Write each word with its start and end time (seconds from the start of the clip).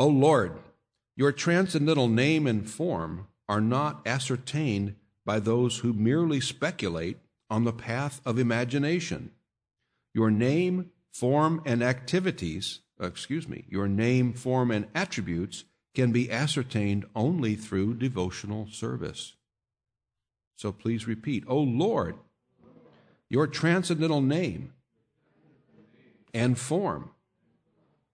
O 0.00 0.06
Lord, 0.06 0.58
your 1.14 1.30
transcendental 1.30 2.08
name 2.08 2.46
and 2.46 2.66
form 2.66 3.26
are 3.50 3.60
not 3.60 4.00
ascertained 4.06 4.94
by 5.26 5.40
those 5.40 5.80
who 5.80 5.92
merely 5.92 6.40
speculate 6.40 7.18
on 7.50 7.64
the 7.64 7.72
path 7.74 8.22
of 8.24 8.38
imagination. 8.38 9.30
Your 10.14 10.30
name, 10.30 10.90
form, 11.12 11.60
and 11.66 11.82
activities, 11.82 12.80
uh, 12.98 13.08
excuse 13.08 13.46
me, 13.46 13.66
your 13.68 13.88
name, 13.88 14.32
form, 14.32 14.70
and 14.70 14.86
attributes 14.94 15.64
can 15.94 16.12
be 16.12 16.32
ascertained 16.32 17.04
only 17.14 17.54
through 17.54 17.92
devotional 17.92 18.68
service. 18.70 19.34
So 20.56 20.72
please 20.72 21.06
repeat, 21.06 21.44
O 21.46 21.58
Lord, 21.58 22.16
your 23.28 23.46
transcendental 23.46 24.22
name 24.22 24.72
and 26.32 26.58
form 26.58 27.10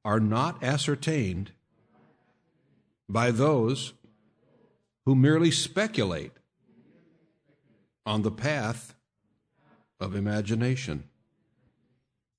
are 0.04 0.18
not 0.18 0.64
ascertained 0.64 1.52
by 3.08 3.30
those 3.30 3.92
who 5.04 5.14
merely 5.14 5.50
speculate 5.50 6.32
on 8.04 8.22
the 8.22 8.30
path 8.30 8.94
of 9.98 10.14
imagination. 10.14 11.04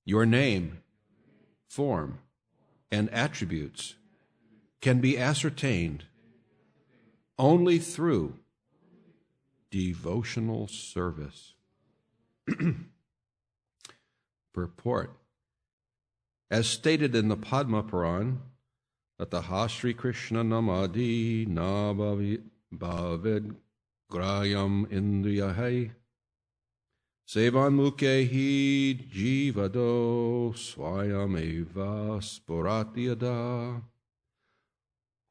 Your 0.04 0.24
name, 0.24 0.78
form, 1.68 2.20
and 2.90 3.10
attributes 3.10 3.94
can 4.80 5.00
be 5.00 5.18
ascertained 5.18 6.04
only 7.38 7.78
through 7.78 8.34
devotional 9.70 10.66
service. 10.66 11.54
Purport 14.54 15.12
As 16.50 16.66
stated 16.66 17.14
in 17.14 17.28
the 17.28 17.36
Padma 17.36 17.82
Puran, 17.82 18.40
Ataha 19.20 19.68
Sri 19.68 19.94
Krishna 19.94 20.44
Namadi 20.44 21.44
Nabhavid 21.48 23.56
Grayam 24.08 24.86
Indriyahai 24.86 25.90
Sevan 27.26 27.74
Mukehi 27.74 29.10
Jivado 29.10 30.54
Swayameva 30.54 32.22
Sporatiyada. 32.22 33.82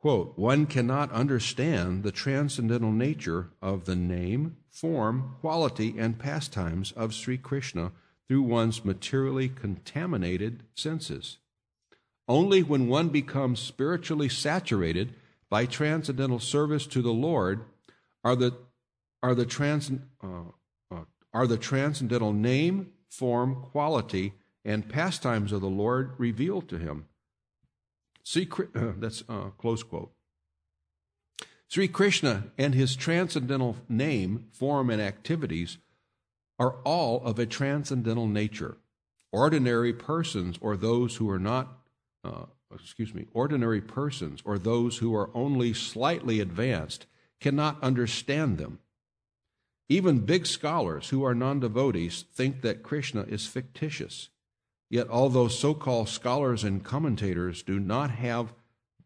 Quote, 0.01 0.37
one 0.37 0.65
cannot 0.65 1.09
understand 1.13 2.03
the 2.03 2.11
transcendental 2.11 2.91
nature 2.91 3.51
of 3.61 3.85
the 3.85 3.95
name, 3.95 4.57
form, 4.69 5.37
quality, 5.39 5.95
and 5.97 6.19
pastimes 6.19 6.91
of 6.91 7.13
Sri 7.13 7.37
Krishna 7.37 7.93
through 8.27 8.41
one's 8.41 8.83
materially 8.83 9.47
contaminated 9.47 10.63
senses. 10.75 11.37
Only 12.27 12.61
when 12.61 12.87
one 12.87 13.09
becomes 13.09 13.59
spiritually 13.59 14.29
saturated 14.29 15.15
by 15.49 15.65
transcendental 15.65 16.39
service 16.39 16.85
to 16.87 17.01
the 17.01 17.13
Lord 17.13 17.65
are 18.23 18.35
the, 18.35 18.57
are 19.23 19.33
the, 19.33 19.45
trans, 19.45 19.91
uh, 20.21 20.51
uh, 20.91 21.05
are 21.33 21.47
the 21.47 21.57
transcendental 21.57 22.33
name, 22.33 22.91
form, 23.09 23.63
quality, 23.71 24.33
and 24.65 24.89
pastimes 24.89 25.53
of 25.53 25.61
the 25.61 25.69
Lord 25.69 26.11
revealed 26.17 26.67
to 26.69 26.77
him. 26.77 27.05
See, 28.23 28.49
uh, 28.75 28.91
that's 28.97 29.23
uh, 29.29 29.51
close 29.57 29.83
quote. 29.83 30.11
Sri 31.69 31.87
Krishna 31.87 32.45
and 32.57 32.73
his 32.75 32.95
transcendental 32.95 33.77
name, 33.87 34.47
form, 34.51 34.89
and 34.89 35.01
activities 35.01 35.77
are 36.59 36.75
all 36.83 37.23
of 37.23 37.39
a 37.39 37.45
transcendental 37.45 38.27
nature. 38.27 38.77
Ordinary 39.31 39.93
persons 39.93 40.57
or 40.61 40.75
those 40.75 41.17
who 41.17 41.29
are 41.29 41.39
not 41.39 41.76
excuse 42.73 43.13
me, 43.13 43.25
ordinary 43.33 43.81
persons 43.81 44.41
or 44.45 44.57
those 44.57 44.97
who 44.97 45.15
are 45.15 45.29
only 45.33 45.73
slightly 45.73 46.39
advanced 46.39 47.05
cannot 47.39 47.81
understand 47.83 48.57
them. 48.57 48.79
Even 49.89 50.19
big 50.19 50.45
scholars 50.45 51.09
who 51.09 51.23
are 51.23 51.35
non 51.35 51.59
devotees 51.59 52.25
think 52.33 52.61
that 52.61 52.83
Krishna 52.83 53.21
is 53.21 53.47
fictitious. 53.47 54.29
Yet, 54.89 55.09
although 55.09 55.47
so 55.47 55.73
called 55.73 56.09
scholars 56.09 56.63
and 56.63 56.83
commentators 56.83 57.61
do 57.63 57.79
not 57.79 58.11
have, 58.11 58.53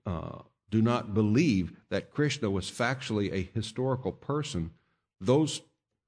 uh, 0.06 0.40
do 0.70 0.82
not 0.82 1.14
believe 1.14 1.74
that 1.90 2.12
Krishna 2.12 2.50
was 2.50 2.72
factually 2.72 3.32
a 3.32 3.50
historical 3.54 4.12
person, 4.12 4.72
those 5.20 5.62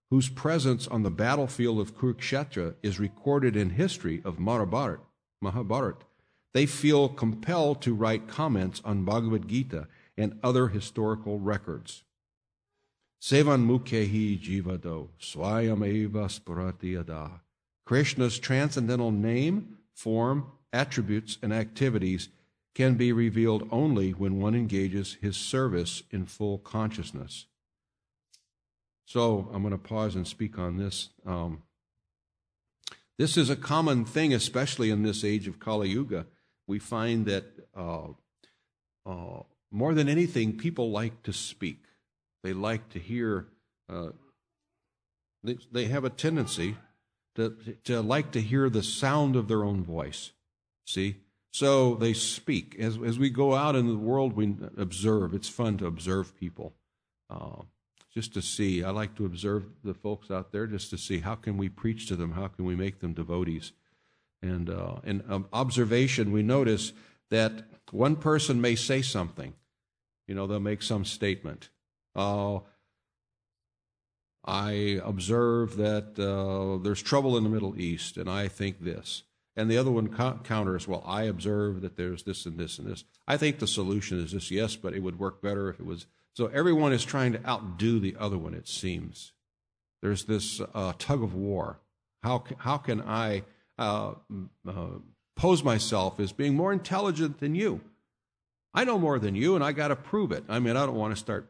whose 0.09 0.29
presence 0.29 0.88
on 0.88 1.03
the 1.03 1.12
battlefield 1.12 1.79
of 1.79 1.96
Kurukshetra 1.96 2.75
is 2.84 3.00
recorded 3.00 3.56
in 3.56 3.72
history 3.72 4.22
of 4.23 4.40
Mahabharat, 4.40 5.00
Mahabharat 5.41 6.03
they 6.53 6.66
feel 6.66 7.09
compelled 7.09 7.81
to 7.81 7.94
write 7.94 8.28
comments 8.28 8.81
on 8.86 9.06
Bhagavad 9.06 9.47
Gita 9.47 9.88
and 10.18 10.40
other 10.44 10.68
historical 10.68 11.40
records. 11.40 12.03
Sevan 13.22 13.66
mukhehi 13.66 14.40
jivado 14.40 15.09
Swayam 15.19 15.80
swayameva 15.80 16.28
sparatiyada. 16.28 17.40
Krishna's 17.86 18.38
transcendental 18.38 19.12
name, 19.12 19.78
form, 19.94 20.52
attributes, 20.72 21.38
and 21.41 21.52
activities 21.52 22.30
can 22.75 22.96
be 22.96 23.12
revealed 23.12 23.68
only 23.72 24.12
when 24.12 24.40
one 24.40 24.56
engages 24.56 25.18
his 25.22 25.38
service 25.38 26.03
in 26.12 26.25
full 26.25 26.58
consciousness. 26.59 27.46
So 29.06 29.50
I'm 29.53 29.62
going 29.62 29.74
to 29.74 29.78
pause 29.78 30.16
and 30.16 30.28
speak 30.28 30.58
on 30.58 30.78
this. 30.78 31.09
Um, 31.25 31.64
this 33.18 33.38
is 33.38 33.50
a 33.50 33.56
common 33.56 34.06
thing, 34.06 34.34
especially 34.34 34.90
in 34.90 35.03
this 35.03 35.24
age 35.24 35.47
of 35.47 35.59
Kali 35.59 35.90
Yuga 35.90 36.25
we 36.68 36.79
find 36.79 37.25
that 37.25 37.46
uh, 37.75 38.07
uh, 39.06 39.44
more 39.72 39.94
than 39.94 40.07
anything, 40.07 40.57
people 40.57 40.91
like 40.91 41.24
to 41.24 41.34
speak. 41.34 41.84
They 42.44 42.53
like 42.53 42.90
to 42.90 43.00
hear. 43.00 43.47
Uh, 43.90 44.09
they, 45.44 45.57
they 45.72 45.85
have 45.85 46.06
a 46.06 46.09
tendency 46.09 46.78
to, 47.35 47.57
to 47.84 48.02
like 48.02 48.31
to 48.31 48.41
hear 48.41 48.69
the 48.69 48.84
sound 48.84 49.35
of 49.35 49.47
their 49.47 49.63
own 49.63 49.84
voice. 49.84 50.31
See? 50.85 51.18
So 51.52 51.96
they 51.96 52.13
speak. 52.13 52.75
As, 52.79 52.97
as 53.06 53.19
we 53.19 53.29
go 53.29 53.53
out 53.53 53.75
in 53.75 53.88
the 53.88 53.96
world, 53.96 54.34
we 54.34 54.56
observe. 54.78 55.34
It's 55.34 55.50
fun 55.50 55.78
to 55.78 55.85
observe 55.85 56.35
people. 56.35 56.73
Uh, 57.29 57.63
just 58.13 58.34
to 58.34 58.41
see. 58.41 58.84
I 58.84 58.91
like 58.91 59.16
to 59.16 59.25
observe 59.25 59.66
the 59.84 59.94
folks 59.94 60.29
out 60.29 60.52
there 60.52 60.68
just 60.68 60.90
to 60.91 60.97
see 60.97 61.19
how 61.19 61.35
can 61.35 61.57
we 61.57 61.69
preach 61.69 62.07
to 62.07 62.16
them? 62.16 62.34
How 62.34 62.47
can 62.47 62.66
we 62.66 62.75
make 62.75 63.00
them 63.00 63.13
devotees? 63.13 63.72
And 64.44 64.70
uh, 64.70 64.98
in 65.06 65.24
um, 65.30 65.48
observation, 65.54 66.34
we 66.34 66.44
notice 66.44 66.92
that 67.31 67.64
one 67.92 68.18
person 68.18 68.59
may 68.59 68.76
say 68.76 69.02
something. 69.02 69.54
You 70.28 70.36
know, 70.36 70.48
they'll 70.48 70.59
make 70.59 70.84
some 70.84 71.06
statement. 71.06 71.70
Uh, 72.14 72.59
I 74.44 75.00
observe 75.02 75.78
that 75.78 76.20
uh, 76.20 76.84
there's 76.84 77.02
trouble 77.02 77.38
in 77.38 77.46
the 77.46 77.50
Middle 77.50 77.80
East, 77.80 78.18
and 78.18 78.30
I 78.30 78.50
think 78.50 78.84
this. 78.84 79.24
And 79.56 79.72
the 79.72 79.78
other 79.78 79.92
one 79.92 80.09
co- 80.09 80.40
counters, 80.44 80.90
well, 80.90 81.03
I 81.06 81.24
observe 81.24 81.80
that 81.82 81.96
there's 81.96 82.24
this 82.24 82.46
and 82.46 82.58
this 82.58 82.78
and 82.80 82.88
this. 82.88 83.06
I 83.26 83.38
think 83.38 83.59
the 83.59 83.68
solution 83.68 84.20
is 84.20 84.34
this, 84.34 84.52
yes, 84.52 84.76
but 84.76 84.94
it 84.94 85.00
would 85.00 85.20
work 85.20 85.42
better 85.42 85.70
if 85.70 85.80
it 85.80 85.86
was. 85.86 86.06
So 86.36 86.48
everyone 86.48 86.92
is 86.92 87.06
trying 87.06 87.32
to 87.34 87.48
outdo 87.48 88.00
the 88.00 88.18
other 88.20 88.38
one, 88.38 88.53
it 88.53 88.68
seems. 88.68 89.32
There's 90.02 90.26
this 90.26 90.59
uh, 90.74 90.94
tug 90.98 91.24
of 91.24 91.34
war. 91.34 91.80
How, 92.24 92.44
how 92.58 92.78
can 92.78 93.02
I 93.02 93.44
uh, 93.78 94.13
uh, 94.67 94.88
pose 95.35 95.63
myself 95.63 96.19
as 96.19 96.31
being 96.31 96.56
more 96.56 96.72
intelligent 96.73 97.39
than 97.39 97.56
you. 97.56 97.81
I 98.73 98.84
know 98.84 98.97
more 98.97 99.19
than 99.19 99.35
you, 99.35 99.56
and 99.56 99.63
I 99.63 99.72
got 99.72 99.89
to 99.89 99.95
prove 99.95 100.31
it. 100.31 100.44
I 100.50 100.59
mean, 100.59 100.75
I 100.75 100.85
don't 100.85 100.95
want 100.95 101.13
to 101.13 101.19
start 101.19 101.50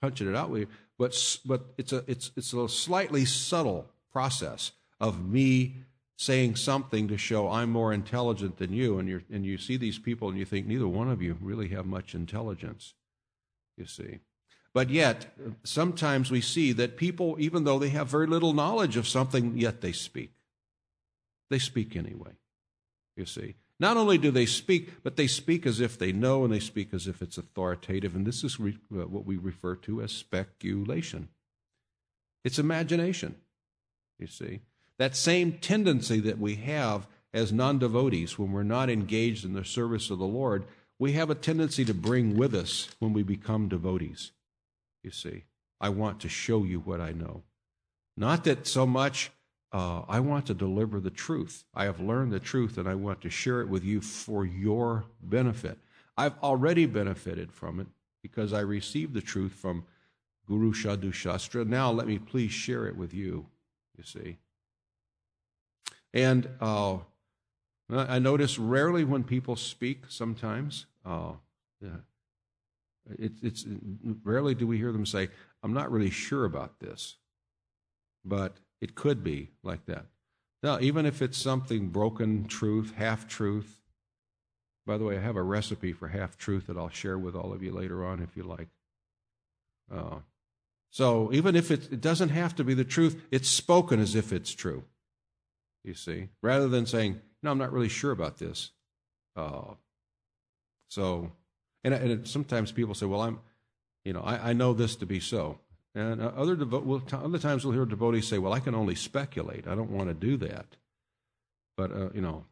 punching 0.00 0.28
it 0.28 0.36
out 0.36 0.50
with 0.50 0.62
you, 0.62 0.68
but 0.98 1.38
but 1.44 1.66
it's 1.78 1.92
a 1.92 2.04
it's 2.06 2.30
it's 2.36 2.52
a 2.52 2.68
slightly 2.68 3.24
subtle 3.24 3.90
process 4.12 4.72
of 5.00 5.24
me 5.24 5.76
saying 6.16 6.56
something 6.56 7.08
to 7.08 7.16
show 7.16 7.48
I'm 7.48 7.70
more 7.70 7.92
intelligent 7.92 8.58
than 8.58 8.72
you, 8.72 8.98
and 8.98 9.08
you 9.08 9.22
and 9.30 9.46
you 9.46 9.56
see 9.56 9.76
these 9.76 9.98
people 9.98 10.28
and 10.28 10.38
you 10.38 10.44
think 10.44 10.66
neither 10.66 10.88
one 10.88 11.10
of 11.10 11.22
you 11.22 11.38
really 11.40 11.68
have 11.68 11.86
much 11.86 12.14
intelligence. 12.14 12.94
You 13.76 13.86
see. 13.86 14.18
But 14.74 14.90
yet, 14.90 15.34
sometimes 15.64 16.30
we 16.30 16.40
see 16.40 16.72
that 16.72 16.96
people, 16.96 17.36
even 17.38 17.64
though 17.64 17.78
they 17.78 17.88
have 17.88 18.08
very 18.08 18.26
little 18.26 18.52
knowledge 18.52 18.96
of 18.96 19.08
something, 19.08 19.56
yet 19.56 19.80
they 19.80 19.92
speak. 19.92 20.32
They 21.50 21.58
speak 21.58 21.96
anyway, 21.96 22.32
you 23.16 23.26
see. 23.26 23.54
Not 23.80 23.96
only 23.96 24.18
do 24.18 24.30
they 24.30 24.46
speak, 24.46 25.02
but 25.02 25.16
they 25.16 25.28
speak 25.28 25.64
as 25.64 25.80
if 25.80 25.98
they 25.98 26.12
know 26.12 26.44
and 26.44 26.52
they 26.52 26.60
speak 26.60 26.92
as 26.92 27.06
if 27.06 27.22
it's 27.22 27.38
authoritative. 27.38 28.16
And 28.16 28.26
this 28.26 28.42
is 28.42 28.58
re- 28.58 28.78
uh, 28.92 29.06
what 29.06 29.24
we 29.24 29.36
refer 29.36 29.76
to 29.76 30.02
as 30.02 30.10
speculation. 30.10 31.28
It's 32.44 32.58
imagination, 32.58 33.36
you 34.18 34.26
see. 34.26 34.60
That 34.98 35.14
same 35.14 35.52
tendency 35.52 36.18
that 36.20 36.38
we 36.38 36.56
have 36.56 37.06
as 37.32 37.52
non 37.52 37.78
devotees 37.78 38.38
when 38.38 38.52
we're 38.52 38.62
not 38.64 38.90
engaged 38.90 39.44
in 39.44 39.52
the 39.52 39.64
service 39.64 40.10
of 40.10 40.18
the 40.18 40.26
Lord, 40.26 40.64
we 40.98 41.12
have 41.12 41.30
a 41.30 41.36
tendency 41.36 41.84
to 41.84 41.94
bring 41.94 42.36
with 42.36 42.54
us 42.54 42.88
when 42.98 43.12
we 43.12 43.22
become 43.22 43.68
devotees. 43.68 44.32
You 45.04 45.12
see, 45.12 45.44
I 45.80 45.90
want 45.90 46.20
to 46.20 46.28
show 46.28 46.64
you 46.64 46.80
what 46.80 47.00
I 47.00 47.12
know. 47.12 47.44
Not 48.16 48.44
that 48.44 48.66
so 48.66 48.84
much 48.84 49.30
uh, 49.72 50.02
I 50.08 50.20
want 50.20 50.46
to 50.46 50.54
deliver 50.54 51.00
the 51.00 51.10
truth. 51.10 51.64
I 51.74 51.84
have 51.84 52.00
learned 52.00 52.32
the 52.32 52.40
truth 52.40 52.78
and 52.78 52.88
I 52.88 52.94
want 52.94 53.20
to 53.22 53.30
share 53.30 53.60
it 53.60 53.68
with 53.68 53.84
you 53.84 54.00
for 54.00 54.44
your 54.44 55.04
benefit. 55.22 55.78
I've 56.16 56.38
already 56.42 56.86
benefited 56.86 57.52
from 57.52 57.80
it 57.80 57.86
because 58.22 58.52
I 58.52 58.60
received 58.60 59.14
the 59.14 59.20
truth 59.20 59.52
from 59.52 59.84
Guru 60.46 60.72
Sadhu 60.72 61.12
Shastra. 61.12 61.64
Now 61.64 61.90
let 61.90 62.06
me 62.06 62.18
please 62.18 62.50
share 62.50 62.86
it 62.86 62.96
with 62.96 63.12
you, 63.12 63.46
you 63.96 64.04
see. 64.04 64.38
And 66.14 66.48
uh, 66.60 66.98
I 67.90 68.18
notice 68.18 68.58
rarely 68.58 69.04
when 69.04 69.22
people 69.22 69.56
speak 69.56 70.04
sometimes, 70.08 70.86
uh, 71.04 71.32
it, 73.18 73.32
it's 73.42 73.66
rarely 74.24 74.54
do 74.54 74.66
we 74.66 74.78
hear 74.78 74.92
them 74.92 75.06
say, 75.06 75.28
I'm 75.62 75.72
not 75.72 75.90
really 75.90 76.10
sure 76.10 76.44
about 76.44 76.80
this, 76.80 77.16
but 78.24 78.56
it 78.80 78.94
could 78.94 79.22
be 79.24 79.50
like 79.62 79.86
that. 79.86 80.06
Now, 80.62 80.78
even 80.80 81.06
if 81.06 81.22
it's 81.22 81.38
something 81.38 81.88
broken 81.88 82.46
truth, 82.46 82.94
half 82.96 83.28
truth, 83.28 83.80
by 84.86 84.96
the 84.98 85.04
way, 85.04 85.18
I 85.18 85.20
have 85.20 85.36
a 85.36 85.42
recipe 85.42 85.92
for 85.92 86.08
half 86.08 86.36
truth 86.36 86.66
that 86.66 86.76
I'll 86.76 86.88
share 86.88 87.18
with 87.18 87.36
all 87.36 87.52
of 87.52 87.62
you 87.62 87.72
later 87.72 88.04
on 88.04 88.20
if 88.20 88.36
you 88.36 88.42
like. 88.42 88.68
Uh, 89.92 90.20
so 90.90 91.30
even 91.32 91.54
if 91.54 91.70
it, 91.70 91.92
it 91.92 92.00
doesn't 92.00 92.30
have 92.30 92.56
to 92.56 92.64
be 92.64 92.74
the 92.74 92.84
truth, 92.84 93.22
it's 93.30 93.48
spoken 93.48 94.00
as 94.00 94.14
if 94.14 94.32
it's 94.32 94.52
true. 94.52 94.84
You 95.84 95.94
see, 95.94 96.28
rather 96.42 96.68
than 96.68 96.86
saying, 96.86 97.20
"No, 97.42 97.50
I'm 97.50 97.58
not 97.58 97.72
really 97.72 97.88
sure 97.88 98.10
about 98.10 98.38
this." 98.38 98.70
Uh, 99.36 99.74
so, 100.88 101.32
and, 101.84 101.94
and 101.94 102.26
sometimes 102.26 102.72
people 102.72 102.94
say, 102.94 103.06
"Well, 103.06 103.20
I'm, 103.20 103.40
you 104.04 104.12
know, 104.12 104.20
I, 104.20 104.50
I 104.50 104.52
know 104.54 104.72
this 104.72 104.96
to 104.96 105.06
be 105.06 105.20
so," 105.20 105.58
and 105.94 106.22
uh, 106.22 106.32
other 106.36 106.56
devo- 106.56 107.06
t- 107.08 107.16
other 107.16 107.38
times 107.38 107.64
we'll 107.64 107.74
hear 107.74 107.84
devotees 107.84 108.28
say, 108.28 108.38
"Well, 108.38 108.52
I 108.52 108.60
can 108.60 108.74
only 108.74 108.94
speculate. 108.94 109.66
I 109.66 109.74
don't 109.74 109.90
want 109.90 110.08
to 110.08 110.14
do 110.14 110.36
that, 110.38 110.76
but 111.76 111.92
uh, 111.92 112.10
you 112.14 112.20
know, 112.20 112.44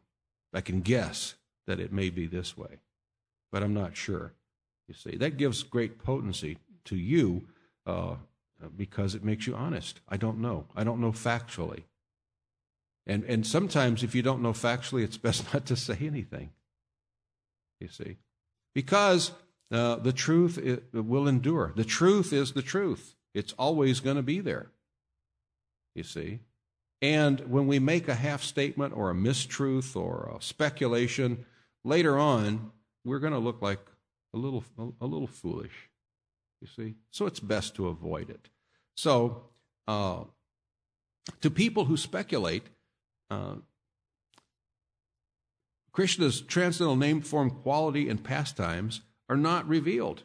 I 0.53 0.61
can 0.61 0.81
guess 0.81 1.35
that 1.65 1.79
it 1.79 1.91
may 1.91 2.09
be 2.09 2.27
this 2.27 2.57
way, 2.57 2.79
but 3.51 3.63
I'm 3.63 3.73
not 3.73 3.95
sure." 3.95 4.33
You 4.87 4.93
see, 4.93 5.17
that 5.17 5.37
gives 5.37 5.63
great 5.63 6.01
potency 6.03 6.57
to 6.85 6.95
you 6.95 7.47
uh, 7.85 8.15
because 8.75 9.15
it 9.15 9.23
makes 9.23 9.45
you 9.45 9.55
honest. 9.55 9.99
I 10.07 10.17
don't 10.17 10.39
know. 10.39 10.65
I 10.75 10.83
don't 10.83 11.01
know 11.01 11.11
factually. 11.11 11.83
And, 13.05 13.23
and 13.23 13.45
sometimes, 13.47 14.03
if 14.03 14.15
you 14.15 14.21
don't 14.21 14.41
know 14.41 14.53
factually, 14.53 15.03
it's 15.03 15.17
best 15.17 15.45
not 15.53 15.65
to 15.67 15.75
say 15.75 15.97
anything. 16.01 16.51
You 17.79 17.87
see? 17.89 18.17
Because 18.73 19.31
uh, 19.71 19.97
the 19.97 20.13
truth 20.13 20.59
will 20.93 21.27
endure. 21.27 21.73
The 21.75 21.83
truth 21.83 22.33
is 22.33 22.53
the 22.53 22.61
truth, 22.61 23.15
it's 23.37 23.53
always 23.53 23.99
going 23.99 24.15
to 24.15 24.23
be 24.23 24.39
there. 24.39 24.71
You 25.93 26.03
see? 26.03 26.39
And 27.01 27.39
when 27.41 27.67
we 27.67 27.77
make 27.77 28.07
a 28.07 28.15
half 28.15 28.41
statement 28.41 28.95
or 28.97 29.11
a 29.11 29.13
mistruth 29.13 29.95
or 29.95 30.35
a 30.35 30.41
speculation, 30.41 31.45
later 31.83 32.17
on, 32.17 32.71
we're 33.05 33.19
going 33.19 33.33
to 33.33 33.39
look 33.39 33.61
like 33.61 33.79
a 34.33 34.37
little, 34.37 34.63
a 34.99 35.05
little 35.05 35.27
foolish. 35.27 35.89
You 36.61 36.67
see? 36.67 36.95
So 37.11 37.27
it's 37.27 37.39
best 37.39 37.75
to 37.75 37.87
avoid 37.87 38.31
it. 38.31 38.49
So, 38.95 39.43
uh, 39.87 40.23
to 41.41 41.51
people 41.51 41.85
who 41.85 41.95
speculate, 41.95 42.63
uh, 43.29 43.55
Krishna's 45.91 46.41
transcendental 46.41 46.95
name, 46.95 47.21
form, 47.21 47.51
quality, 47.51 48.09
and 48.09 48.23
pastimes 48.23 49.01
are 49.29 49.37
not 49.37 49.67
revealed. 49.67 50.23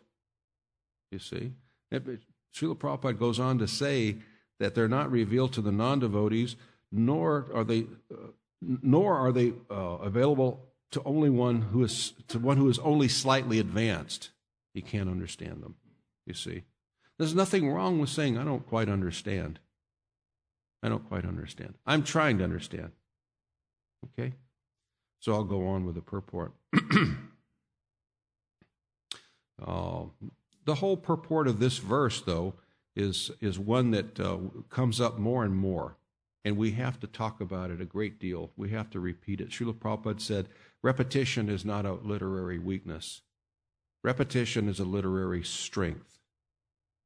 You 1.11 1.19
see? 1.19 1.53
Srila 2.55 2.77
Prabhupada 2.77 3.19
goes 3.19 3.41
on 3.41 3.59
to 3.59 3.67
say 3.67 4.17
that 4.59 4.75
they're 4.75 4.89
not 4.89 5.11
revealed 5.11 5.53
to 5.55 5.61
the 5.61 5.73
non 5.73 5.99
devotees, 5.99 6.57
nor 6.91 7.49
are 7.55 7.65
they, 7.65 7.87
uh, 8.13 8.29
nor 8.61 9.17
are 9.17 9.33
they 9.33 9.55
uh, 9.71 9.75
available 9.75 10.69
to 10.93 11.03
only 11.05 11.31
one 11.31 11.63
who 11.63 11.83
is 11.83 12.13
to 12.29 12.39
one 12.39 12.59
who 12.59 12.69
is 12.69 12.79
only 12.81 13.09
slightly 13.09 13.59
advanced. 13.59 14.31
He 14.75 14.83
can't 14.83 15.09
understand 15.11 15.63
them. 15.63 15.77
You 16.27 16.35
see, 16.35 16.63
there's 17.19 17.35
nothing 17.35 17.71
wrong 17.71 17.99
with 17.99 18.11
saying 18.11 18.39
I 18.39 18.45
don't 18.45 18.67
quite 18.67 18.89
understand. 18.89 19.59
I 20.83 20.89
don't 20.89 21.09
quite 21.09 21.25
understand. 21.25 21.75
I'm 21.87 22.03
trying 22.03 22.39
to 22.39 22.45
understand. 22.45 22.93
Okay? 24.05 24.35
So 25.21 25.33
I'll 25.33 25.45
go 25.45 25.69
on 25.69 25.87
with 25.87 25.95
the 25.95 26.03
purport. 26.03 26.53
uh, 29.65 30.05
the 30.65 30.77
whole 30.77 30.97
purport 30.97 31.49
of 31.49 31.59
this 31.59 31.79
verse, 31.79 32.21
though, 32.21 32.55
is, 32.95 33.31
is 33.41 33.59
one 33.59 33.91
that 33.93 34.21
uh, 34.21 34.39
comes 34.71 35.01
up 35.01 35.19
more 35.19 35.45
and 35.45 35.55
more. 35.55 35.97
And 36.45 36.57
we 36.57 36.73
have 36.73 36.99
to 37.01 37.07
talk 37.07 37.41
about 37.41 37.71
it 37.71 37.81
a 37.81 37.87
great 37.87 38.19
deal. 38.19 38.51
We 38.57 38.71
have 38.71 38.91
to 38.91 39.01
repeat 39.01 39.41
it. 39.41 39.51
Srila 39.51 39.75
Prabhupada 39.75 40.21
said, 40.21 40.49
repetition 40.83 41.49
is 41.49 41.65
not 41.65 41.87
a 41.87 41.93
literary 41.93 42.59
weakness. 42.59 43.23
Repetition 44.03 44.69
is 44.69 44.81
a 44.81 44.85
literary 44.85 45.45
strength 45.45 46.19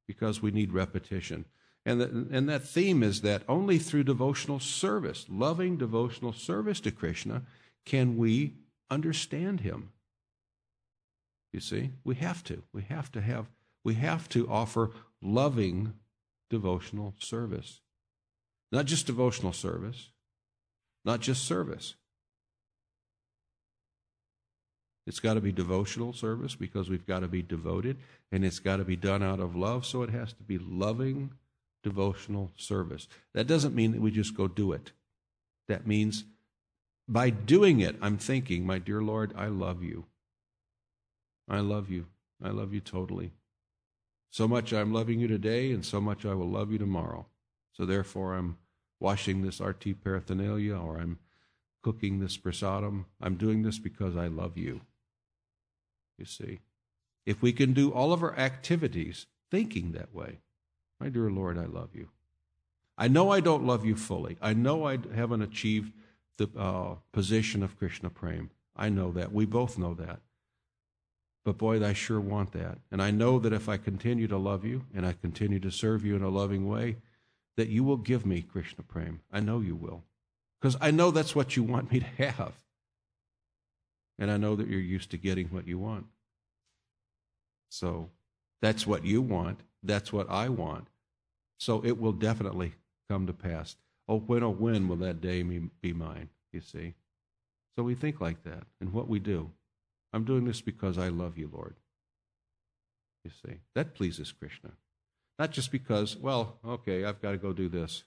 because 0.07 0.41
we 0.41 0.51
need 0.51 0.73
repetition. 0.73 1.45
And, 1.85 2.01
the, 2.01 2.27
and 2.31 2.49
that 2.49 2.65
theme 2.65 3.03
is 3.03 3.21
that 3.21 3.43
only 3.49 3.79
through 3.79 4.05
devotional 4.05 4.59
service, 4.59 5.27
loving 5.29 5.77
devotional 5.77 6.33
service 6.33 6.81
to 6.81 6.91
Krishna, 6.91 7.43
can 7.85 8.17
we 8.17 8.55
understand 8.91 9.61
him. 9.61 9.93
You 11.57 11.63
see, 11.63 11.93
we 12.05 12.17
have 12.17 12.45
to. 12.45 12.65
We 12.75 12.83
have 12.83 13.11
to 13.13 13.23
have, 13.23 13.47
we 13.83 13.95
have 13.95 14.29
to 14.29 14.47
offer 14.47 14.91
loving 15.23 15.95
devotional 16.51 17.15
service. 17.19 17.81
Not 18.71 18.85
just 18.85 19.07
devotional 19.07 19.55
service, 19.55 20.11
not 21.03 21.21
just 21.21 21.47
service. 21.47 21.95
It's 25.07 25.19
got 25.19 25.35
to 25.35 25.41
be 25.41 25.51
devotional 25.51 26.13
service 26.13 26.55
because 26.55 26.91
we've 26.91 27.07
got 27.07 27.21
to 27.21 27.27
be 27.27 27.41
devoted, 27.41 27.97
and 28.31 28.45
it's 28.45 28.59
got 28.59 28.77
to 28.77 28.85
be 28.85 28.97
done 28.97 29.23
out 29.23 29.41
of 29.41 29.57
love, 29.57 29.87
so 29.87 30.03
it 30.03 30.11
has 30.11 30.35
to 30.35 30.43
be 30.43 30.59
loving 30.59 31.31
devotional 31.83 32.51
service. 32.59 33.09
That 33.33 33.47
doesn't 33.47 33.75
mean 33.75 33.93
that 33.93 34.03
we 34.03 34.11
just 34.11 34.37
go 34.37 34.47
do 34.47 34.73
it. 34.73 34.93
That 35.69 35.87
means 35.87 36.25
by 37.09 37.31
doing 37.31 37.81
it, 37.81 37.97
I'm 38.03 38.19
thinking, 38.19 38.67
my 38.67 38.79
dear 38.79 39.01
Lord, 39.01 39.33
I 39.35 39.47
love 39.47 39.83
you. 39.83 40.05
I 41.49 41.61
love 41.61 41.91
you. 41.91 42.07
I 42.43 42.51
love 42.51 42.75
you 42.75 42.81
totally. 42.81 43.33
So 44.31 44.47
much 44.47 44.73
I'm 44.73 44.93
loving 44.93 45.21
you 45.21 45.29
today, 45.29 45.73
and 45.73 45.85
so 45.85 46.01
much 46.01 46.27
I 46.27 46.35
will 46.35 46.49
love 46.49 46.71
you 46.71 46.79
tomorrow. 46.79 47.27
So 47.73 47.87
therefore, 47.87 48.35
I'm 48.35 48.59
washing 49.01 49.43
this 49.43 49.61
arati 49.61 49.95
paraphernalia, 50.03 50.77
or 50.77 50.99
I'm 50.99 51.19
cooking 51.83 52.21
this 52.21 52.37
prasadam. 52.37 53.05
I'm 53.21 53.37
doing 53.37 53.63
this 53.63 53.79
because 53.79 54.17
I 54.17 54.27
love 54.27 54.59
you. 54.59 54.81
You 56.19 56.25
see, 56.25 56.61
if 57.25 57.43
we 57.43 57.53
can 57.53 57.73
do 57.73 57.93
all 57.93 58.13
of 58.13 58.23
our 58.23 58.37
activities 58.37 59.27
thinking 59.51 59.93
that 59.93 60.15
way, 60.15 60.41
my 60.99 61.09
dear 61.09 61.31
Lord, 61.31 61.59
I 61.59 61.67
love 61.67 61.91
you. 61.95 62.09
I 62.99 63.09
know 63.09 63.31
I 63.31 63.41
don't 63.41 63.67
love 63.67 63.85
you 63.85 63.95
fully. 63.95 64.39
I 64.41 64.55
know 64.55 64.87
I 64.87 64.99
haven't 65.15 65.43
achieved 65.43 65.93
the 66.39 66.49
uh, 66.57 66.97
position 67.13 67.63
of 67.63 67.79
Krishna 67.79 68.11
Prem. 68.11 68.51
I 68.75 68.89
know 68.89 69.13
that. 69.13 69.33
We 69.33 69.45
both 69.45 69.79
know 69.79 69.95
that. 69.95 70.21
But 71.47 71.59
boy, 71.59 71.87
I 71.87 71.93
sure 71.93 72.19
want 72.19 72.51
that. 72.55 72.79
And 72.91 73.01
I 73.01 73.13
know 73.13 73.39
that 73.39 73.53
if 73.53 73.69
I 73.69 73.77
continue 73.77 74.27
to 74.27 74.37
love 74.37 74.65
you 74.65 74.85
and 74.93 75.07
I 75.07 75.13
continue 75.13 75.61
to 75.61 75.71
serve 75.71 76.05
you 76.05 76.17
in 76.17 76.23
a 76.23 76.29
loving 76.29 76.69
way, 76.69 76.97
that 77.57 77.69
you 77.69 77.85
will 77.85 77.99
give 77.99 78.27
me 78.27 78.43
Krishna 78.43 78.83
Prem. 78.83 79.21
I 79.33 79.39
know 79.39 79.61
you 79.61 79.77
will. 79.77 80.03
Because 80.61 80.77
I 80.81 80.91
know 80.91 81.13
that's 81.13 81.37
what 81.37 81.57
you 81.57 81.63
want 81.63 81.93
me 81.93 82.01
to 82.01 82.25
have. 82.25 82.53
And 84.19 84.29
I 84.29 84.39
know 84.39 84.57
that 84.57 84.67
you're 84.67 84.81
used 84.81 85.13
to 85.13 85.19
getting 85.19 85.47
what 85.47 85.69
you 85.69 85.79
want. 85.79 86.07
So 87.69 88.11
that's 88.61 88.85
what 88.85 89.05
you 89.05 89.23
want. 89.23 89.61
That's 89.85 90.13
what 90.13 90.29
I 90.29 90.49
want. 90.49 90.89
So 91.59 91.81
it 91.85 92.01
will 92.01 92.13
definitely 92.13 92.73
come 93.09 93.29
to 93.29 93.33
pass. 93.33 93.77
Oh, 94.09 94.19
when, 94.19 94.43
oh, 94.43 94.51
when 94.51 94.89
will 94.89 94.97
that 94.97 95.21
day 95.21 95.45
be 95.45 95.93
mine? 95.93 96.29
You 96.53 96.61
see? 96.61 96.95
So 97.77 97.85
we 97.85 97.95
think 97.95 98.21
like 98.21 98.43
that 98.43 98.65
and 98.81 98.93
what 98.93 99.07
we 99.07 99.21
do. 99.21 99.53
I'm 100.13 100.25
doing 100.25 100.45
this 100.45 100.61
because 100.61 100.99
I 100.99 101.09
love 101.09 101.37
you, 101.37 101.51
Lord. 101.53 101.77
You 103.25 103.31
see? 103.31 103.59
That 103.75 103.95
pleases 103.95 104.33
Krishna. 104.33 104.71
Not 105.39 105.51
just 105.51 105.71
because, 105.71 106.17
well, 106.17 106.59
okay, 106.65 107.05
I've 107.05 107.21
got 107.21 107.33
to 107.33 107.37
go 107.37 107.53
do 107.53 107.69
this. 107.69 108.05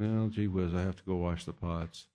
Well, 0.00 0.28
gee 0.28 0.46
whiz, 0.46 0.74
I 0.74 0.82
have 0.82 0.96
to 0.96 1.02
go 1.04 1.16
wash 1.16 1.44
the 1.44 1.52
pots. 1.52 2.06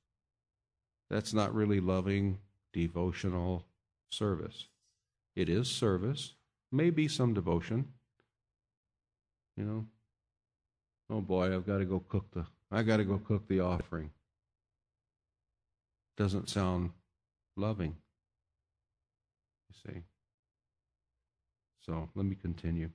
That's 1.10 1.34
not 1.34 1.54
really 1.54 1.80
loving, 1.80 2.40
devotional 2.72 3.66
service. 4.10 4.66
It 5.36 5.50
is 5.50 5.68
service, 5.68 6.34
maybe 6.72 7.08
some 7.08 7.34
devotion. 7.34 7.90
You 9.58 9.64
know, 9.66 9.86
oh 11.10 11.22
boy, 11.22 11.54
I've 11.54 11.68
got 11.68 11.78
to 11.78 11.86
go 11.86 12.00
cook 12.00 12.26
the 12.32 12.46
I 12.72 12.82
got 12.82 12.98
to 12.98 13.04
go 13.04 13.20
cook 13.20 13.48
the 13.48 13.60
offering. 13.60 14.10
Doesn't 16.18 16.50
sound 16.50 16.90
loving. 17.56 17.98
You 19.74 19.92
see. 19.92 20.00
So 21.82 22.10
let 22.16 22.26
me 22.26 22.36
continue. 22.36 22.90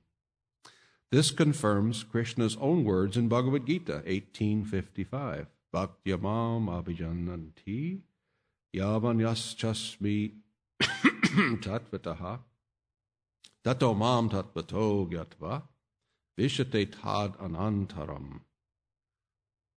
This 1.11 1.30
confirms 1.30 2.04
Krishna's 2.04 2.56
own 2.61 2.85
words 2.85 3.16
in 3.16 3.28
Bhagavad 3.28 3.66
Gita 3.66 4.02
1855. 4.06 5.47
Bhakti 5.73 6.12
Bhaktyamam 6.12 6.68
abhijananti 6.68 8.00
yavan 8.75 9.20
yaschasmi 9.20 10.32
tatvataha, 11.62 12.40
tato 13.64 13.94
mam 13.94 14.30
tatvato 14.30 15.11
gyatva, 15.11 15.62
vishate 16.38 16.90
tad 16.90 17.37
anantaram. 17.38 18.40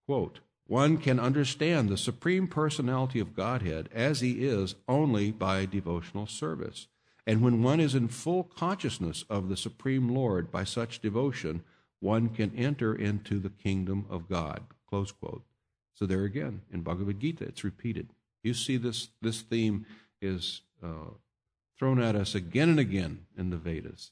Quote, 0.05 0.39
one 0.71 0.97
can 0.97 1.19
understand 1.19 1.89
the 1.89 1.97
supreme 1.97 2.47
personality 2.47 3.19
of 3.19 3.35
Godhead 3.35 3.89
as 3.93 4.21
he 4.21 4.45
is 4.45 4.75
only 4.87 5.29
by 5.29 5.65
devotional 5.65 6.25
service. 6.25 6.87
And 7.27 7.41
when 7.41 7.61
one 7.61 7.81
is 7.81 7.93
in 7.93 8.07
full 8.07 8.45
consciousness 8.45 9.25
of 9.29 9.49
the 9.49 9.57
Supreme 9.57 10.07
Lord 10.07 10.49
by 10.49 10.63
such 10.63 11.01
devotion, 11.01 11.65
one 11.99 12.29
can 12.29 12.55
enter 12.55 12.95
into 12.95 13.37
the 13.37 13.49
kingdom 13.49 14.05
of 14.09 14.29
God. 14.29 14.61
Close 14.89 15.11
quote. 15.11 15.43
So 15.93 16.05
there 16.05 16.23
again, 16.23 16.61
in 16.71 16.83
Bhagavad 16.83 17.19
Gita, 17.19 17.43
it's 17.43 17.65
repeated. 17.65 18.13
You 18.41 18.53
see 18.53 18.77
this, 18.77 19.09
this 19.21 19.41
theme 19.41 19.85
is 20.21 20.61
uh, 20.81 21.15
thrown 21.77 22.01
at 22.01 22.15
us 22.15 22.33
again 22.33 22.69
and 22.69 22.79
again 22.79 23.25
in 23.37 23.49
the 23.49 23.57
Vedas. 23.57 24.11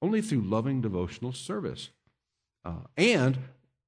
Only 0.00 0.22
through 0.22 0.42
loving 0.42 0.82
devotional 0.82 1.32
service. 1.32 1.90
Uh, 2.64 2.84
and 2.96 3.38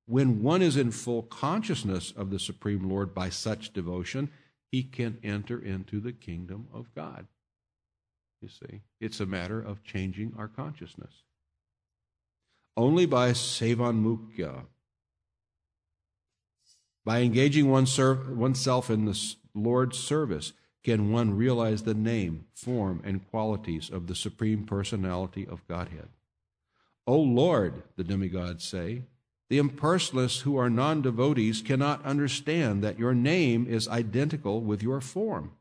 when 0.06 0.42
one 0.42 0.62
is 0.62 0.76
in 0.76 0.90
full 0.90 1.22
consciousness 1.22 2.12
of 2.16 2.30
the 2.30 2.38
Supreme 2.38 2.88
Lord 2.88 3.14
by 3.14 3.28
such 3.28 3.72
devotion, 3.72 4.30
he 4.70 4.82
can 4.82 5.18
enter 5.22 5.60
into 5.60 6.00
the 6.00 6.12
kingdom 6.12 6.66
of 6.72 6.94
God. 6.94 7.26
You 8.40 8.48
see, 8.48 8.80
it's 9.00 9.20
a 9.20 9.26
matter 9.26 9.60
of 9.60 9.84
changing 9.84 10.34
our 10.36 10.48
consciousness. 10.48 11.22
Only 12.76 13.06
by 13.06 13.32
Sevan 13.32 14.02
Mukya, 14.02 14.64
by 17.04 17.20
engaging 17.20 17.70
oneself 17.70 18.90
in 18.90 19.04
the 19.04 19.34
Lord's 19.54 19.98
service, 19.98 20.52
can 20.82 21.12
one 21.12 21.36
realize 21.36 21.82
the 21.82 21.94
name, 21.94 22.46
form, 22.54 23.00
and 23.04 23.28
qualities 23.30 23.88
of 23.90 24.08
the 24.08 24.16
Supreme 24.16 24.64
Personality 24.64 25.46
of 25.46 25.66
Godhead. 25.68 26.08
O 27.06 27.18
Lord, 27.18 27.82
the 27.96 28.04
demigods 28.04 28.64
say, 28.64 29.02
the 29.52 29.58
impersonalists 29.58 30.40
who 30.40 30.56
are 30.56 30.70
non 30.70 31.02
devotees 31.02 31.60
cannot 31.60 32.02
understand 32.06 32.82
that 32.82 32.98
your 32.98 33.12
name 33.12 33.66
is 33.68 33.86
identical 33.86 34.62
with 34.62 34.82
your 34.82 34.98
form. 35.02 35.52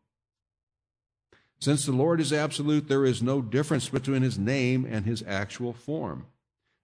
Since 1.60 1.86
the 1.86 1.92
Lord 1.92 2.22
is 2.22 2.32
absolute, 2.32 2.88
there 2.88 3.04
is 3.04 3.22
no 3.22 3.42
difference 3.42 3.90
between 3.90 4.22
his 4.22 4.40
name 4.40 4.88
and 4.90 5.06
his 5.06 5.26
actual 5.28 5.74
form. 5.74 6.28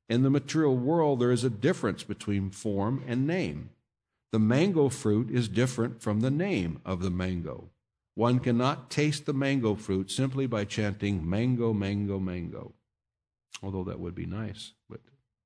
In 0.10 0.24
the 0.24 0.30
material 0.30 0.76
world, 0.76 1.22
there 1.22 1.32
is 1.32 1.46
a 1.46 1.50
difference 1.50 2.04
between 2.04 2.50
form 2.50 3.02
and 3.08 3.26
name. 3.26 3.70
The 4.34 4.40
mango 4.40 4.90
fruit 4.90 5.32
is 5.32 5.48
different 5.48 6.02
from 6.02 6.20
the 6.20 6.30
name 6.30 6.82
of 6.84 7.02
the 7.02 7.10
mango. 7.10 7.70
One 8.16 8.42
cannot 8.42 8.90
taste 8.90 9.26
the 9.26 9.34
mango 9.34 9.76
fruit 9.76 10.12
simply 10.12 10.46
by 10.46 10.66
chanting 10.66 11.30
mango, 11.30 11.72
mango, 11.72 12.20
mango. 12.20 12.74
Although 13.64 13.86
that 13.86 14.02
would 14.02 14.14
be 14.14 14.26
nice, 14.26 14.74
but 14.90 15.00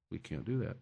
we 0.10 0.18
can't 0.18 0.44
do 0.44 0.58
that. 0.58 0.77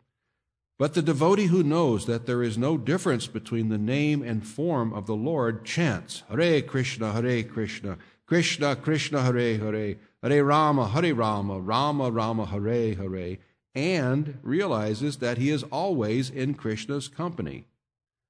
But 0.80 0.94
the 0.94 1.02
devotee 1.02 1.48
who 1.48 1.62
knows 1.62 2.06
that 2.06 2.26
there 2.26 2.42
is 2.42 2.58
no 2.58 2.78
difference 2.78 3.28
between 3.28 3.68
the 3.68 3.78
name 3.78 4.24
and 4.24 4.48
form 4.48 4.94
of 4.94 5.08
the 5.08 5.16
Lord 5.16 5.66
chants 5.66 6.24
Hare 6.30 6.62
Krishna, 6.62 7.12
Hare 7.12 7.44
Krishna, 7.44 7.98
Krishna, 8.26 8.78
Krishna, 8.78 9.22
Hare 9.22 9.58
Hare, 9.58 9.98
Hare 10.24 10.46
Rama, 10.46 10.88
Hare 10.88 11.14
Rama, 11.14 11.60
Rama, 11.60 12.10
Rama, 12.10 12.46
Hare 12.46 12.96
Hare, 12.96 13.38
and 13.76 14.40
realizes 14.42 15.18
that 15.18 15.38
he 15.38 15.50
is 15.50 15.64
always 15.64 16.30
in 16.30 16.54
Krishna's 16.54 17.10
company. 17.10 17.66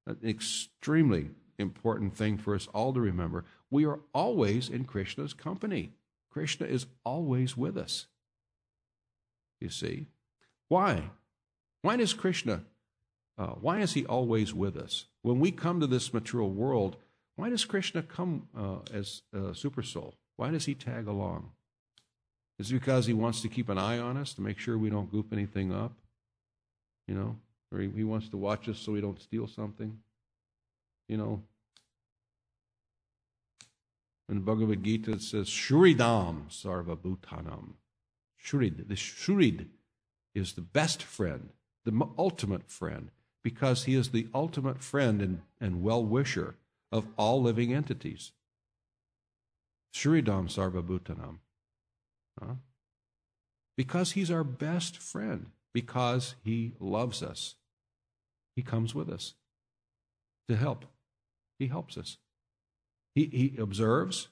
An 0.04 0.18
extremely 0.24 1.30
important 1.56 2.16
thing 2.16 2.36
for 2.36 2.56
us 2.56 2.66
all 2.74 2.92
to 2.92 3.00
remember. 3.00 3.44
We 3.70 3.86
are 3.86 4.00
always 4.12 4.68
in 4.68 4.86
Krishna's 4.86 5.34
company. 5.34 5.92
Krishna 6.32 6.66
is 6.66 6.86
always 7.04 7.56
with 7.56 7.76
us. 7.76 8.06
You 9.60 9.68
see? 9.68 10.06
Why? 10.66 11.10
Why 11.82 11.96
does 11.96 12.12
Krishna, 12.12 12.62
uh, 13.38 13.54
why 13.60 13.80
is 13.80 13.94
he 13.94 14.04
always 14.04 14.52
with 14.52 14.76
us? 14.76 15.06
When 15.22 15.40
we 15.40 15.50
come 15.50 15.80
to 15.80 15.86
this 15.86 16.12
material 16.12 16.50
world, 16.50 16.96
why 17.36 17.48
does 17.48 17.64
Krishna 17.64 18.02
come 18.02 18.48
uh, 18.56 18.78
as 18.92 19.22
a 19.32 19.54
super 19.54 19.82
soul? 19.82 20.14
Why 20.36 20.50
does 20.50 20.66
he 20.66 20.74
tag 20.74 21.06
along? 21.06 21.50
Is 22.58 22.70
it 22.70 22.74
because 22.74 23.06
he 23.06 23.14
wants 23.14 23.40
to 23.40 23.48
keep 23.48 23.70
an 23.70 23.78
eye 23.78 23.98
on 23.98 24.18
us 24.18 24.34
to 24.34 24.42
make 24.42 24.58
sure 24.58 24.76
we 24.76 24.90
don't 24.90 25.10
goop 25.10 25.32
anything 25.32 25.72
up? 25.72 25.92
You 27.08 27.14
know, 27.14 27.36
or 27.72 27.80
he, 27.80 27.88
he 27.88 28.04
wants 28.04 28.28
to 28.28 28.36
watch 28.36 28.68
us 28.68 28.78
so 28.78 28.92
we 28.92 29.00
don't 29.00 29.20
steal 29.20 29.46
something? 29.46 29.98
You 31.08 31.16
know, 31.16 31.42
in 34.28 34.40
Bhagavad 34.40 34.84
Gita 34.84 35.12
it 35.12 35.22
says, 35.22 35.48
Shuridam 35.48 36.50
Sarva 36.50 36.96
Bhutanam. 36.96 37.72
Shurid. 38.42 38.88
The 38.88 38.94
Shurid 38.94 39.66
is 40.34 40.52
the 40.52 40.60
best 40.60 41.02
friend 41.02 41.50
the 41.84 42.08
ultimate 42.18 42.70
friend, 42.70 43.10
because 43.42 43.84
he 43.84 43.94
is 43.94 44.10
the 44.10 44.28
ultimate 44.34 44.82
friend 44.82 45.22
and, 45.22 45.40
and 45.60 45.82
well 45.82 46.04
wisher 46.04 46.56
of 46.92 47.06
all 47.16 47.40
living 47.40 47.72
entities. 47.72 48.32
Shuridam 49.94 50.48
Sarvabhutanam. 50.48 51.38
Huh? 52.40 52.54
Because 53.76 54.12
he's 54.12 54.30
our 54.30 54.44
best 54.44 54.98
friend, 54.98 55.46
because 55.72 56.34
he 56.44 56.72
loves 56.78 57.22
us. 57.22 57.54
He 58.56 58.62
comes 58.62 58.94
with 58.94 59.08
us 59.08 59.34
to 60.48 60.56
help. 60.56 60.84
He 61.58 61.68
helps 61.68 61.96
us. 61.96 62.18
He, 63.14 63.26
he 63.26 63.60
observes, 63.60 64.28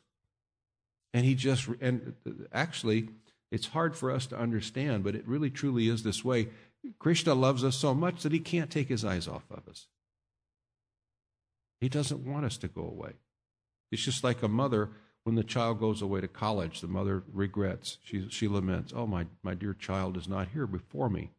and 1.13 1.25
he 1.25 1.35
just, 1.35 1.69
and 1.81 2.15
uh, 2.27 2.31
actually, 2.53 3.09
it's 3.51 3.69
hard 3.69 3.97
for 3.97 4.11
us 4.11 4.27
to 4.27 4.39
understand, 4.39 5.03
but 5.05 5.15
it 5.15 5.27
really 5.27 5.51
truly 5.51 5.89
is 5.89 6.03
this 6.03 6.25
way. 6.25 6.49
Krishna 6.99 7.35
loves 7.35 7.65
us 7.65 7.77
so 7.77 7.95
much 7.95 8.23
that 8.23 8.33
he 8.33 8.41
can't 8.41 8.71
take 8.71 8.89
his 8.89 9.05
eyes 9.05 9.29
off 9.29 9.45
of 9.51 9.69
us. 9.69 9.87
He 11.81 11.89
doesn't 11.89 12.27
want 12.27 12.45
us 12.45 12.57
to 12.59 12.69
go 12.69 12.83
away. 12.83 13.13
It's 13.91 14.03
just 14.03 14.25
like 14.25 14.43
a 14.43 14.49
mother 14.49 14.91
when 15.25 15.35
the 15.35 15.45
child 15.45 15.79
goes 15.79 16.03
away 16.03 16.21
to 16.21 16.29
college, 16.29 16.81
the 16.81 16.89
mother 16.89 17.23
regrets. 17.33 17.99
She, 18.03 18.29
she 18.31 18.49
laments, 18.49 18.93
Oh, 18.95 19.07
my, 19.07 19.27
my 19.43 19.55
dear 19.55 19.75
child 19.75 20.17
is 20.17 20.29
not 20.29 20.49
here 20.49 20.67
before 20.67 21.11
me. 21.11 21.31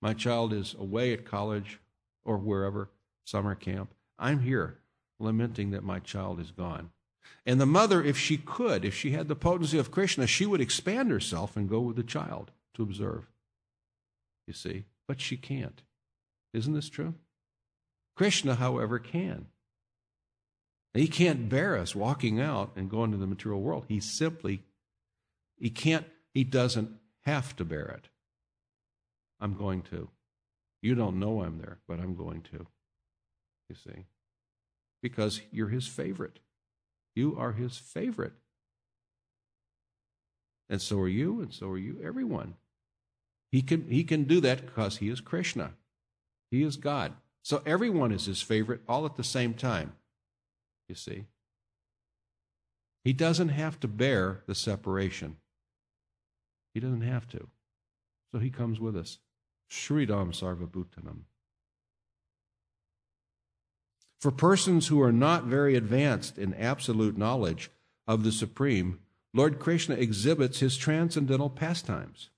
My 0.00 0.14
child 0.14 0.52
is 0.52 0.74
away 0.78 1.12
at 1.12 1.24
college 1.24 1.80
or 2.24 2.38
wherever, 2.38 2.90
summer 3.24 3.54
camp. 3.54 3.92
I'm 4.18 4.40
here 4.40 4.78
lamenting 5.18 5.70
that 5.70 5.82
my 5.82 5.98
child 5.98 6.38
is 6.40 6.50
gone. 6.50 6.90
And 7.44 7.60
the 7.60 7.66
mother, 7.66 8.02
if 8.02 8.16
she 8.16 8.36
could, 8.36 8.84
if 8.84 8.94
she 8.94 9.10
had 9.10 9.28
the 9.28 9.34
potency 9.34 9.78
of 9.78 9.90
Krishna, 9.90 10.26
she 10.26 10.46
would 10.46 10.60
expand 10.60 11.10
herself 11.10 11.56
and 11.56 11.68
go 11.68 11.80
with 11.80 11.96
the 11.96 12.02
child 12.02 12.52
to 12.74 12.82
observe 12.82 13.26
you 14.48 14.54
see, 14.54 14.84
but 15.06 15.20
she 15.20 15.36
can't. 15.36 15.82
Isn't 16.54 16.72
this 16.72 16.88
true? 16.88 17.14
Krishna, 18.16 18.54
however, 18.56 18.98
can. 18.98 19.46
He 20.94 21.06
can't 21.06 21.48
bear 21.48 21.76
us 21.76 21.94
walking 21.94 22.40
out 22.40 22.72
and 22.74 22.90
going 22.90 23.12
to 23.12 23.18
the 23.18 23.26
material 23.26 23.60
world. 23.60 23.84
He 23.88 24.00
simply, 24.00 24.62
he 25.56 25.70
can't, 25.70 26.06
he 26.32 26.42
doesn't 26.42 26.90
have 27.24 27.54
to 27.56 27.64
bear 27.64 27.86
it. 27.88 28.08
I'm 29.38 29.54
going 29.54 29.82
to. 29.82 30.08
You 30.80 30.94
don't 30.94 31.20
know 31.20 31.42
I'm 31.42 31.58
there, 31.58 31.78
but 31.86 32.00
I'm 32.00 32.16
going 32.16 32.40
to. 32.52 32.66
You 33.68 33.76
see? 33.76 34.06
Because 35.02 35.42
you're 35.52 35.68
his 35.68 35.86
favorite. 35.86 36.38
You 37.14 37.36
are 37.38 37.52
his 37.52 37.76
favorite. 37.76 38.32
And 40.70 40.80
so 40.80 40.98
are 41.00 41.08
you, 41.08 41.40
and 41.42 41.52
so 41.52 41.68
are 41.68 41.78
you, 41.78 42.00
everyone. 42.02 42.54
He 43.50 43.62
can, 43.62 43.88
he 43.88 44.04
can 44.04 44.24
do 44.24 44.40
that 44.40 44.66
because 44.66 44.98
he 44.98 45.08
is 45.08 45.20
Krishna. 45.20 45.72
He 46.50 46.62
is 46.62 46.76
God. 46.76 47.14
So 47.42 47.62
everyone 47.64 48.12
is 48.12 48.26
his 48.26 48.42
favorite 48.42 48.82
all 48.88 49.06
at 49.06 49.16
the 49.16 49.24
same 49.24 49.54
time. 49.54 49.94
You 50.88 50.94
see? 50.94 51.24
He 53.04 53.12
doesn't 53.12 53.50
have 53.50 53.80
to 53.80 53.88
bear 53.88 54.42
the 54.46 54.54
separation. 54.54 55.36
He 56.74 56.80
doesn't 56.80 57.02
have 57.02 57.28
to. 57.28 57.48
So 58.32 58.38
he 58.38 58.50
comes 58.50 58.78
with 58.78 58.96
us. 58.96 59.18
Sridam 59.70 60.32
Sarvabhutanam. 60.32 61.20
For 64.20 64.30
persons 64.30 64.88
who 64.88 65.00
are 65.00 65.12
not 65.12 65.44
very 65.44 65.76
advanced 65.76 66.38
in 66.38 66.52
absolute 66.54 67.16
knowledge 67.16 67.70
of 68.06 68.24
the 68.24 68.32
Supreme, 68.32 68.98
Lord 69.32 69.58
Krishna 69.58 69.94
exhibits 69.94 70.58
his 70.58 70.76
transcendental 70.76 71.50
pastimes. 71.50 72.30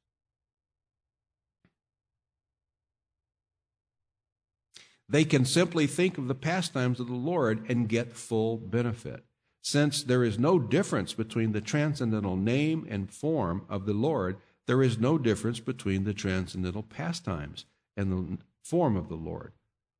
They 5.11 5.25
can 5.25 5.45
simply 5.45 5.89
think 5.89 6.19
of 6.19 6.29
the 6.29 6.37
pastimes 6.37 7.01
of 7.01 7.09
the 7.09 7.15
Lord 7.15 7.69
and 7.69 7.89
get 7.89 8.13
full 8.13 8.59
benefit. 8.59 9.25
Since 9.61 10.05
there 10.05 10.23
is 10.23 10.39
no 10.39 10.61
difference 10.61 11.15
between 11.15 11.51
the 11.51 11.61
transcendental 11.61 12.37
name 12.37 12.87
and 12.89 13.11
form 13.11 13.67
of 13.69 13.87
the 13.87 13.93
Lord, 13.93 14.37
there 14.69 14.85
is 14.85 14.99
no 14.99 15.19
difference 15.19 15.59
between 15.59 16.05
the 16.05 16.15
transcendental 16.15 16.85
pastimes 16.85 17.65
and 17.97 18.13
the 18.13 18.39
form 18.63 18.97
of 18.97 19.09
the 19.09 19.17
Lord. 19.17 19.53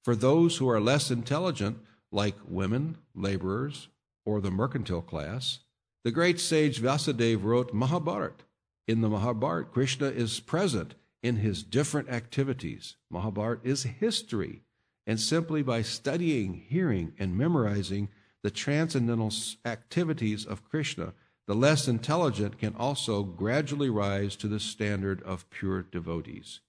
For 0.05 0.15
those 0.15 0.59
who 0.59 0.69
are 0.71 0.81
less 0.81 1.11
intelligent, 1.11 1.79
like 2.13 2.37
women, 2.47 2.99
laborers, 3.13 3.89
or 4.25 4.41
the 4.41 4.53
mercantile 4.53 5.03
class, 5.03 5.59
The 6.03 6.11
great 6.11 6.41
sage 6.41 6.81
Vyasadeva 6.81 7.45
wrote 7.45 7.75
Mahabharata. 7.75 8.45
In 8.89 9.03
the 9.03 9.09
Mahabharata, 9.09 9.69
Krishna 9.69 10.07
is 10.07 10.41
present 10.41 10.95
in 11.23 11.37
his 11.37 11.63
different 11.63 12.09
activities. 12.09 12.97
Mahabharata 13.11 13.61
is 13.65 13.83
history. 13.83 14.63
And 15.11 15.19
simply 15.19 15.65
by 15.65 15.83
studying, 15.83 16.55
hearing, 16.69 17.15
and 17.19 17.37
memorizing 17.37 18.11
the 18.45 18.51
transcendental 18.53 19.33
activities 19.65 20.47
of 20.47 20.63
Krishna, 20.63 21.15
the 21.49 21.55
less 21.57 21.89
intelligent 21.89 22.59
can 22.59 22.77
also 22.77 23.25
gradually 23.25 23.91
rise 23.91 24.37
to 24.37 24.47
the 24.47 24.61
standard 24.61 25.21
of 25.25 25.51
pure 25.51 25.83
devotees. 25.83 26.61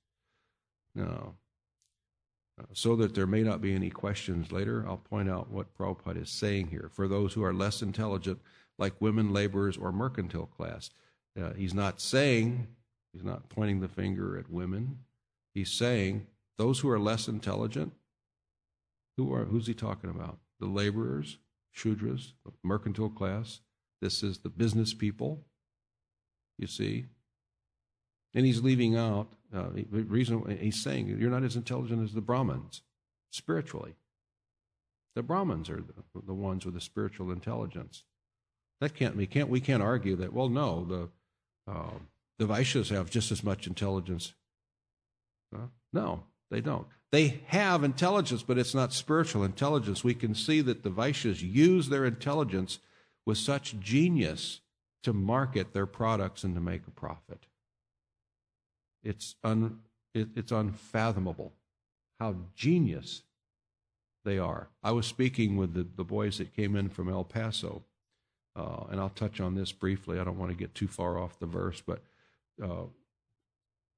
Now, 0.95 1.35
uh, 2.59 2.63
so 2.73 2.95
that 2.95 3.13
there 3.13 3.27
may 3.27 3.43
not 3.43 3.61
be 3.61 3.75
any 3.75 3.91
questions 3.91 4.51
later, 4.51 4.83
I'll 4.87 4.97
point 4.97 5.29
out 5.29 5.51
what 5.51 5.77
Prabhupada 5.77 6.23
is 6.23 6.31
saying 6.31 6.69
here. 6.69 6.89
For 6.91 7.07
those 7.07 7.33
who 7.33 7.43
are 7.43 7.53
less 7.53 7.83
intelligent, 7.83 8.41
like 8.79 8.99
women 8.99 9.31
laborers 9.31 9.77
or 9.77 9.91
mercantile 9.91 10.47
class, 10.47 10.89
uh, 11.39 11.53
he's 11.53 11.75
not 11.75 12.01
saying, 12.01 12.69
he's 13.13 13.23
not 13.23 13.49
pointing 13.49 13.81
the 13.81 13.87
finger 13.87 14.35
at 14.35 14.49
women. 14.49 15.01
He's 15.53 15.69
saying 15.69 16.25
those 16.57 16.79
who 16.79 16.89
are 16.89 16.99
less 16.99 17.27
intelligent, 17.27 17.93
who 19.17 19.33
are 19.33 19.45
who's 19.45 19.67
he 19.67 19.73
talking 19.73 20.09
about? 20.09 20.39
The 20.59 20.67
laborers, 20.67 21.37
Shudras, 21.75 22.33
the 22.45 22.51
mercantile 22.63 23.09
class. 23.09 23.61
This 24.01 24.23
is 24.23 24.39
the 24.39 24.49
business 24.49 24.93
people, 24.93 25.45
you 26.57 26.67
see. 26.67 27.05
And 28.33 28.45
he's 28.45 28.61
leaving 28.61 28.95
out 28.95 29.27
uh, 29.53 29.67
the 29.73 30.03
reason 30.03 30.57
he's 30.59 30.81
saying 30.81 31.07
you're 31.07 31.29
not 31.29 31.43
as 31.43 31.55
intelligent 31.55 32.03
as 32.03 32.13
the 32.13 32.21
Brahmins 32.21 32.81
spiritually. 33.31 33.95
The 35.15 35.23
Brahmins 35.23 35.69
are 35.69 35.81
the, 35.81 36.21
the 36.25 36.33
ones 36.33 36.65
with 36.65 36.73
the 36.73 36.81
spiritual 36.81 37.31
intelligence. 37.31 38.03
That 38.79 38.95
can't 38.95 39.15
we 39.15 39.27
can't 39.27 39.49
we 39.49 39.59
can't 39.59 39.83
argue 39.83 40.15
that. 40.17 40.33
Well, 40.33 40.49
no, 40.49 40.85
the 40.85 41.71
uh, 41.71 41.97
the 42.39 42.45
Vaishyas 42.45 42.89
have 42.89 43.09
just 43.09 43.31
as 43.31 43.43
much 43.43 43.67
intelligence. 43.67 44.33
Uh, 45.53 45.67
no, 45.93 46.23
they 46.51 46.61
don't. 46.61 46.85
They 47.11 47.41
have 47.47 47.83
intelligence, 47.83 48.43
but 48.43 48.57
it's 48.57 48.75
not 48.75 48.93
spiritual 48.93 49.43
intelligence. 49.43 50.03
We 50.03 50.13
can 50.13 50.35
see 50.35 50.61
that 50.61 50.83
the 50.83 50.91
Vaishyas 50.91 51.41
use 51.41 51.89
their 51.89 52.05
intelligence 52.05 52.79
with 53.25 53.37
such 53.37 53.79
genius 53.79 54.61
to 55.03 55.13
market 55.13 55.73
their 55.73 55.85
products 55.85 56.43
and 56.43 56.53
to 56.55 56.61
make 56.61 56.85
a 56.87 56.91
profit. 56.91 57.47
It's, 59.03 59.35
un, 59.43 59.79
it, 60.13 60.29
it's 60.35 60.51
unfathomable 60.51 61.53
how 62.19 62.35
genius 62.55 63.23
they 64.23 64.37
are. 64.37 64.69
I 64.83 64.91
was 64.91 65.07
speaking 65.07 65.57
with 65.57 65.73
the, 65.73 65.87
the 65.95 66.03
boys 66.03 66.37
that 66.37 66.55
came 66.55 66.75
in 66.75 66.89
from 66.89 67.09
El 67.09 67.23
Paso, 67.23 67.83
uh, 68.55 68.83
and 68.89 68.99
I'll 68.99 69.09
touch 69.09 69.41
on 69.41 69.55
this 69.55 69.71
briefly. 69.71 70.19
I 70.19 70.23
don't 70.23 70.37
want 70.37 70.51
to 70.51 70.57
get 70.57 70.75
too 70.75 70.87
far 70.87 71.17
off 71.17 71.39
the 71.39 71.45
verse, 71.47 71.81
but 71.81 72.03
uh, 72.63 72.83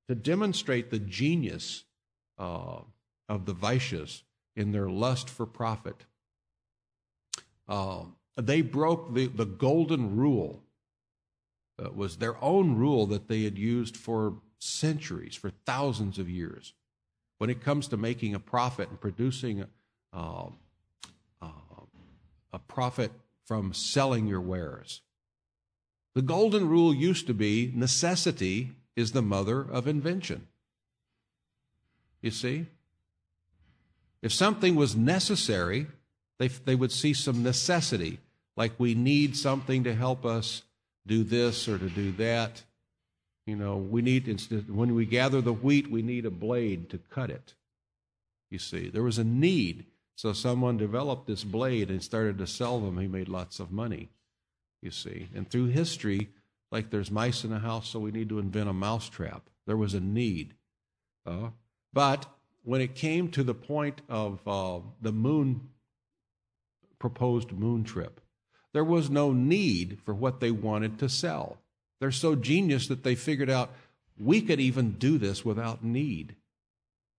to 0.07 0.15
demonstrate 0.15 0.89
the 0.89 0.99
genius 0.99 1.83
uh, 2.37 2.79
of 3.29 3.45
the 3.45 3.53
Vaishyas 3.53 4.23
in 4.55 4.71
their 4.71 4.89
lust 4.89 5.29
for 5.29 5.45
profit, 5.45 6.05
uh, 7.67 8.03
they 8.37 8.61
broke 8.61 9.13
the, 9.13 9.27
the 9.27 9.45
golden 9.45 10.15
rule. 10.15 10.61
It 11.79 11.95
was 11.95 12.17
their 12.17 12.41
own 12.43 12.75
rule 12.75 13.07
that 13.07 13.27
they 13.27 13.43
had 13.43 13.57
used 13.57 13.97
for 13.97 14.35
centuries, 14.59 15.35
for 15.35 15.51
thousands 15.65 16.19
of 16.19 16.29
years. 16.29 16.73
When 17.37 17.49
it 17.49 17.61
comes 17.61 17.87
to 17.89 17.97
making 17.97 18.35
a 18.35 18.39
profit 18.39 18.89
and 18.89 18.99
producing 18.99 19.65
uh, 20.13 20.45
uh, 21.41 21.47
a 22.51 22.59
profit 22.59 23.11
from 23.45 23.73
selling 23.73 24.27
your 24.27 24.41
wares, 24.41 25.01
the 26.15 26.21
golden 26.21 26.69
rule 26.69 26.93
used 26.93 27.27
to 27.27 27.33
be 27.33 27.71
necessity 27.75 28.71
is 28.95 29.11
the 29.11 29.21
mother 29.21 29.61
of 29.61 29.87
invention. 29.87 30.47
You 32.23 32.31
see? 32.31 32.65
If 34.23 34.33
something 34.33 34.75
was 34.75 34.95
necessary, 34.95 35.85
they, 36.39 36.47
they 36.47 36.73
would 36.73 36.91
see 36.91 37.13
some 37.13 37.43
necessity, 37.43 38.19
like 38.55 38.71
we 38.79 38.95
need 38.95 39.35
something 39.35 39.83
to 39.83 39.93
help 39.93 40.25
us 40.25 40.63
do 41.05 41.23
this 41.23 41.67
or 41.67 41.77
to 41.77 41.89
do 41.89 42.13
that. 42.13 42.63
You 43.45 43.57
know, 43.57 43.75
we 43.75 44.01
need, 44.01 44.41
when 44.69 44.95
we 44.95 45.05
gather 45.05 45.41
the 45.41 45.51
wheat, 45.51 45.91
we 45.91 46.01
need 46.01 46.25
a 46.25 46.31
blade 46.31 46.89
to 46.91 46.97
cut 46.97 47.29
it. 47.29 47.53
You 48.49 48.59
see, 48.59 48.87
there 48.87 49.03
was 49.03 49.17
a 49.17 49.23
need. 49.25 49.85
So 50.15 50.31
someone 50.31 50.77
developed 50.77 51.27
this 51.27 51.43
blade 51.43 51.89
and 51.89 52.01
started 52.01 52.37
to 52.37 52.47
sell 52.47 52.79
them. 52.79 52.97
He 52.99 53.07
made 53.07 53.27
lots 53.27 53.59
of 53.59 53.71
money, 53.71 54.09
you 54.81 54.91
see. 54.91 55.27
And 55.35 55.49
through 55.49 55.67
history, 55.67 56.29
like 56.71 56.89
there's 56.89 57.11
mice 57.11 57.43
in 57.43 57.51
a 57.51 57.59
house, 57.59 57.89
so 57.89 57.99
we 57.99 58.11
need 58.11 58.29
to 58.29 58.39
invent 58.39 58.69
a 58.69 58.73
mousetrap. 58.73 59.49
There 59.67 59.75
was 59.75 59.93
a 59.93 59.99
need. 59.99 60.53
Uh, 61.25 61.49
but 61.93 62.25
when 62.63 62.81
it 62.81 62.95
came 62.95 63.29
to 63.29 63.43
the 63.43 63.53
point 63.53 64.01
of 64.09 64.39
uh, 64.47 64.79
the 65.01 65.11
moon, 65.11 65.69
proposed 66.97 67.51
moon 67.51 67.83
trip, 67.83 68.21
there 68.73 68.83
was 68.83 69.09
no 69.09 69.31
need 69.31 69.99
for 70.03 70.13
what 70.13 70.39
they 70.39 70.51
wanted 70.51 70.97
to 70.99 71.09
sell. 71.09 71.57
They're 71.99 72.11
so 72.11 72.35
genius 72.35 72.87
that 72.87 73.03
they 73.03 73.15
figured 73.15 73.49
out 73.49 73.71
we 74.17 74.41
could 74.41 74.59
even 74.59 74.93
do 74.93 75.17
this 75.17 75.45
without 75.45 75.83
need. 75.83 76.35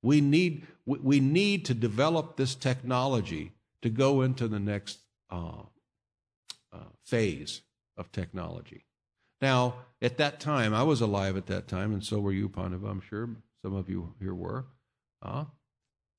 We 0.03 0.21
need, 0.21 0.67
we 0.85 1.21
need 1.21 1.65
to 1.67 1.75
develop 1.75 2.37
this 2.37 2.55
technology 2.55 3.53
to 3.83 3.89
go 3.89 4.23
into 4.23 4.49
the 4.49 4.61
next 4.61 4.99
uh, 5.31 5.63
uh, 6.73 6.79
phase 7.05 7.63
of 7.97 8.13
technology. 8.13 8.85
Now, 9.41 9.77
at 10.03 10.19
that 10.19 10.41
time, 10.41 10.75
I 10.75 10.83
was 10.83 11.01
alive 11.01 11.37
at 11.37 11.47
that 11.47 11.69
time, 11.69 11.93
and 11.93 12.05
so 12.05 12.19
were 12.19 12.33
you, 12.33 12.49
Pandava, 12.49 12.87
I'm 12.89 13.01
sure. 13.01 13.31
Some 13.65 13.75
of 13.75 13.89
you 13.89 14.13
here 14.21 14.35
were. 14.35 14.67
Uh, 15.23 15.47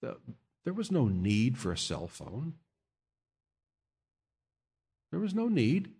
the, 0.01 0.17
there 0.63 0.73
was 0.73 0.89
no 0.91 1.07
need 1.07 1.59
for 1.59 1.71
a 1.71 1.77
cell 1.77 2.07
phone. 2.07 2.55
There 5.11 5.19
was 5.19 5.35
no 5.35 5.47
need. 5.47 5.91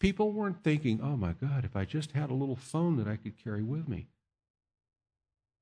People 0.00 0.32
weren't 0.32 0.64
thinking, 0.64 0.98
oh 1.00 1.16
my 1.16 1.34
God, 1.34 1.64
if 1.64 1.76
I 1.76 1.84
just 1.84 2.12
had 2.12 2.30
a 2.30 2.34
little 2.34 2.56
phone 2.56 2.96
that 2.96 3.06
I 3.06 3.14
could 3.14 3.42
carry 3.42 3.62
with 3.62 3.86
me. 3.86 4.08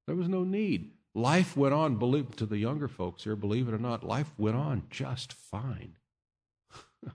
There 0.07 0.17
was 0.17 0.29
no 0.29 0.43
need. 0.43 0.93
Life 1.15 1.55
went 1.55 1.75
on, 1.75 1.97
believe, 1.97 2.35
to 2.37 2.47
the 2.47 2.57
younger 2.57 2.89
folks 2.89 3.25
here, 3.25 3.37
believe 3.37 3.69
it 3.69 3.75
or 3.75 3.79
not, 3.79 4.03
life 4.03 4.33
went 4.39 4.57
on 4.57 4.85
just 4.89 5.35
fine. 5.35 5.99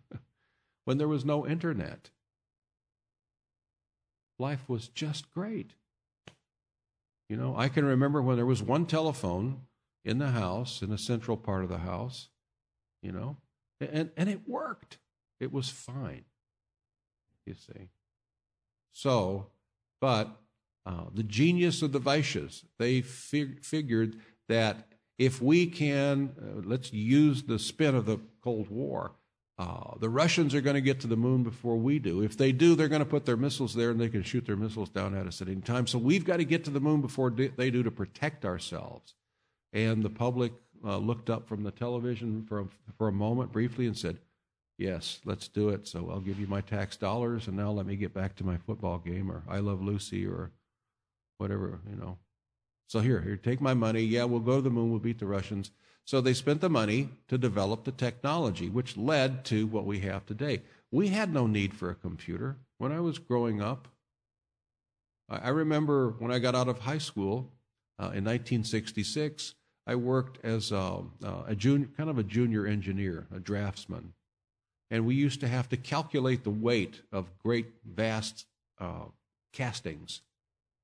when 0.85 0.99
there 0.99 1.07
was 1.07 1.25
no 1.25 1.47
internet, 1.47 2.11
life 4.37 4.69
was 4.69 4.89
just 4.89 5.33
great. 5.33 5.73
You 7.29 7.37
know, 7.37 7.55
I 7.57 7.69
can 7.69 7.85
remember 7.85 8.21
when 8.21 8.35
there 8.35 8.45
was 8.45 8.61
one 8.61 8.85
telephone 8.85 9.61
in 10.05 10.17
the 10.17 10.31
house, 10.31 10.81
in 10.81 10.89
the 10.89 10.97
central 10.97 11.37
part 11.37 11.63
of 11.63 11.69
the 11.69 11.79
house, 11.79 12.29
you 13.01 13.11
know, 13.11 13.37
and, 13.79 14.11
and 14.17 14.29
it 14.29 14.47
worked. 14.47 14.99
It 15.39 15.51
was 15.51 15.69
fine 15.69 16.25
you 17.45 17.53
see. 17.53 17.89
So, 18.91 19.47
but 19.99 20.29
uh, 20.85 21.05
the 21.13 21.23
genius 21.23 21.81
of 21.81 21.91
the 21.91 21.99
Vaishyas, 21.99 22.63
they 22.77 23.01
fig- 23.01 23.63
figured 23.63 24.19
that 24.49 24.87
if 25.17 25.41
we 25.41 25.67
can, 25.67 26.31
uh, 26.41 26.61
let's 26.65 26.91
use 26.91 27.43
the 27.43 27.59
spin 27.59 27.95
of 27.95 28.05
the 28.05 28.19
Cold 28.43 28.69
War. 28.69 29.13
Uh, 29.63 29.95
the 29.99 30.09
Russians 30.09 30.53
are 30.53 30.59
going 30.59 30.73
to 30.73 30.81
get 30.81 30.99
to 30.99 31.07
the 31.07 31.15
moon 31.15 31.41
before 31.43 31.77
we 31.77 31.97
do. 31.97 32.21
If 32.21 32.35
they 32.37 32.51
do, 32.51 32.75
they're 32.75 32.89
going 32.89 32.99
to 32.99 33.05
put 33.05 33.25
their 33.25 33.37
missiles 33.37 33.73
there 33.73 33.91
and 33.91 34.01
they 34.01 34.09
can 34.09 34.21
shoot 34.21 34.45
their 34.45 34.57
missiles 34.57 34.89
down 34.89 35.15
at 35.15 35.25
us 35.25 35.41
at 35.41 35.47
any 35.47 35.61
time. 35.61 35.87
So 35.87 35.97
we've 35.97 36.25
got 36.25 36.37
to 36.37 36.43
get 36.43 36.65
to 36.65 36.69
the 36.69 36.81
moon 36.81 36.99
before 36.99 37.29
they 37.29 37.71
do 37.71 37.81
to 37.81 37.91
protect 37.91 38.43
ourselves. 38.43 39.13
And 39.71 40.03
the 40.03 40.09
public 40.09 40.51
uh, 40.83 40.97
looked 40.97 41.29
up 41.29 41.47
from 41.47 41.63
the 41.63 41.71
television 41.71 42.43
for 42.43 42.59
a, 42.59 42.65
for 42.97 43.07
a 43.07 43.13
moment 43.13 43.53
briefly 43.53 43.87
and 43.87 43.97
said, 43.97 44.19
Yes, 44.77 45.21
let's 45.23 45.47
do 45.47 45.69
it. 45.69 45.87
So 45.87 46.09
I'll 46.09 46.19
give 46.19 46.39
you 46.39 46.47
my 46.47 46.59
tax 46.59 46.97
dollars, 46.97 47.47
and 47.47 47.55
now 47.55 47.69
let 47.69 47.85
me 47.85 47.95
get 47.95 48.11
back 48.11 48.35
to 48.37 48.43
my 48.43 48.57
football 48.57 48.97
game 48.97 49.31
or 49.31 49.43
I 49.47 49.59
Love 49.59 49.83
Lucy 49.83 50.25
or 50.25 50.51
whatever, 51.37 51.79
you 51.87 51.95
know. 51.95 52.17
So 52.87 52.99
here, 52.99 53.21
here, 53.21 53.37
take 53.37 53.61
my 53.61 53.75
money. 53.75 54.01
Yeah, 54.01 54.23
we'll 54.23 54.39
go 54.39 54.55
to 54.55 54.61
the 54.61 54.71
moon. 54.71 54.89
We'll 54.89 54.99
beat 54.99 55.19
the 55.19 55.27
Russians. 55.27 55.69
So 56.05 56.19
they 56.19 56.33
spent 56.33 56.61
the 56.61 56.69
money 56.69 57.09
to 57.29 57.37
develop 57.37 57.83
the 57.83 57.91
technology, 57.91 58.69
which 58.69 58.97
led 58.97 59.45
to 59.45 59.67
what 59.67 59.85
we 59.85 59.99
have 60.01 60.25
today. 60.25 60.61
We 60.91 61.07
had 61.09 61.33
no 61.33 61.47
need 61.47 61.73
for 61.73 61.89
a 61.89 61.95
computer. 61.95 62.57
When 62.77 62.91
I 62.91 62.99
was 62.99 63.19
growing 63.19 63.61
up, 63.61 63.87
I 65.29 65.49
remember 65.49 66.09
when 66.19 66.31
I 66.31 66.39
got 66.39 66.55
out 66.55 66.67
of 66.67 66.79
high 66.79 66.97
school 66.97 67.51
uh, 67.97 68.11
in 68.11 68.25
1966, 68.25 69.55
I 69.87 69.95
worked 69.95 70.43
as 70.43 70.71
a, 70.71 71.03
uh, 71.23 71.43
a 71.47 71.55
junior, 71.55 71.87
kind 71.95 72.09
of 72.09 72.17
a 72.17 72.23
junior 72.23 72.67
engineer, 72.67 73.27
a 73.33 73.39
draftsman 73.39 74.13
and 74.93 75.07
we 75.07 75.15
used 75.15 75.39
to 75.39 75.47
have 75.47 75.67
to 75.69 75.75
calculate 75.75 76.43
the 76.43 76.51
weight 76.51 77.01
of 77.11 77.35
great, 77.39 77.65
vast 77.83 78.45
uh, 78.79 79.05
castings 79.51 80.21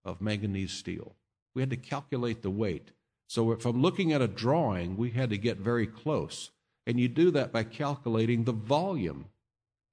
of 0.04 0.20
manganese 0.20 0.72
steel. 0.72 1.16
We 1.54 1.62
had 1.62 1.70
to 1.70 1.78
calculate 1.78 2.42
the 2.42 2.50
weight. 2.50 2.90
So, 3.30 3.56
from 3.58 3.80
looking 3.80 4.12
at 4.12 4.24
a 4.24 4.28
drawing, 4.28 4.98
we 4.98 5.12
had 5.12 5.30
to 5.30 5.38
get 5.38 5.60
very 5.60 5.86
close. 5.86 6.50
And 6.88 7.00
you 7.00 7.08
do 7.08 7.30
that 7.30 7.52
by 7.52 7.64
calculating 7.64 8.44
the 8.44 8.52
volume. 8.54 9.28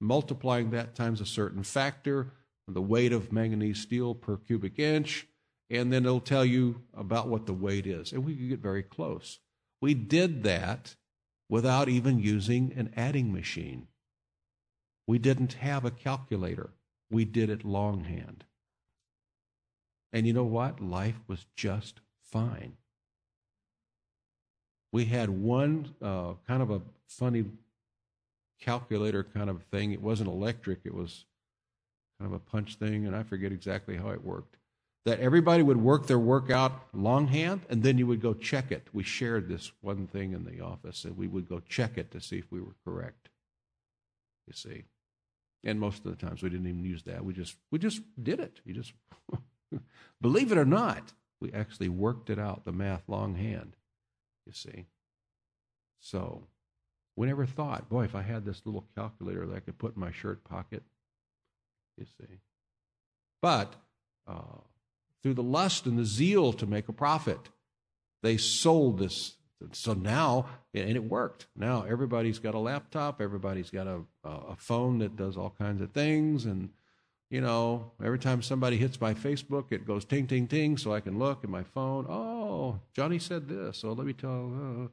multiplying 0.01 0.71
that 0.71 0.95
times 0.95 1.21
a 1.21 1.27
certain 1.27 1.63
factor, 1.63 2.33
the 2.67 2.83
weight 2.83 3.13
of 3.13 3.33
manganese 3.33 3.81
steel 3.81 4.15
per 4.15 4.37
cubic 4.39 4.79
inch, 4.79 5.27
and 5.69 5.93
then 5.93 6.05
it'll 6.07 6.21
tell 6.21 6.45
you 6.45 6.83
about 6.95 7.29
what 7.29 7.45
the 7.47 7.53
weight 7.53 7.87
is. 7.87 8.13
And 8.13 8.25
we 8.25 8.35
could 8.35 8.49
get 8.49 8.61
very 8.61 8.83
close. 8.83 9.39
We 9.83 9.93
did 9.95 10.43
that 10.45 10.97
without 11.49 11.89
even 11.89 12.19
using 12.19 12.73
an 12.75 12.93
adding 12.97 13.33
machine. 13.33 13.89
We 15.07 15.19
didn't 15.19 15.55
have 15.55 15.85
a 15.85 15.91
calculator. 15.91 16.71
We 17.11 17.25
did 17.25 17.51
it 17.51 17.65
longhand. 17.65 18.45
And 20.13 20.27
you 20.27 20.33
know 20.33 20.45
what? 20.45 20.81
Life 20.81 21.21
was 21.29 21.47
just 21.55 22.01
fine. 22.23 22.77
We 24.97 25.05
had 25.05 25.29
one 25.29 25.95
uh, 26.01 26.37
kind 26.49 26.63
of 26.63 26.71
a 26.71 26.81
funny 27.07 27.45
calculator 28.59 29.25
kind 29.25 29.51
of 29.51 29.63
thing. 29.65 29.93
It 29.93 30.01
wasn't 30.01 30.31
electric, 30.31 30.81
it 30.85 30.95
was 30.95 31.27
kind 32.19 32.33
of 32.33 32.35
a 32.35 32.39
punch 32.39 32.77
thing, 32.77 33.07
and 33.07 33.15
I 33.15 33.23
forget 33.23 33.53
exactly 33.53 33.99
how 33.99 34.09
it 34.09 34.25
worked. 34.25 34.57
That 35.05 35.21
everybody 35.21 35.63
would 35.63 35.77
work 35.77 36.07
their 36.07 36.19
work 36.19 36.51
out 36.51 36.87
longhand, 36.95 37.67
and 37.69 37.83
then 37.83 37.99
you 37.99 38.07
would 38.07 38.23
go 38.23 38.33
check 38.33 38.73
it. 38.73 38.89
We 38.95 39.03
shared 39.03 39.51
this 39.51 39.71
one 39.83 40.07
thing 40.07 40.33
in 40.33 40.47
the 40.47 40.65
office, 40.65 41.05
and 41.05 41.15
we 41.15 41.29
would 41.29 41.47
go 41.47 41.61
check 41.69 41.99
it 41.99 42.11
to 42.13 42.21
see 42.23 42.39
if 42.39 42.51
we 42.51 42.63
were 42.63 42.77
correct. 42.83 43.29
You 44.47 44.55
see, 44.55 44.85
and 45.63 45.79
most 45.79 46.07
of 46.07 46.19
the 46.19 46.27
times 46.27 46.43
we 46.43 46.49
didn't 46.49 46.69
even 46.69 46.87
use 46.87 47.03
that. 47.03 47.23
We 47.23 47.35
just 47.35 47.55
we 47.71 47.79
just 47.79 48.01
did 48.23 48.41
it. 48.41 48.61
You 48.65 48.73
just 48.73 48.95
believe 50.23 50.53
it 50.53 50.57
or 50.57 50.65
not, 50.65 51.13
we 51.39 51.53
actually 51.53 51.91
worked 51.91 52.31
it 52.31 52.39
out, 52.39 52.65
the 52.65 52.73
math 52.73 53.03
longhand. 53.09 53.77
You 54.47 54.53
see, 54.53 54.87
so 55.99 56.47
we 57.17 57.27
never 57.27 57.47
thought, 57.47 57.89
boy, 57.89 58.05
if 58.05 58.15
I 58.15 58.23
had 58.23 58.45
this 58.45 58.63
little 58.65 58.87
calculator 58.95 59.45
that 59.47 59.57
I 59.57 59.61
could 59.61 59.77
put 59.79 59.97
in 59.97 60.01
my 60.01 60.13
shirt 60.13 60.45
pocket, 60.45 60.85
you 61.99 62.05
see. 62.05 62.39
But 63.43 63.75
uh, 64.29 64.61
through 65.23 65.35
the 65.35 65.43
lust 65.43 65.87
and 65.87 65.99
the 65.99 66.05
zeal 66.05 66.53
to 66.53 66.67
make 66.67 66.89
a 66.89 66.93
profit, 66.93 67.49
they 68.23 68.37
sold 68.37 68.99
this. 68.99 69.37
So 69.73 69.95
now, 69.95 70.47
and 70.75 70.91
it 70.91 71.05
worked. 71.05 71.47
Now 71.57 71.83
everybody's 71.83 72.39
got 72.39 72.55
a 72.55 72.59
laptop, 72.59 73.21
everybody's 73.21 73.71
got 73.71 73.87
a, 73.87 74.03
a 74.23 74.57
phone 74.57 74.99
that 74.99 75.17
does 75.17 75.37
all 75.37 75.55
kinds 75.59 75.81
of 75.81 75.91
things. 75.91 76.45
And, 76.45 76.71
you 77.31 77.41
know, 77.41 77.93
every 78.03 78.19
time 78.19 78.43
somebody 78.43 78.77
hits 78.77 79.01
my 79.01 79.15
Facebook, 79.15 79.73
it 79.73 79.87
goes 79.87 80.05
ting, 80.05 80.27
ting, 80.27 80.47
ting, 80.47 80.77
so 80.77 80.93
I 80.93 81.01
can 81.01 81.19
look 81.19 81.43
at 81.43 81.51
my 81.51 81.65
phone. 81.65 82.07
Oh, 82.09 82.81
Johnny 82.95 83.19
said 83.19 83.49
this, 83.49 83.79
so 83.79 83.93
let 83.93 84.07
me 84.07 84.13
tell, 84.13 84.91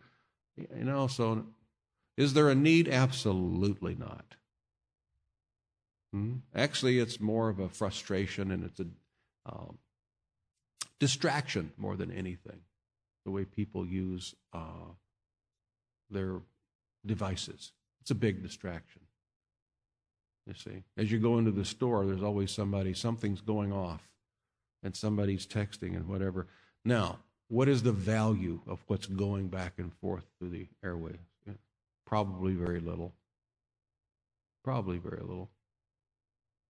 uh, 0.58 0.64
you 0.76 0.84
know, 0.84 1.08
so 1.08 1.46
is 2.18 2.34
there 2.34 2.50
a 2.50 2.56
need? 2.56 2.88
Absolutely 2.88 3.96
not. 3.96 4.36
Hmm? 6.12 6.38
Actually, 6.56 7.00
it's 7.00 7.20
more 7.20 7.50
of 7.50 7.60
a 7.60 7.70
frustration 7.70 8.52
and 8.52 8.64
it's 8.64 8.80
a 8.80 8.86
um, 9.46 9.78
distraction 11.00 11.72
more 11.78 11.96
than 11.96 12.12
anything. 12.12 12.62
The 13.26 13.32
way 13.32 13.46
people 13.46 13.86
use 13.86 14.36
uh, 14.54 14.94
their 16.10 16.42
devices. 17.06 17.72
It's 18.02 18.12
a 18.12 18.16
big 18.16 18.44
distraction. 18.44 19.02
You 20.46 20.54
see, 20.54 20.84
as 20.98 21.12
you 21.12 21.20
go 21.20 21.38
into 21.38 21.52
the 21.52 21.64
store, 21.64 22.06
there's 22.06 22.24
always 22.24 22.52
somebody, 22.52 22.94
something's 22.94 23.42
going 23.42 23.72
off, 23.72 24.10
and 24.84 24.96
somebody's 24.96 25.48
texting 25.48 25.96
and 25.96 26.08
whatever. 26.08 26.48
Now, 26.84 27.20
what 27.48 27.70
is 27.70 27.84
the 27.84 27.92
value 27.94 28.60
of 28.68 28.84
what's 28.88 29.06
going 29.06 29.48
back 29.48 29.74
and 29.78 29.94
forth 29.94 30.26
through 30.40 30.50
the 30.50 30.68
airways? 30.84 31.20
Probably 32.06 32.54
very 32.54 32.80
little. 32.80 33.14
Probably 34.64 34.98
very 34.98 35.22
little. 35.22 35.50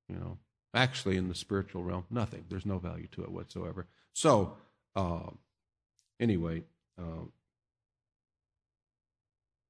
You 0.07 0.15
know, 0.15 0.37
actually, 0.73 1.17
in 1.17 1.27
the 1.27 1.35
spiritual 1.35 1.83
realm, 1.83 2.05
nothing. 2.09 2.45
There's 2.49 2.65
no 2.65 2.77
value 2.77 3.07
to 3.13 3.23
it 3.23 3.31
whatsoever. 3.31 3.87
So, 4.13 4.57
uh, 4.95 5.31
anyway, 6.19 6.63
uh, 6.99 7.25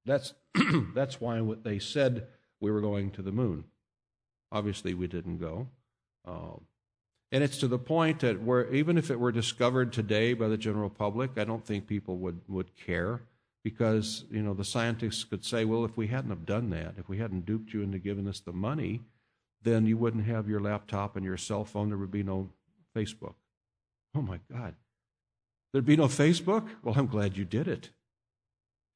that's 0.04 0.34
that's 0.94 1.20
why 1.20 1.40
what 1.40 1.64
they 1.64 1.78
said 1.78 2.26
we 2.60 2.70
were 2.70 2.80
going 2.80 3.10
to 3.12 3.22
the 3.22 3.32
moon. 3.32 3.64
Obviously, 4.54 4.94
we 4.94 5.08
didn't 5.08 5.38
go. 5.38 5.66
Uh, 6.24 6.58
and 7.32 7.42
it's 7.42 7.58
to 7.58 7.66
the 7.66 7.78
point 7.78 8.20
that 8.20 8.40
where 8.40 8.72
even 8.72 8.96
if 8.96 9.10
it 9.10 9.18
were 9.18 9.32
discovered 9.32 9.92
today 9.92 10.32
by 10.32 10.46
the 10.46 10.56
general 10.56 10.88
public, 10.88 11.32
I 11.36 11.42
don't 11.42 11.66
think 11.66 11.88
people 11.88 12.16
would, 12.18 12.40
would 12.46 12.76
care 12.76 13.22
because 13.64 14.24
you 14.30 14.40
know 14.40 14.54
the 14.54 14.64
scientists 14.64 15.24
could 15.24 15.44
say, 15.44 15.64
well, 15.64 15.84
if 15.84 15.96
we 15.96 16.06
hadn't 16.06 16.30
have 16.30 16.46
done 16.46 16.70
that, 16.70 16.94
if 16.96 17.08
we 17.08 17.18
hadn't 17.18 17.46
duped 17.46 17.72
you 17.72 17.82
into 17.82 17.98
giving 17.98 18.28
us 18.28 18.38
the 18.38 18.52
money, 18.52 19.00
then 19.62 19.86
you 19.86 19.96
wouldn't 19.96 20.26
have 20.26 20.48
your 20.48 20.60
laptop 20.60 21.16
and 21.16 21.24
your 21.24 21.36
cell 21.36 21.64
phone. 21.64 21.88
There 21.88 21.98
would 21.98 22.12
be 22.12 22.22
no 22.22 22.50
Facebook. 22.96 23.34
Oh 24.14 24.22
my 24.22 24.38
God, 24.52 24.76
there'd 25.72 25.84
be 25.84 25.96
no 25.96 26.06
Facebook. 26.06 26.68
Well, 26.84 26.94
I'm 26.96 27.08
glad 27.08 27.36
you 27.36 27.44
did 27.44 27.66
it. 27.66 27.90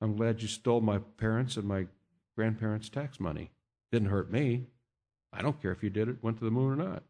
I'm 0.01 0.15
glad 0.15 0.43
you 0.43 0.47
stole 0.47 0.81
my 0.81 0.99
parents 0.99 1.57
and 1.57 1.67
my 1.67 1.89
grandparents' 2.37 2.89
tax 2.89 3.19
money. 3.19 3.51
Didn't 3.91 4.11
hurt 4.11 4.31
me. 4.31 4.67
I 5.33 5.43
don't 5.43 5.61
care 5.61 5.73
if 5.73 5.83
you 5.83 5.91
did 5.91 6.09
it, 6.09 6.23
went 6.23 6.39
to 6.39 6.45
the 6.45 6.51
moon 6.51 6.73
or 6.73 6.77
not. 6.77 7.03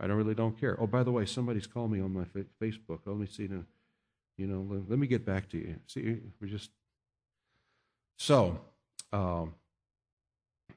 I 0.00 0.06
don't 0.06 0.16
really 0.16 0.34
don't 0.34 0.58
care. 0.58 0.76
Oh, 0.80 0.86
by 0.86 1.02
the 1.02 1.12
way, 1.12 1.26
somebody's 1.26 1.66
calling 1.66 1.92
me 1.92 2.00
on 2.00 2.12
my 2.12 2.24
Facebook. 2.60 3.00
Let 3.04 3.16
me 3.16 3.26
see. 3.26 3.48
You 4.38 4.46
know, 4.46 4.66
let, 4.66 4.88
let 4.88 4.98
me 4.98 5.06
get 5.06 5.26
back 5.26 5.50
to 5.50 5.58
you. 5.58 5.76
See, 5.86 6.18
we're 6.40 6.48
just 6.48 6.70
so. 8.18 8.60
Um, 9.12 9.54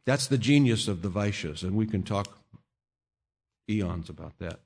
that's 0.06 0.28
the 0.28 0.38
genius 0.38 0.90
of 0.90 1.02
the 1.02 1.10
Vaishyas, 1.10 1.64
and 1.64 1.76
we 1.76 1.86
can 1.86 2.04
talk 2.04 2.38
eons 3.70 4.10
about 4.10 4.38
that. 4.40 4.60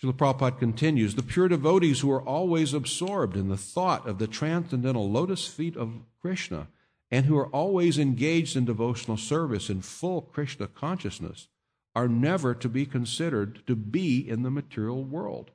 Srila 0.00 0.12
Prabhupada 0.12 0.58
continues 0.58 1.14
The 1.14 1.22
pure 1.22 1.48
devotees 1.48 2.00
who 2.00 2.10
are 2.12 2.22
always 2.22 2.72
absorbed 2.74 3.36
in 3.36 3.48
the 3.48 3.56
thought 3.56 4.06
of 4.06 4.18
the 4.18 4.26
transcendental 4.26 5.10
lotus 5.10 5.46
feet 5.46 5.76
of 5.76 5.92
Krishna 6.20 6.68
and 7.12 7.26
who 7.26 7.36
are 7.36 7.48
always 7.48 7.98
engaged 7.98 8.56
in 8.56 8.64
devotional 8.64 9.18
service 9.18 9.68
in 9.68 9.82
full 9.82 10.22
Krishna 10.22 10.66
consciousness 10.66 11.46
are 11.94 12.08
never 12.08 12.54
to 12.54 12.70
be 12.70 12.86
considered 12.86 13.64
to 13.66 13.76
be 13.76 14.26
in 14.26 14.42
the 14.42 14.50
material 14.50 15.04
world. 15.04 15.50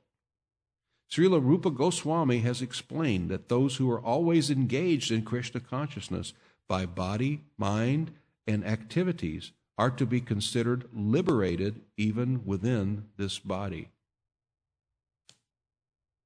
Srila 1.10 1.42
Rupa 1.42 1.70
Goswami 1.70 2.38
has 2.40 2.62
explained 2.62 3.28
that 3.30 3.48
those 3.48 3.76
who 3.76 3.90
are 3.90 4.00
always 4.00 4.50
engaged 4.50 5.10
in 5.10 5.22
Krishna 5.22 5.58
consciousness 5.58 6.32
by 6.68 6.86
body, 6.86 7.42
mind, 7.56 8.12
and 8.46 8.64
activities 8.64 9.50
are 9.76 9.90
to 9.90 10.06
be 10.06 10.20
considered 10.20 10.88
liberated 10.92 11.80
even 11.96 12.44
within 12.44 13.06
this 13.16 13.40
body. 13.40 13.88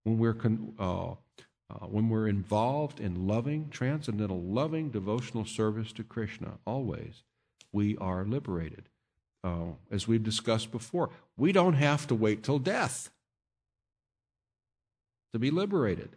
When 0.05 0.18
we're, 0.18 0.37
uh, 0.79 1.14
uh, 1.73 1.87
when 1.87 2.09
we're 2.09 2.29
involved 2.29 3.01
in 3.01 3.27
loving, 3.27 3.69
transcendental, 3.71 4.43
loving 4.43 4.91
devotional 4.91 5.45
service 5.45 5.93
to 5.93 6.05
Krishna, 6.05 6.59
always, 6.67 7.23
we 7.73 7.97
are 7.97 8.25
liberated 8.25 8.89
uh, 9.45 9.73
as 9.91 10.07
we've 10.07 10.23
discussed 10.23 10.71
before, 10.71 11.11
we 11.37 11.53
don't 11.53 11.75
have 11.75 12.07
to 12.07 12.15
wait 12.15 12.43
till 12.43 12.59
death 12.59 13.11
to 15.33 15.39
be 15.39 15.51
liberated. 15.51 16.17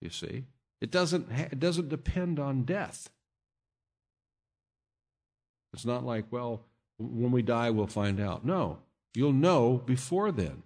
You 0.00 0.10
see, 0.10 0.44
it 0.80 0.90
doesn't 0.90 1.32
ha- 1.32 1.48
it 1.50 1.58
doesn't 1.58 1.88
depend 1.88 2.38
on 2.38 2.64
death. 2.64 3.10
It's 5.72 5.84
not 5.84 6.04
like, 6.04 6.26
well, 6.30 6.62
when 6.98 7.32
we 7.32 7.42
die, 7.42 7.70
we'll 7.70 7.86
find 7.86 8.20
out. 8.20 8.44
No, 8.44 8.78
you'll 9.14 9.32
know 9.32 9.82
before 9.84 10.30
then. 10.30 10.62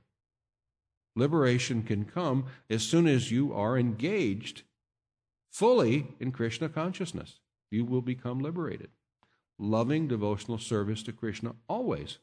Liberation 1.18 1.82
can 1.82 2.04
come 2.04 2.46
as 2.70 2.82
soon 2.82 3.06
as 3.06 3.30
you 3.30 3.52
are 3.52 3.76
engaged 3.76 4.62
fully 5.50 6.14
in 6.20 6.32
Krishna 6.32 6.68
consciousness. 6.68 7.40
You 7.70 7.84
will 7.84 8.02
become 8.02 8.40
liberated 8.40 8.90
loving 9.58 10.06
devotional 10.06 10.58
service 10.58 11.02
to 11.02 11.12
Krishna 11.12 11.54
always. 11.68 12.18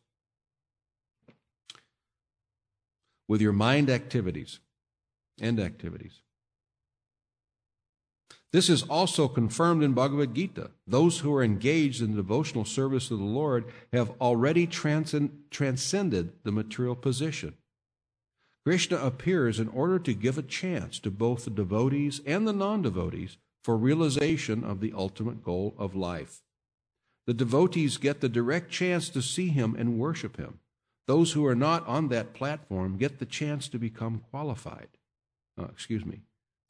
With 3.27 3.41
your 3.41 3.53
mind 3.53 3.89
activities 3.89 4.59
and 5.41 5.59
activities. 5.59 6.21
This 8.53 8.69
is 8.69 8.83
also 8.83 9.27
confirmed 9.27 9.83
in 9.83 9.93
Bhagavad 9.93 10.33
Gita. 10.33 10.71
Those 10.87 11.19
who 11.19 11.33
are 11.33 11.43
engaged 11.43 12.01
in 12.01 12.11
the 12.11 12.17
devotional 12.21 12.63
service 12.63 13.09
to 13.09 13.17
the 13.17 13.23
Lord 13.23 13.65
have 13.91 14.11
already 14.21 14.65
transcend, 14.65 15.31
transcended 15.51 16.31
the 16.43 16.53
material 16.53 16.95
position. 16.95 17.55
Krishna 18.65 18.97
appears 18.97 19.59
in 19.59 19.67
order 19.69 19.99
to 19.99 20.13
give 20.13 20.39
a 20.39 20.41
chance 20.41 20.97
to 20.99 21.11
both 21.11 21.45
the 21.45 21.51
devotees 21.51 22.19
and 22.25 22.47
the 22.47 22.53
non 22.53 22.81
devotees 22.81 23.37
for 23.63 23.77
realization 23.77 24.63
of 24.63 24.79
the 24.79 24.91
ultimate 24.95 25.43
goal 25.43 25.75
of 25.77 25.95
life. 25.95 26.41
The 27.27 27.33
devotees 27.33 27.97
get 27.97 28.21
the 28.21 28.29
direct 28.29 28.71
chance 28.71 29.09
to 29.09 29.21
see 29.21 29.49
him 29.49 29.75
and 29.77 29.99
worship 29.99 30.37
him. 30.37 30.59
Those 31.07 31.33
who 31.33 31.45
are 31.45 31.55
not 31.55 31.85
on 31.87 32.07
that 32.09 32.33
platform 32.33 32.97
get 32.97 33.19
the 33.19 33.25
chance 33.25 33.67
to 33.69 33.77
become 33.77 34.23
qualified. 34.31 34.89
Uh, 35.59 35.65
excuse 35.65 36.05
me. 36.05 36.21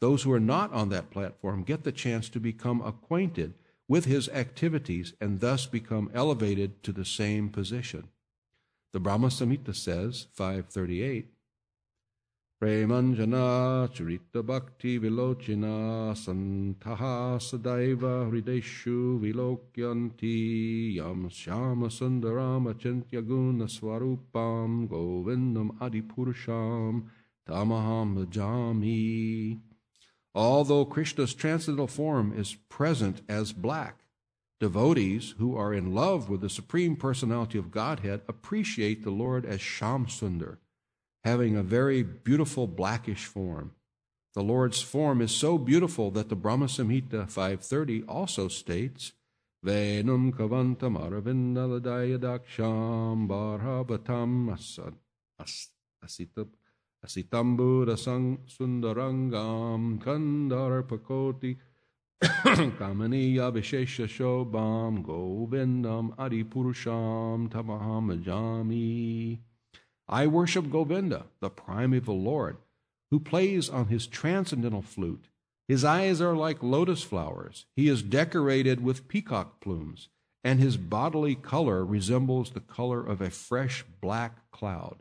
Those 0.01 0.23
who 0.23 0.33
are 0.33 0.39
not 0.39 0.73
on 0.73 0.89
that 0.89 1.09
platform 1.09 1.63
get 1.63 1.85
the 1.85 1.91
chance 1.93 2.27
to 2.29 2.39
become 2.41 2.81
acquainted 2.81 3.53
with 3.87 4.03
his 4.03 4.27
activities 4.29 5.13
and 5.21 5.39
thus 5.39 5.65
become 5.65 6.11
elevated 6.13 6.83
to 6.83 6.91
the 6.91 7.05
same 7.05 7.49
position. 7.49 8.09
The 8.91 8.99
Brahma 8.99 9.27
Samhita 9.27 9.75
says, 9.75 10.27
538, 10.33 11.34
Premanjana 12.61 13.89
Charita 13.89 14.41
Bhakti 14.41 14.97
Vilochina 14.97 16.15
Santaha 16.15 17.37
Sadaiva 17.37 18.31
Hrideshu 18.31 19.19
Vilokyanti 19.19 20.95
Yam 20.95 21.27
Shama 21.27 21.87
Sundaram 21.87 22.73
Achintya 22.73 23.27
Guna 23.27 23.65
Swarupam 23.65 24.87
Govindam 24.87 25.77
Adipurusham 25.79 27.09
Tamaham 27.45 28.25
Bhajami. 28.25 29.59
Although 30.33 30.85
Krishna's 30.85 31.33
transcendental 31.33 31.87
form 31.87 32.33
is 32.37 32.55
present 32.69 33.21
as 33.27 33.51
black, 33.51 34.05
devotees 34.61 35.35
who 35.39 35.57
are 35.57 35.73
in 35.73 35.93
love 35.93 36.29
with 36.29 36.39
the 36.39 36.49
Supreme 36.49 36.95
Personality 36.95 37.57
of 37.57 37.69
Godhead 37.69 38.21
appreciate 38.29 39.03
the 39.03 39.11
Lord 39.11 39.45
as 39.45 39.59
Shamsundar 39.59 40.59
having 41.25 41.57
a 41.57 41.63
very 41.63 42.03
beautiful 42.03 42.67
blackish 42.67 43.25
form. 43.25 43.71
The 44.35 44.43
Lord's 44.43 44.81
form 44.81 45.21
is 45.21 45.31
so 45.31 45.57
beautiful 45.57 46.11
that 46.11 46.29
the 46.29 46.35
Brahma 46.35 46.67
Samhita 46.67 47.27
530 47.27 48.03
also 48.03 48.47
states, 48.47 49.11
Venum 49.65 50.31
kavantam 50.31 50.93
aravindaladaya 51.01 52.19
daksham 52.19 53.27
barhavatam 53.27 54.53
asitambudasang 57.03 58.37
sundarangam 58.45 59.97
kandarpakoti 59.97 61.57
kamaniya 62.77 63.49
vishesha 63.51 64.05
shobam 64.05 65.03
govindam 65.03 66.15
adipurusham 66.17 67.49
tamaham 67.49 68.13
I 70.07 70.27
worship 70.27 70.69
Govinda, 70.69 71.25
the 71.39 71.49
primeval 71.49 72.21
Lord, 72.21 72.57
who 73.09 73.19
plays 73.19 73.69
on 73.69 73.87
his 73.87 74.07
transcendental 74.07 74.81
flute. 74.81 75.25
His 75.67 75.83
eyes 75.83 76.21
are 76.21 76.35
like 76.35 76.61
lotus 76.61 77.01
flowers. 77.01 77.65
He 77.75 77.87
is 77.87 78.03
decorated 78.03 78.83
with 78.83 79.07
peacock 79.07 79.59
plumes, 79.61 80.09
and 80.43 80.59
his 80.59 80.77
bodily 80.77 81.33
color 81.33 81.83
resembles 81.83 82.51
the 82.51 82.59
color 82.59 83.05
of 83.05 83.19
a 83.19 83.31
fresh 83.31 83.83
black 83.99 84.51
cloud. 84.51 84.97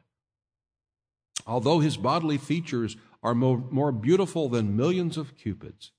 Although 1.46 1.80
his 1.80 1.98
bodily 1.98 2.38
features 2.38 2.96
are 3.22 3.34
more, 3.34 3.58
more 3.70 3.92
beautiful 3.92 4.48
than 4.48 4.76
millions 4.76 5.18
of 5.18 5.36
cupids. 5.36 5.90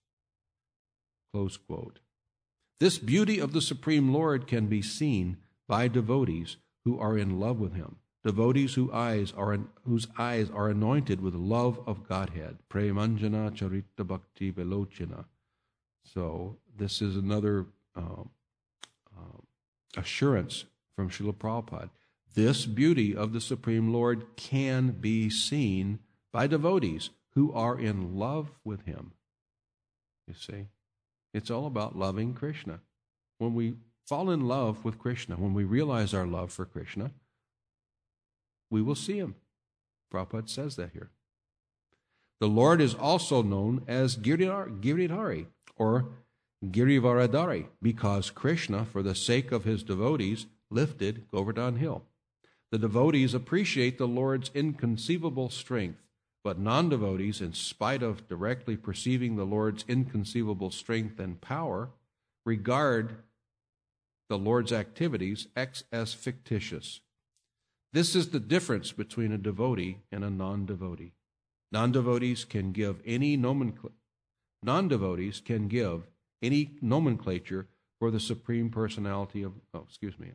This 2.79 2.97
beauty 2.97 3.39
of 3.39 3.53
the 3.53 3.61
Supreme 3.61 4.11
Lord 4.11 4.47
can 4.47 4.65
be 4.65 4.81
seen 4.81 5.37
by 5.67 5.87
devotees 5.89 6.57
who 6.85 6.97
are 6.99 7.17
in 7.17 7.39
love 7.39 7.59
with 7.59 7.73
him 7.73 7.97
devotees 8.25 8.73
whose 8.73 8.89
eyes 8.91 9.31
are 9.37 9.59
whose 9.85 10.07
eyes 10.17 10.49
are 10.49 10.69
anointed 10.69 11.21
with 11.21 11.35
love 11.35 11.79
of 11.85 12.07
Godhead. 12.09 12.57
Premanjana 12.69 13.51
charita 13.51 14.05
bhakti 14.05 14.51
velochina. 14.51 15.25
So 16.03 16.57
this 16.75 17.01
is 17.01 17.15
another 17.15 17.67
uh, 17.95 18.23
assurance 19.95 20.65
from 20.95 21.09
Srila 21.09 21.35
Prabhupada. 21.35 21.89
This 22.33 22.65
beauty 22.65 23.15
of 23.15 23.31
the 23.31 23.39
Supreme 23.39 23.93
Lord 23.93 24.25
can 24.35 24.89
be 24.89 25.29
seen 25.29 25.99
by 26.33 26.47
devotees 26.47 27.11
who 27.35 27.53
are 27.53 27.79
in 27.79 28.17
love 28.17 28.51
with 28.63 28.85
Him. 28.85 29.11
You 30.27 30.33
see, 30.33 30.67
it's 31.33 31.51
all 31.51 31.67
about 31.67 31.97
loving 31.97 32.33
Krishna. 32.33 32.79
When 33.37 33.53
we 33.53 33.75
fall 34.05 34.31
in 34.31 34.47
love 34.47 34.83
with 34.83 34.97
Krishna, 34.97 35.35
when 35.35 35.53
we 35.53 35.63
realize 35.63 36.13
our 36.13 36.25
love 36.25 36.51
for 36.51 36.65
Krishna, 36.65 37.11
we 38.69 38.81
will 38.81 38.95
see 38.95 39.17
him. 39.17 39.35
Prabhupada 40.11 40.49
says 40.49 40.75
that 40.75 40.91
here. 40.91 41.09
The 42.39 42.47
Lord 42.47 42.81
is 42.81 42.93
also 42.93 43.41
known 43.41 43.83
as 43.87 44.17
Giridhari 44.17 45.47
or 45.77 46.05
Girivaradhari 46.63 47.67
because 47.81 48.29
Krishna, 48.29 48.85
for 48.85 49.01
the 49.01 49.15
sake 49.15 49.51
of 49.51 49.63
his 49.63 49.83
devotees, 49.83 50.47
lifted 50.69 51.29
Govardhan 51.31 51.77
Hill. 51.77 52.03
The 52.71 52.79
devotees 52.79 53.33
appreciate 53.33 53.97
the 53.97 54.07
Lord's 54.07 54.51
inconceivable 54.53 55.49
strength, 55.49 55.99
but 56.43 56.59
non 56.59 56.89
devotees, 56.89 57.39
in 57.41 57.53
spite 57.53 58.03
of 58.03 58.27
directly 58.27 58.75
perceiving 58.75 59.35
the 59.35 59.45
Lord's 59.45 59.85
inconceivable 59.87 60.71
strength 60.71 61.19
and 61.19 61.39
power, 61.39 61.89
regard 62.45 63.17
the 64.27 64.37
Lord's 64.37 64.73
activities 64.73 65.47
as 65.55 66.13
fictitious. 66.13 67.01
This 67.95 68.13
is 68.13 68.31
the 68.31 68.41
difference 68.41 68.91
between 68.91 69.31
a 69.31 69.37
devotee 69.37 69.99
and 70.11 70.25
a 70.25 70.29
non 70.29 70.65
devotee. 70.65 71.13
Non 71.71 71.93
devotees 71.93 72.43
can 72.43 72.73
give 72.73 73.01
any 73.05 73.37
nomenclature. 73.37 73.95
Non 74.61 74.89
devotees 74.89 75.39
can 75.39 75.69
give 75.69 76.05
any 76.41 76.71
nomenclature 76.81 77.69
for 77.97 78.11
the 78.11 78.19
supreme 78.19 78.69
personality 78.69 79.43
of. 79.43 79.53
Oh, 79.73 79.85
excuse 79.87 80.19
me. 80.19 80.31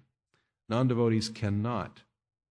Non 0.70 0.88
devotees 0.88 1.29
cannot 1.29 2.01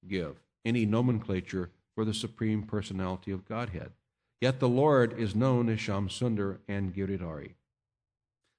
give 0.07 0.43
any 0.63 0.85
nomenclature 0.85 1.71
for 1.95 2.05
the 2.05 2.13
supreme 2.13 2.61
personality 2.61 3.31
of 3.31 3.49
Godhead. 3.49 3.93
Yet 4.39 4.59
the 4.59 4.69
Lord 4.69 5.17
is 5.17 5.33
known 5.33 5.69
as 5.69 5.79
Shamsundar 5.79 6.59
and 6.67 6.93
Giridhari. 6.93 7.53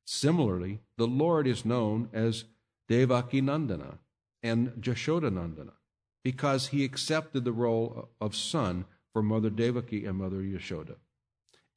Similarly, 0.05 0.81
the 0.97 1.07
Lord 1.07 1.47
is 1.47 1.65
known 1.65 2.09
as 2.13 2.47
Devaki 2.89 3.41
Nandana 3.41 3.99
and 4.43 4.71
Jashodanandana 4.81 5.75
because 6.23 6.69
he 6.69 6.85
accepted 6.85 7.45
the 7.45 7.53
role 7.53 8.11
of 8.21 8.35
son 8.37 8.85
for 9.13 9.23
Mother 9.23 9.51
Devaki 9.51 10.05
and 10.05 10.19
Mother 10.19 10.43
Yashoda. 10.43 10.97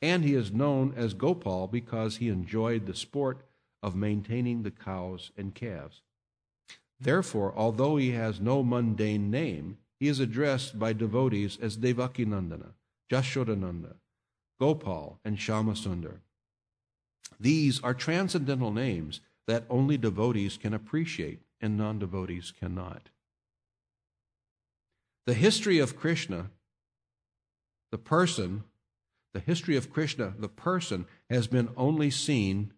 And 0.01 0.23
he 0.23 0.35
is 0.35 0.51
known 0.51 0.93
as 0.95 1.13
Gopal 1.13 1.67
because 1.67 2.17
he 2.17 2.27
enjoyed 2.27 2.85
the 2.85 2.95
sport 2.95 3.45
of 3.81 3.95
maintaining 3.95 4.63
the 4.63 4.71
cows 4.71 5.31
and 5.37 5.55
calves. 5.55 6.01
Therefore, 6.99 7.53
although 7.55 7.97
he 7.97 8.11
has 8.11 8.39
no 8.39 8.63
mundane 8.63 9.29
name, 9.29 9.77
he 9.99 10.07
is 10.07 10.19
addressed 10.19 10.77
by 10.77 10.93
devotees 10.93 11.57
as 11.61 11.77
Devaki 11.77 12.25
Nandana, 12.25 12.73
Jashodananda, 13.09 13.95
Gopal, 14.59 15.19
and 15.23 15.37
Shamasundar. 15.37 16.19
These 17.39 17.81
are 17.81 17.93
transcendental 17.93 18.71
names 18.71 19.21
that 19.47 19.65
only 19.69 19.97
devotees 19.97 20.57
can 20.57 20.73
appreciate 20.73 21.41
and 21.59 21.77
non 21.77 21.99
devotees 21.99 22.51
cannot. 22.51 23.09
The 25.25 25.33
history 25.33 25.79
of 25.79 25.95
Krishna, 25.95 26.51
the 27.91 27.97
person, 27.97 28.63
the 29.33 29.39
history 29.39 29.77
of 29.77 29.91
Krishna, 29.91 30.33
the 30.37 30.49
person, 30.49 31.05
has 31.29 31.47
been 31.47 31.69
only 31.77 32.09
seen, 32.09 32.73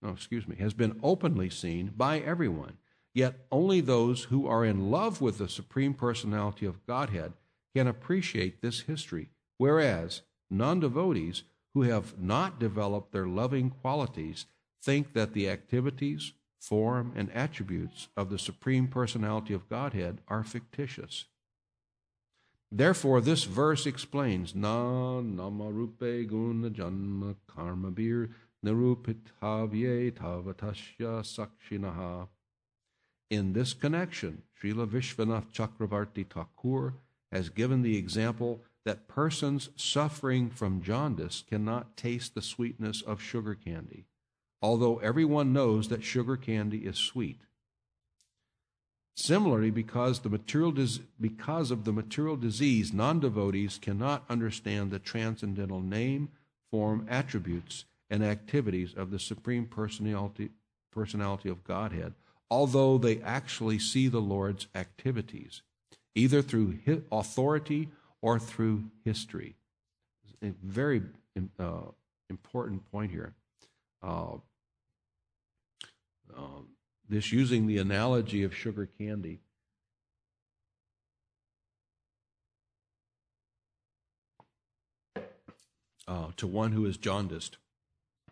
no, 0.00 0.10
excuse 0.10 0.48
me, 0.48 0.56
has 0.56 0.72
been 0.72 0.98
openly 1.02 1.50
seen 1.50 1.92
by 1.96 2.18
everyone. 2.20 2.78
Yet 3.14 3.46
only 3.52 3.82
those 3.82 4.24
who 4.24 4.46
are 4.46 4.64
in 4.64 4.90
love 4.90 5.20
with 5.20 5.36
the 5.36 5.48
Supreme 5.48 5.92
Personality 5.92 6.64
of 6.64 6.86
Godhead 6.86 7.34
can 7.74 7.86
appreciate 7.86 8.62
this 8.62 8.80
history, 8.80 9.28
whereas 9.58 10.22
non 10.50 10.80
devotees 10.80 11.42
who 11.74 11.82
have 11.82 12.18
not 12.18 12.58
developed 12.58 13.12
their 13.12 13.26
loving 13.26 13.68
qualities 13.68 14.46
think 14.82 15.12
that 15.12 15.34
the 15.34 15.48
activities, 15.48 16.32
form, 16.58 17.12
and 17.14 17.30
attributes 17.32 18.08
of 18.16 18.30
the 18.30 18.38
Supreme 18.38 18.88
Personality 18.88 19.52
of 19.52 19.68
Godhead 19.68 20.22
are 20.28 20.42
fictitious. 20.42 21.26
Therefore, 22.74 23.20
this 23.20 23.44
verse 23.44 23.84
explains 23.84 24.54
Na 24.54 25.20
namarupe 25.20 26.26
guna 26.26 26.70
janma 26.70 27.36
karma 27.46 27.90
bir 27.90 28.30
nirupitavye 28.64 30.10
tavatasya 30.12 31.22
sakshinaha. 31.22 32.28
In 33.28 33.52
this 33.52 33.74
connection, 33.74 34.44
Srila 34.58 34.86
Vishwanath 34.86 35.52
Chakravarti 35.52 36.26
Thakur 36.26 36.94
has 37.30 37.50
given 37.50 37.82
the 37.82 37.98
example 37.98 38.62
that 38.86 39.06
persons 39.06 39.68
suffering 39.76 40.48
from 40.48 40.80
jaundice 40.80 41.44
cannot 41.46 41.94
taste 41.98 42.34
the 42.34 42.40
sweetness 42.40 43.02
of 43.02 43.20
sugar 43.20 43.54
candy, 43.54 44.06
although 44.62 44.96
everyone 45.00 45.52
knows 45.52 45.88
that 45.88 46.02
sugar 46.02 46.38
candy 46.38 46.86
is 46.86 46.96
sweet. 46.96 47.42
Similarly, 49.14 49.70
because, 49.70 50.20
the 50.20 50.30
material 50.30 50.74
because 51.20 51.70
of 51.70 51.84
the 51.84 51.92
material 51.92 52.36
disease, 52.36 52.92
non 52.92 53.20
devotees 53.20 53.78
cannot 53.78 54.24
understand 54.30 54.90
the 54.90 54.98
transcendental 54.98 55.80
name, 55.80 56.30
form, 56.70 57.06
attributes, 57.10 57.84
and 58.08 58.24
activities 58.24 58.94
of 58.94 59.10
the 59.10 59.18
Supreme 59.18 59.66
Personality, 59.66 60.50
personality 60.90 61.50
of 61.50 61.64
Godhead, 61.64 62.14
although 62.50 62.96
they 62.96 63.20
actually 63.20 63.78
see 63.78 64.08
the 64.08 64.20
Lord's 64.20 64.66
activities, 64.74 65.62
either 66.14 66.40
through 66.40 66.78
authority 67.10 67.88
or 68.22 68.38
through 68.38 68.84
history. 69.04 69.56
A 70.42 70.52
very 70.62 71.02
uh, 71.58 71.82
important 72.30 72.90
point 72.90 73.10
here. 73.10 73.34
Uh, 74.02 74.36
um, 76.36 76.68
this 77.08 77.32
using 77.32 77.66
the 77.66 77.78
analogy 77.78 78.42
of 78.42 78.54
sugar 78.54 78.88
candy. 78.98 79.40
Uh, 86.08 86.26
to 86.36 86.46
one 86.46 86.72
who 86.72 86.84
is 86.84 86.96
jaundiced. 86.96 87.58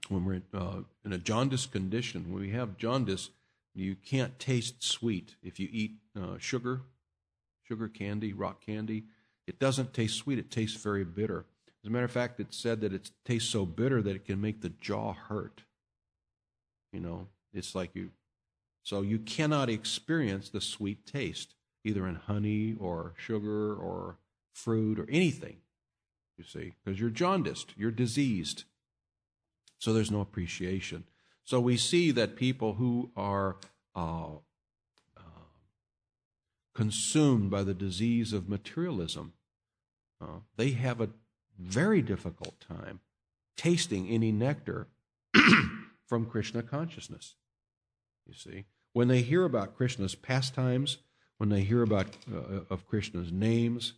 When 0.08 0.24
we're 0.24 0.42
uh, 0.52 0.80
in 1.04 1.12
a 1.12 1.18
jaundiced 1.18 1.70
condition, 1.70 2.32
when 2.32 2.42
we 2.42 2.50
have 2.50 2.76
jaundice, 2.76 3.30
you 3.74 3.94
can't 3.94 4.38
taste 4.38 4.82
sweet. 4.82 5.36
If 5.42 5.60
you 5.60 5.68
eat 5.70 5.92
uh, 6.20 6.38
sugar, 6.38 6.82
sugar 7.62 7.88
candy, 7.88 8.32
rock 8.32 8.60
candy, 8.64 9.04
it 9.46 9.58
doesn't 9.58 9.94
taste 9.94 10.16
sweet. 10.16 10.38
It 10.38 10.50
tastes 10.50 10.82
very 10.82 11.04
bitter. 11.04 11.44
As 11.82 11.88
a 11.88 11.90
matter 11.90 12.04
of 12.04 12.10
fact, 12.10 12.40
it's 12.40 12.56
said 12.56 12.80
that 12.80 12.92
it 12.92 13.10
tastes 13.24 13.48
so 13.48 13.64
bitter 13.64 14.02
that 14.02 14.16
it 14.16 14.24
can 14.24 14.40
make 14.40 14.60
the 14.60 14.72
jaw 14.80 15.12
hurt. 15.12 15.62
You 16.92 17.00
know, 17.00 17.28
it's 17.54 17.74
like 17.74 17.94
you, 17.94 18.10
so 18.90 19.02
you 19.02 19.20
cannot 19.20 19.70
experience 19.70 20.48
the 20.48 20.60
sweet 20.60 21.06
taste, 21.06 21.54
either 21.84 22.08
in 22.08 22.16
honey 22.16 22.74
or 22.76 23.14
sugar 23.16 23.72
or 23.72 24.18
fruit 24.52 24.98
or 24.98 25.06
anything, 25.08 25.58
you 26.36 26.42
see, 26.42 26.74
because 26.82 26.98
you're 26.98 27.08
jaundiced, 27.08 27.72
you're 27.76 27.92
diseased. 27.92 28.64
So 29.78 29.92
there's 29.92 30.10
no 30.10 30.20
appreciation. 30.20 31.04
So 31.44 31.60
we 31.60 31.76
see 31.76 32.10
that 32.10 32.34
people 32.34 32.72
who 32.72 33.12
are 33.16 33.58
uh, 33.94 34.30
uh, 35.16 35.44
consumed 36.74 37.48
by 37.48 37.62
the 37.62 37.74
disease 37.74 38.32
of 38.32 38.48
materialism, 38.48 39.34
uh, 40.20 40.40
they 40.56 40.70
have 40.72 41.00
a 41.00 41.10
very 41.56 42.02
difficult 42.02 42.58
time 42.58 42.98
tasting 43.56 44.08
any 44.08 44.32
nectar 44.32 44.88
from 46.08 46.26
Krishna 46.26 46.64
consciousness. 46.64 47.36
You 48.26 48.34
see, 48.34 48.64
when 48.92 49.08
they 49.08 49.22
hear 49.22 49.44
about 49.44 49.76
Krishna's 49.76 50.14
pastimes, 50.14 50.98
when 51.38 51.48
they 51.48 51.62
hear 51.62 51.82
about 51.82 52.06
uh, 52.32 52.60
of 52.68 52.86
Krishna's 52.86 53.32
names, 53.32 53.94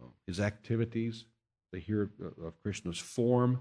uh, 0.00 0.06
his 0.26 0.40
activities, 0.40 1.24
they 1.72 1.80
hear 1.80 2.10
of 2.44 2.60
Krishna's 2.62 2.98
form. 2.98 3.60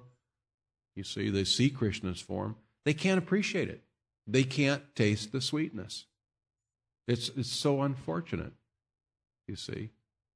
You 0.95 1.03
see, 1.03 1.29
they 1.29 1.45
see 1.45 1.69
Krishna's 1.69 2.19
form. 2.19 2.57
They 2.83 2.93
can't 2.93 3.17
appreciate 3.17 3.69
it. 3.69 3.83
They 4.27 4.43
can't 4.43 4.83
taste 4.95 5.31
the 5.31 5.41
sweetness. 5.41 6.05
It's, 7.07 7.29
it's 7.29 7.49
so 7.51 7.81
unfortunate. 7.81 8.53
You 9.47 9.55
see, 9.55 9.89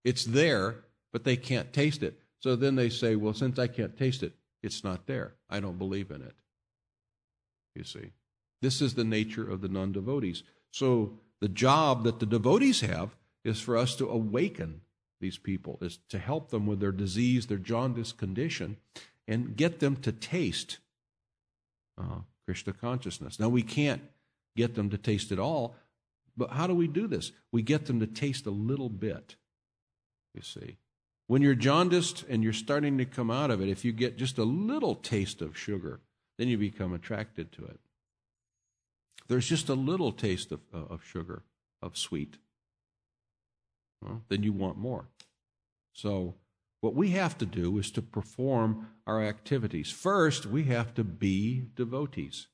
it's 0.03 0.25
there, 0.25 0.85
but 1.11 1.23
they 1.23 1.35
can't 1.35 1.73
taste 1.73 2.03
it. 2.03 2.19
So 2.39 2.55
then 2.55 2.75
they 2.75 2.89
say, 2.89 3.15
well, 3.15 3.33
since 3.33 3.59
I 3.59 3.67
can't 3.67 3.97
taste 3.97 4.23
it, 4.23 4.33
it's 4.61 4.83
not 4.83 5.07
there. 5.07 5.33
I 5.49 5.59
don't 5.59 5.77
believe 5.77 6.11
in 6.11 6.21
it. 6.21 6.35
You 7.75 7.83
see, 7.83 8.11
this 8.61 8.81
is 8.81 8.95
the 8.95 9.03
nature 9.03 9.49
of 9.49 9.61
the 9.61 9.67
non 9.67 9.91
devotees. 9.91 10.43
So 10.71 11.19
the 11.41 11.49
job 11.49 12.03
that 12.03 12.19
the 12.19 12.25
devotees 12.25 12.81
have 12.81 13.15
is 13.43 13.61
for 13.61 13.77
us 13.77 13.95
to 13.97 14.09
awaken 14.09 14.81
these 15.21 15.37
people, 15.37 15.77
is 15.81 15.99
to 16.09 16.19
help 16.19 16.49
them 16.49 16.65
with 16.65 16.79
their 16.79 16.91
disease, 16.91 17.47
their 17.47 17.57
jaundice 17.57 18.11
condition, 18.11 18.77
and 19.27 19.55
get 19.55 19.79
them 19.79 19.95
to 19.97 20.11
taste 20.11 20.79
uh, 21.97 22.19
Krishna 22.45 22.73
consciousness. 22.73 23.39
Now, 23.39 23.49
we 23.49 23.63
can't 23.63 24.01
get 24.55 24.75
them 24.75 24.89
to 24.89 24.97
taste 24.97 25.31
it 25.31 25.39
all, 25.39 25.75
but 26.37 26.51
how 26.51 26.67
do 26.67 26.75
we 26.75 26.87
do 26.87 27.07
this? 27.07 27.31
We 27.51 27.61
get 27.61 27.85
them 27.85 27.99
to 27.99 28.07
taste 28.07 28.45
a 28.45 28.51
little 28.51 28.89
bit, 28.89 29.35
you 30.33 30.41
see. 30.41 30.77
When 31.27 31.41
you're 31.41 31.55
jaundiced 31.55 32.23
and 32.29 32.43
you're 32.43 32.53
starting 32.53 32.97
to 32.99 33.05
come 33.05 33.31
out 33.31 33.49
of 33.49 33.61
it, 33.61 33.69
if 33.69 33.83
you 33.83 33.91
get 33.91 34.17
just 34.17 34.37
a 34.37 34.43
little 34.43 34.95
taste 34.95 35.41
of 35.41 35.57
sugar, 35.57 36.01
then 36.37 36.47
you 36.47 36.57
become 36.57 36.93
attracted 36.93 37.51
to 37.53 37.65
it. 37.65 37.79
There's 39.27 39.47
just 39.47 39.69
a 39.69 39.73
little 39.73 40.11
taste 40.11 40.51
of, 40.51 40.61
uh, 40.73 40.85
of 40.85 41.03
sugar, 41.03 41.43
of 41.81 41.97
sweet. 41.97 42.37
Well, 44.01 44.21
then 44.29 44.43
you 44.43 44.53
want 44.53 44.77
more. 44.77 45.07
So, 45.93 46.35
what 46.81 46.93
we 46.93 47.11
have 47.11 47.37
to 47.39 47.45
do 47.45 47.79
is 47.79 47.89
to 47.91 48.01
perform 48.01 48.89
our 49.07 49.23
activities. 49.23 49.89
First, 49.89 50.45
we 50.45 50.65
have 50.65 50.93
to 50.95 51.03
be 51.03 51.65
devotees. 51.75 52.47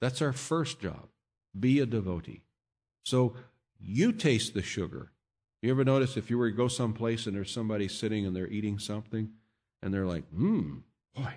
That's 0.00 0.22
our 0.22 0.32
first 0.32 0.80
job. 0.80 1.08
Be 1.58 1.80
a 1.80 1.86
devotee. 1.86 2.42
So, 3.04 3.34
you 3.78 4.12
taste 4.12 4.54
the 4.54 4.62
sugar 4.62 5.12
you 5.60 5.70
ever 5.72 5.84
notice 5.84 6.16
if 6.16 6.30
you 6.30 6.38
were 6.38 6.50
to 6.50 6.56
go 6.56 6.68
someplace 6.68 7.26
and 7.26 7.34
there's 7.34 7.50
somebody 7.50 7.88
sitting 7.88 8.24
and 8.24 8.34
they're 8.34 8.48
eating 8.48 8.78
something 8.78 9.30
and 9.82 9.92
they're 9.92 10.06
like, 10.06 10.24
mmm, 10.32 10.82
boy, 11.14 11.34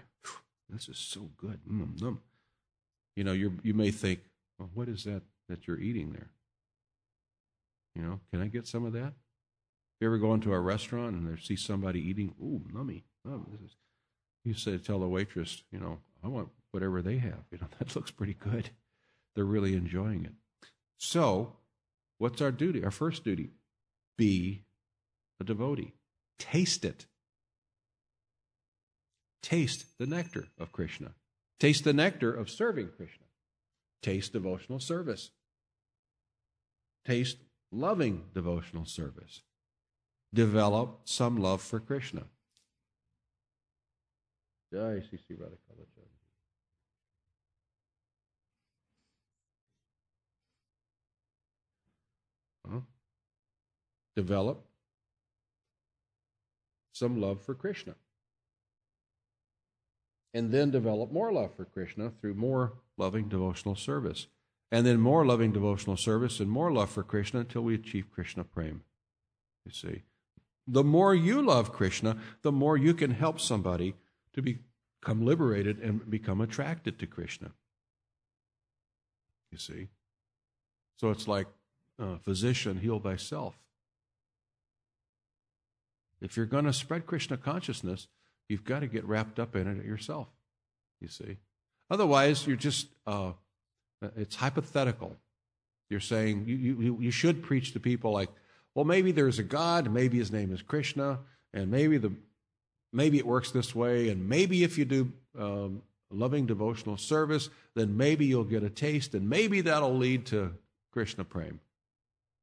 this 0.70 0.88
is 0.88 0.98
so 0.98 1.32
good. 1.38 1.60
Mm, 1.70 2.00
mm. 2.00 2.17
You 3.15 3.24
know, 3.24 3.34
you 3.34 3.60
you 3.63 3.74
may 3.74 3.91
think, 3.91 4.21
well, 4.58 4.69
what 4.74 4.88
is 4.88 5.04
that 5.04 5.24
that 5.50 5.67
you're 5.67 5.80
eating 5.80 6.13
there? 6.13 6.30
You 7.95 8.04
know, 8.04 8.19
can 8.32 8.41
I 8.41 8.47
get 8.47 8.67
some 8.67 8.86
of 8.86 8.93
that? 8.93 9.13
You 10.00 10.08
ever 10.08 10.17
go 10.17 10.34
into 10.34 10.54
a 10.54 10.60
restaurant 10.60 11.15
and 11.15 11.39
see 11.39 11.56
somebody 11.56 12.00
eating, 12.00 12.34
ooh, 12.41 12.62
nummy. 12.74 13.04
Oh, 13.28 13.45
this 13.62 13.76
you 14.43 14.54
say, 14.54 14.78
tell 14.78 15.00
the 15.00 15.08
waitress, 15.08 15.63
you 15.71 15.80
know, 15.80 16.00
I 16.24 16.28
want 16.28 16.50
whatever 16.71 17.02
they 17.02 17.17
have. 17.17 17.43
You 17.52 17.60
know, 17.60 17.67
that 17.80 17.95
looks 17.95 18.12
pretty 18.12 18.34
good. 18.34 18.69
They're 19.36 19.43
really 19.45 19.76
enjoying 19.76 20.26
it. 20.26 20.34
So, 20.97 21.54
what's 22.17 22.41
our 22.41 22.52
duty? 22.52 22.84
Our 22.84 22.91
first 22.91 23.24
duty 23.24 23.52
be 24.17 24.63
a 25.39 25.43
devotee. 25.43 25.93
Taste 26.38 26.86
it. 26.86 27.06
Taste 29.41 29.86
the 29.97 30.06
nectar 30.06 30.47
of 30.60 30.71
Krishna. 30.71 31.13
Taste 31.62 31.84
the 31.84 31.93
nectar 31.93 32.34
of 32.34 32.50
serving 32.50 32.89
Krishna. 32.97 33.26
Taste 34.02 34.34
devotional 34.34 34.80
service. 34.80 35.30
Taste 37.06 37.38
loving 37.71 38.24
devotional 38.34 38.86
service. 38.86 39.43
Develop 40.34 41.02
some 41.06 41.38
love 41.38 41.62
for 41.62 41.80
Krishna. 41.80 42.24
Jai 44.74 45.04
Sri 45.08 45.19
Sri 45.19 45.36
Radhakala 45.36 45.86
develop 54.15 54.65
some 56.91 57.21
love 57.21 57.39
for 57.43 57.54
Krishna. 57.54 57.93
And 60.34 60.52
then 60.52 60.72
develop 60.72 61.12
more 61.12 61.32
love 61.32 61.56
for 61.56 61.65
Krishna 61.65 62.12
through 62.22 62.36
more 62.36 62.74
loving 62.98 63.28
devotional 63.28 63.76
service. 63.76 64.28
And 64.72 64.86
then 64.86 65.02
more 65.02 65.26
loving 65.26 65.52
devotional 65.52 65.98
service 65.98 66.39
and 66.39 66.50
more 66.50 66.72
love 66.72 66.89
for 66.89 67.04
Krishna 67.04 67.41
until 67.41 67.63
we 67.63 67.76
achieve 67.76 68.12
Krishna 68.12 68.46
Prem. 68.46 68.84
You 69.65 69.72
see, 69.74 70.04
the 70.65 70.84
more 70.84 71.13
you 71.13 71.41
love 71.41 71.74
Krishna, 71.74 72.17
the 72.41 72.52
more 72.52 72.78
you 72.78 72.94
can 72.94 73.12
help 73.12 73.39
somebody 73.39 73.96
to 74.34 74.41
become 74.41 75.26
liberated 75.26 75.80
and 75.80 76.10
become 76.10 76.39
attracted 76.39 76.98
to 77.00 77.08
Krishna. 77.08 77.52
You 79.52 79.58
see? 79.58 79.89
So 80.98 81.10
it's 81.10 81.28
like, 81.28 81.48
uh, 82.00 82.17
physician, 82.20 82.80
heal 82.80 83.00
thyself. 83.00 83.56
If 86.22 86.38
you're 86.38 86.46
going 86.46 86.65
to 86.65 86.74
spread 86.74 87.06
Krishna 87.06 87.38
consciousness, 87.38 88.08
you've 88.49 88.63
got 88.63 88.80
to 88.80 88.88
get 88.88 89.06
wrapped 89.06 89.39
up 89.39 89.56
in 89.56 89.67
it 89.67 89.86
yourself, 89.86 90.27
you 90.99 91.08
see. 91.08 91.38
Otherwise, 91.89 92.47
you're 92.47 92.56
just, 92.56 92.88
uh, 93.06 93.32
it's 94.15 94.36
hypothetical. 94.36 95.15
You're 95.89 95.99
saying 95.99 96.45
you, 96.47 96.56
you, 96.56 96.97
you 96.99 97.12
should 97.12 97.43
preach 97.43 97.73
to 97.73 97.80
people 97.80 98.12
like, 98.12 98.30
well, 98.73 98.86
maybe 98.86 99.12
there's 99.12 99.39
a 99.39 99.43
God, 99.43 99.91
maybe 99.91 100.17
his 100.17 100.32
name 100.32 100.54
is 100.54 100.62
Krishna, 100.62 101.19
and 101.54 101.69
maybe 101.69 101.97
the 101.97 102.13
maybe 102.93 103.17
it 103.17 103.25
works 103.25 103.51
this 103.51 103.75
way, 103.75 104.10
and 104.10 104.27
maybe 104.27 104.63
if 104.63 104.77
you 104.77 104.86
do 104.86 105.12
um, 105.38 105.82
loving 106.10 106.46
devotional 106.46 106.98
service, 106.98 107.50
then 107.75 107.96
maybe 107.96 108.25
you'll 108.25 108.44
get 108.44 108.63
a 108.63 108.69
taste, 108.69 109.13
and 109.13 109.29
maybe 109.29 109.62
that'll 109.62 109.96
lead 109.96 110.25
to 110.27 110.54
Krishna 110.92 111.23
Prem. 111.23 111.60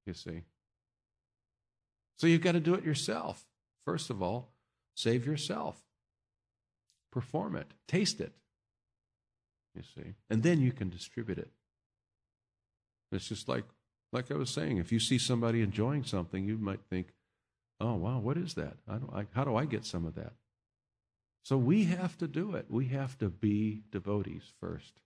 You 0.06 0.14
see. 0.14 0.42
So 2.18 2.26
you've 2.26 2.42
got 2.42 2.52
to 2.52 2.60
do 2.60 2.74
it 2.74 2.84
yourself. 2.84 3.44
First 3.84 4.10
of 4.10 4.22
all, 4.22 4.50
save 4.94 5.24
yourself. 5.24 5.82
Perform 7.10 7.56
it. 7.56 7.68
Taste 7.86 8.20
it. 8.20 8.32
You 9.74 9.82
see? 9.82 10.14
And 10.28 10.42
then 10.42 10.60
you 10.60 10.72
can 10.72 10.88
distribute 10.88 11.38
it. 11.38 11.50
It's 13.12 13.28
just 13.28 13.48
like 13.48 13.64
like 14.10 14.30
I 14.30 14.34
was 14.34 14.50
saying, 14.50 14.78
if 14.78 14.90
you 14.90 15.00
see 15.00 15.18
somebody 15.18 15.60
enjoying 15.60 16.04
something, 16.04 16.44
you 16.44 16.56
might 16.56 16.80
think, 16.88 17.08
"Oh, 17.78 17.94
wow, 17.94 18.18
what 18.18 18.38
is 18.38 18.54
that? 18.54 18.78
I 18.88 18.96
don't, 18.96 19.12
I, 19.12 19.26
how 19.34 19.44
do 19.44 19.54
I 19.54 19.66
get 19.66 19.84
some 19.84 20.06
of 20.06 20.14
that?" 20.14 20.32
So 21.44 21.56
we 21.56 21.84
have 21.84 22.16
to 22.18 22.26
do 22.26 22.54
it. 22.54 22.66
We 22.68 22.86
have 22.86 23.16
to 23.18 23.28
be 23.28 23.82
devotees 23.90 24.52
first, 24.60 25.00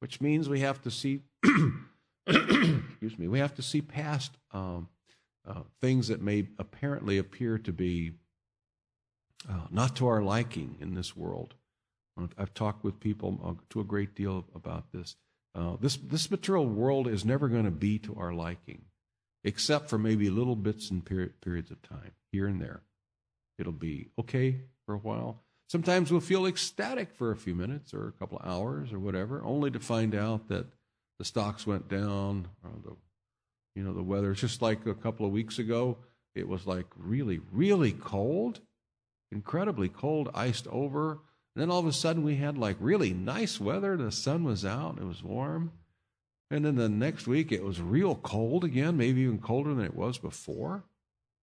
which 0.00 0.20
means 0.20 0.48
we 0.48 0.60
have 0.60 0.80
to 0.82 0.90
see. 0.90 1.20
excuse 2.26 3.18
me. 3.18 3.28
We 3.28 3.38
have 3.38 3.54
to 3.56 3.62
see 3.62 3.82
past 3.82 4.32
um, 4.52 4.88
uh, 5.46 5.62
things 5.80 6.08
that 6.08 6.22
may 6.22 6.48
apparently 6.58 7.18
appear 7.18 7.58
to 7.58 7.72
be 7.72 8.12
uh, 9.48 9.66
not 9.70 9.96
to 9.96 10.06
our 10.06 10.22
liking 10.22 10.76
in 10.80 10.94
this 10.94 11.16
world. 11.16 11.54
I've 12.38 12.54
talked 12.54 12.84
with 12.84 13.00
people 13.00 13.40
uh, 13.44 13.64
to 13.70 13.80
a 13.80 13.84
great 13.84 14.14
deal 14.14 14.44
about 14.54 14.92
this. 14.92 15.16
Uh, 15.54 15.76
this, 15.80 15.96
this 15.96 16.30
material 16.30 16.66
world 16.66 17.08
is 17.08 17.24
never 17.24 17.48
going 17.48 17.64
to 17.64 17.70
be 17.72 17.98
to 18.00 18.14
our 18.16 18.32
liking, 18.32 18.82
except 19.42 19.88
for 19.88 19.98
maybe 19.98 20.30
little 20.30 20.56
bits 20.56 20.90
and 20.90 21.04
period, 21.04 21.40
periods 21.40 21.70
of 21.70 21.82
time, 21.82 22.12
here 22.30 22.46
and 22.46 22.60
there. 22.60 22.82
It'll 23.58 23.72
be 23.72 24.08
okay 24.18 24.60
for 24.86 24.94
a 24.94 24.98
while. 24.98 25.42
Sometimes 25.68 26.10
we'll 26.10 26.20
feel 26.20 26.46
ecstatic 26.46 27.14
for 27.14 27.30
a 27.30 27.36
few 27.36 27.54
minutes 27.54 27.94
or 27.94 28.08
a 28.08 28.12
couple 28.12 28.38
of 28.38 28.46
hours 28.46 28.92
or 28.92 28.98
whatever, 28.98 29.42
only 29.44 29.70
to 29.70 29.80
find 29.80 30.14
out 30.14 30.48
that 30.48 30.66
the 31.18 31.24
stocks 31.24 31.66
went 31.66 31.88
down 31.88 32.48
or 32.62 32.70
the 32.84 32.96
you 33.74 33.82
know 33.82 33.92
the 33.92 34.02
weather. 34.02 34.32
It's 34.32 34.40
just 34.40 34.62
like 34.62 34.86
a 34.86 34.94
couple 34.94 35.26
of 35.26 35.32
weeks 35.32 35.58
ago. 35.58 35.96
It 36.34 36.48
was 36.48 36.66
like 36.66 36.86
really, 36.96 37.40
really 37.52 37.92
cold, 37.92 38.60
incredibly 39.30 39.88
cold, 39.88 40.30
iced 40.34 40.66
over. 40.68 41.12
And 41.12 41.62
then 41.62 41.70
all 41.70 41.78
of 41.80 41.86
a 41.86 41.92
sudden 41.92 42.22
we 42.22 42.36
had 42.36 42.58
like 42.58 42.76
really 42.80 43.12
nice 43.12 43.60
weather. 43.60 43.96
The 43.96 44.12
sun 44.12 44.44
was 44.44 44.64
out, 44.64 44.98
it 44.98 45.04
was 45.04 45.22
warm. 45.22 45.72
And 46.50 46.64
then 46.64 46.76
the 46.76 46.88
next 46.88 47.26
week 47.26 47.52
it 47.52 47.64
was 47.64 47.80
real 47.80 48.14
cold 48.16 48.64
again, 48.64 48.96
maybe 48.96 49.22
even 49.22 49.38
colder 49.38 49.74
than 49.74 49.84
it 49.84 49.96
was 49.96 50.18
before. 50.18 50.84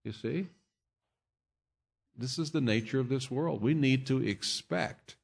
You 0.03 0.11
see? 0.11 0.47
This 2.17 2.37
is 2.37 2.51
the 2.51 2.61
nature 2.61 2.99
of 2.99 3.09
this 3.09 3.31
world. 3.31 3.61
We 3.61 3.73
need 3.73 4.05
to 4.07 4.21
expect 4.25 5.15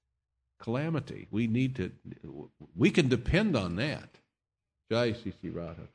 calamity. 0.59 1.27
We 1.31 1.47
need 1.47 1.75
to, 1.75 1.91
we 2.75 2.89
can 2.91 3.07
depend 3.07 3.55
on 3.55 3.75
that. 3.75 4.17
Jai 4.89 5.13
Sri 5.13 5.33
Sri 5.39 5.49
Radha. 5.49 5.87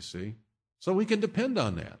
You 0.00 0.04
see? 0.04 0.34
So 0.78 0.94
we 0.94 1.04
can 1.04 1.20
depend 1.20 1.58
on 1.58 1.76
that. 1.76 1.98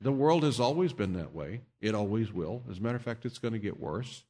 The 0.00 0.10
world 0.10 0.42
has 0.42 0.58
always 0.58 0.92
been 0.92 1.12
that 1.12 1.32
way. 1.32 1.60
It 1.80 1.94
always 1.94 2.32
will. 2.32 2.64
As 2.68 2.78
a 2.78 2.80
matter 2.80 2.96
of 2.96 3.02
fact, 3.02 3.24
it's 3.24 3.38
going 3.38 3.52
to 3.54 3.60
get 3.60 3.78
worse. 3.78 4.24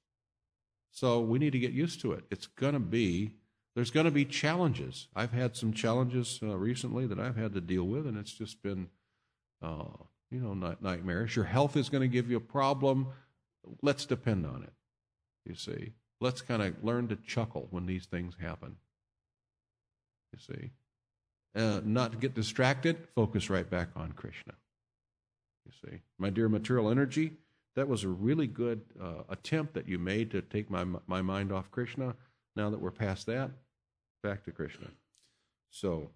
So 0.91 1.23
we 1.23 1.39
need 1.39 1.53
to 1.53 1.59
get 1.59 1.73
used 1.73 2.03
to 2.03 2.13
it. 2.13 2.25
It's 2.31 2.47
going 2.47 2.75
to 2.75 2.79
be, 2.79 3.31
there's 3.75 3.91
going 3.91 4.05
to 4.05 4.13
be 4.13 4.27
challenges. 4.27 5.09
I've 5.17 5.33
had 5.33 5.57
some 5.57 5.73
challenges 5.73 6.41
uh, 6.43 6.59
recently 6.59 7.07
that 7.07 7.19
I've 7.19 7.37
had 7.37 7.55
to 7.55 7.63
deal 7.63 7.85
with, 7.85 8.07
and 8.07 8.19
it's 8.19 8.35
just 8.35 8.63
been, 8.63 8.89
uh, 9.63 9.85
you 10.31 10.41
know, 10.41 10.53
night- 10.53 10.83
nightmarish. 10.83 11.37
Your 11.37 11.47
health 11.47 11.75
is 11.75 11.89
going 11.89 12.03
to 12.03 12.09
give 12.09 12.31
you 12.31 12.37
a 12.37 12.41
problem. 12.41 13.09
Let's 13.81 14.05
depend 14.05 14.45
on 14.45 14.63
it, 14.63 14.75
you 15.47 15.55
see. 15.55 15.95
Let's 16.21 16.43
kind 16.43 16.61
of 16.61 16.85
learn 16.85 17.09
to 17.09 17.17
chuckle 17.17 17.69
when 17.71 17.87
these 17.87 18.05
things 18.05 18.35
happen, 18.39 18.77
you 20.35 20.39
see. 20.39 20.73
Uh, 21.59 21.81
not 21.85 22.13
to 22.13 22.19
get 22.19 22.35
distracted, 22.35 23.09
focus 23.17 23.51
right 23.51 23.69
back 23.69 23.89
on 23.97 24.13
Krishna. 24.13 24.53
You 25.67 25.73
see, 25.83 25.99
my 26.17 26.31
dear 26.31 26.49
material 26.49 26.89
energy, 26.89 27.33
that 27.75 27.89
was 27.89 28.05
a 28.05 28.09
really 28.09 28.47
good 28.47 28.83
uh, 29.03 29.25
attempt 29.29 29.75
that 29.75 29.89
you 29.89 29.99
made 29.99 30.31
to 30.31 30.41
take 30.41 30.71
my 30.71 30.85
my 31.09 31.21
mind 31.21 31.51
off 31.51 31.69
Krishna. 31.73 32.15
Now 32.55 32.71
that 32.71 32.81
we're 32.81 32.93
past 32.93 33.27
that, 33.27 33.51
back 34.23 34.45
to 34.45 34.53
Krishna. 34.53 34.87
So, 35.71 36.11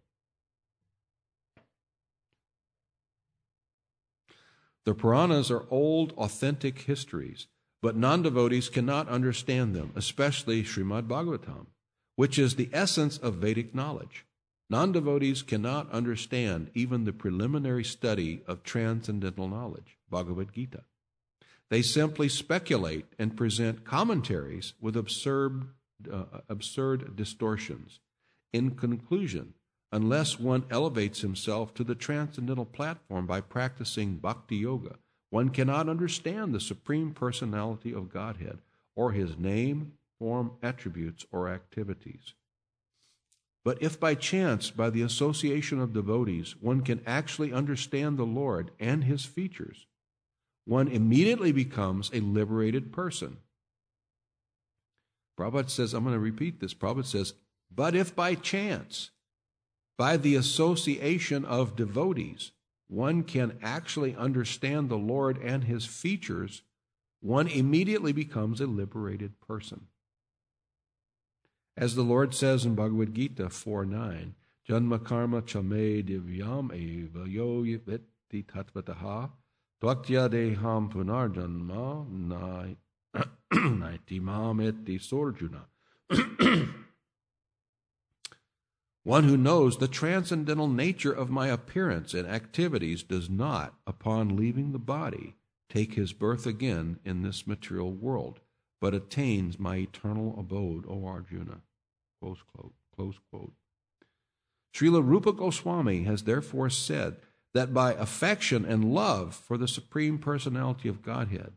the 4.84 4.94
Puranas 4.94 5.50
are 5.50 5.66
old, 5.70 6.12
authentic 6.12 6.82
histories, 6.82 7.48
but 7.80 7.96
non 7.96 8.22
devotees 8.22 8.68
cannot 8.68 9.08
understand 9.08 9.74
them, 9.74 9.92
especially 9.96 10.62
Srimad 10.62 11.08
Bhagavatam, 11.08 11.66
which 12.14 12.38
is 12.38 12.54
the 12.54 12.70
essence 12.72 13.18
of 13.18 13.34
Vedic 13.34 13.74
knowledge. 13.74 14.24
Non 14.72 14.90
devotees 14.90 15.42
cannot 15.42 15.90
understand 15.90 16.70
even 16.72 17.04
the 17.04 17.12
preliminary 17.12 17.84
study 17.84 18.42
of 18.46 18.62
transcendental 18.62 19.46
knowledge, 19.46 19.98
Bhagavad 20.08 20.50
Gita. 20.54 20.84
They 21.68 21.82
simply 21.82 22.30
speculate 22.30 23.04
and 23.18 23.36
present 23.36 23.84
commentaries 23.84 24.72
with 24.80 24.96
absurd, 24.96 25.64
uh, 26.10 26.24
absurd 26.48 27.14
distortions. 27.14 28.00
In 28.50 28.70
conclusion, 28.70 29.52
unless 29.92 30.40
one 30.40 30.64
elevates 30.70 31.20
himself 31.20 31.74
to 31.74 31.84
the 31.84 31.94
transcendental 31.94 32.64
platform 32.64 33.26
by 33.26 33.42
practicing 33.42 34.16
bhakti 34.16 34.56
yoga, 34.56 34.96
one 35.28 35.50
cannot 35.50 35.90
understand 35.90 36.54
the 36.54 36.60
supreme 36.60 37.12
personality 37.12 37.92
of 37.92 38.08
Godhead 38.08 38.60
or 38.96 39.12
his 39.12 39.36
name, 39.36 39.92
form, 40.18 40.52
attributes, 40.62 41.26
or 41.30 41.50
activities. 41.50 42.32
But 43.64 43.80
if 43.80 44.00
by 44.00 44.14
chance, 44.14 44.70
by 44.70 44.90
the 44.90 45.02
association 45.02 45.80
of 45.80 45.92
devotees, 45.92 46.56
one 46.60 46.80
can 46.80 47.00
actually 47.06 47.52
understand 47.52 48.18
the 48.18 48.24
Lord 48.24 48.72
and 48.80 49.04
his 49.04 49.24
features, 49.24 49.86
one 50.64 50.88
immediately 50.88 51.52
becomes 51.52 52.10
a 52.12 52.20
liberated 52.20 52.92
person. 52.92 53.38
Prabhupada 55.38 55.70
says, 55.70 55.94
I'm 55.94 56.04
going 56.04 56.14
to 56.14 56.20
repeat 56.20 56.60
this. 56.60 56.74
Prabhupada 56.74 57.06
says, 57.06 57.34
but 57.74 57.94
if 57.94 58.14
by 58.14 58.34
chance, 58.34 59.10
by 59.96 60.16
the 60.16 60.34
association 60.34 61.44
of 61.44 61.76
devotees, 61.76 62.50
one 62.88 63.22
can 63.22 63.58
actually 63.62 64.14
understand 64.14 64.88
the 64.88 64.98
Lord 64.98 65.38
and 65.38 65.64
his 65.64 65.86
features, 65.86 66.62
one 67.20 67.48
immediately 67.48 68.12
becomes 68.12 68.60
a 68.60 68.66
liberated 68.66 69.40
person. 69.40 69.86
As 71.76 71.94
the 71.94 72.02
Lord 72.02 72.34
says 72.34 72.66
in 72.66 72.74
Bhagavad 72.74 73.14
Gita 73.14 73.48
4 73.48 73.86
9, 73.86 74.34
Janma 74.68 75.02
karma 75.02 75.40
chame 75.42 76.06
divyam 76.06 76.72
eva 76.74 77.28
yo 77.28 77.62
vitti 77.62 78.44
tatvataha 78.44 79.30
tvaktya 79.82 80.28
deham 80.28 80.92
punar 80.92 81.34
janma 81.34 82.76
naiti 83.52 84.20
mam 84.20 84.60
eti 84.60 84.98
sorjuna. 84.98 85.64
One 89.04 89.24
who 89.24 89.36
knows 89.36 89.78
the 89.78 89.88
transcendental 89.88 90.68
nature 90.68 91.12
of 91.12 91.30
my 91.30 91.48
appearance 91.48 92.14
and 92.14 92.28
activities 92.28 93.02
does 93.02 93.28
not, 93.28 93.74
upon 93.84 94.36
leaving 94.36 94.70
the 94.72 94.78
body, 94.78 95.34
take 95.68 95.94
his 95.94 96.12
birth 96.12 96.46
again 96.46 97.00
in 97.04 97.22
this 97.22 97.46
material 97.46 97.90
world 97.90 98.41
but 98.82 98.94
attains 98.94 99.60
my 99.60 99.76
eternal 99.76 100.34
abode, 100.36 100.84
O 100.88 101.06
Arjuna. 101.06 101.60
Close 102.20 102.42
quote. 102.52 102.74
Close 102.96 103.14
quote. 103.30 103.52
Srila 104.74 105.06
Rupa 105.06 105.32
Goswami 105.32 106.02
has 106.02 106.24
therefore 106.24 106.68
said 106.68 107.18
that 107.54 107.72
by 107.72 107.94
affection 107.94 108.64
and 108.64 108.92
love 108.92 109.36
for 109.36 109.56
the 109.56 109.68
Supreme 109.68 110.18
Personality 110.18 110.88
of 110.88 111.00
Godhead, 111.00 111.52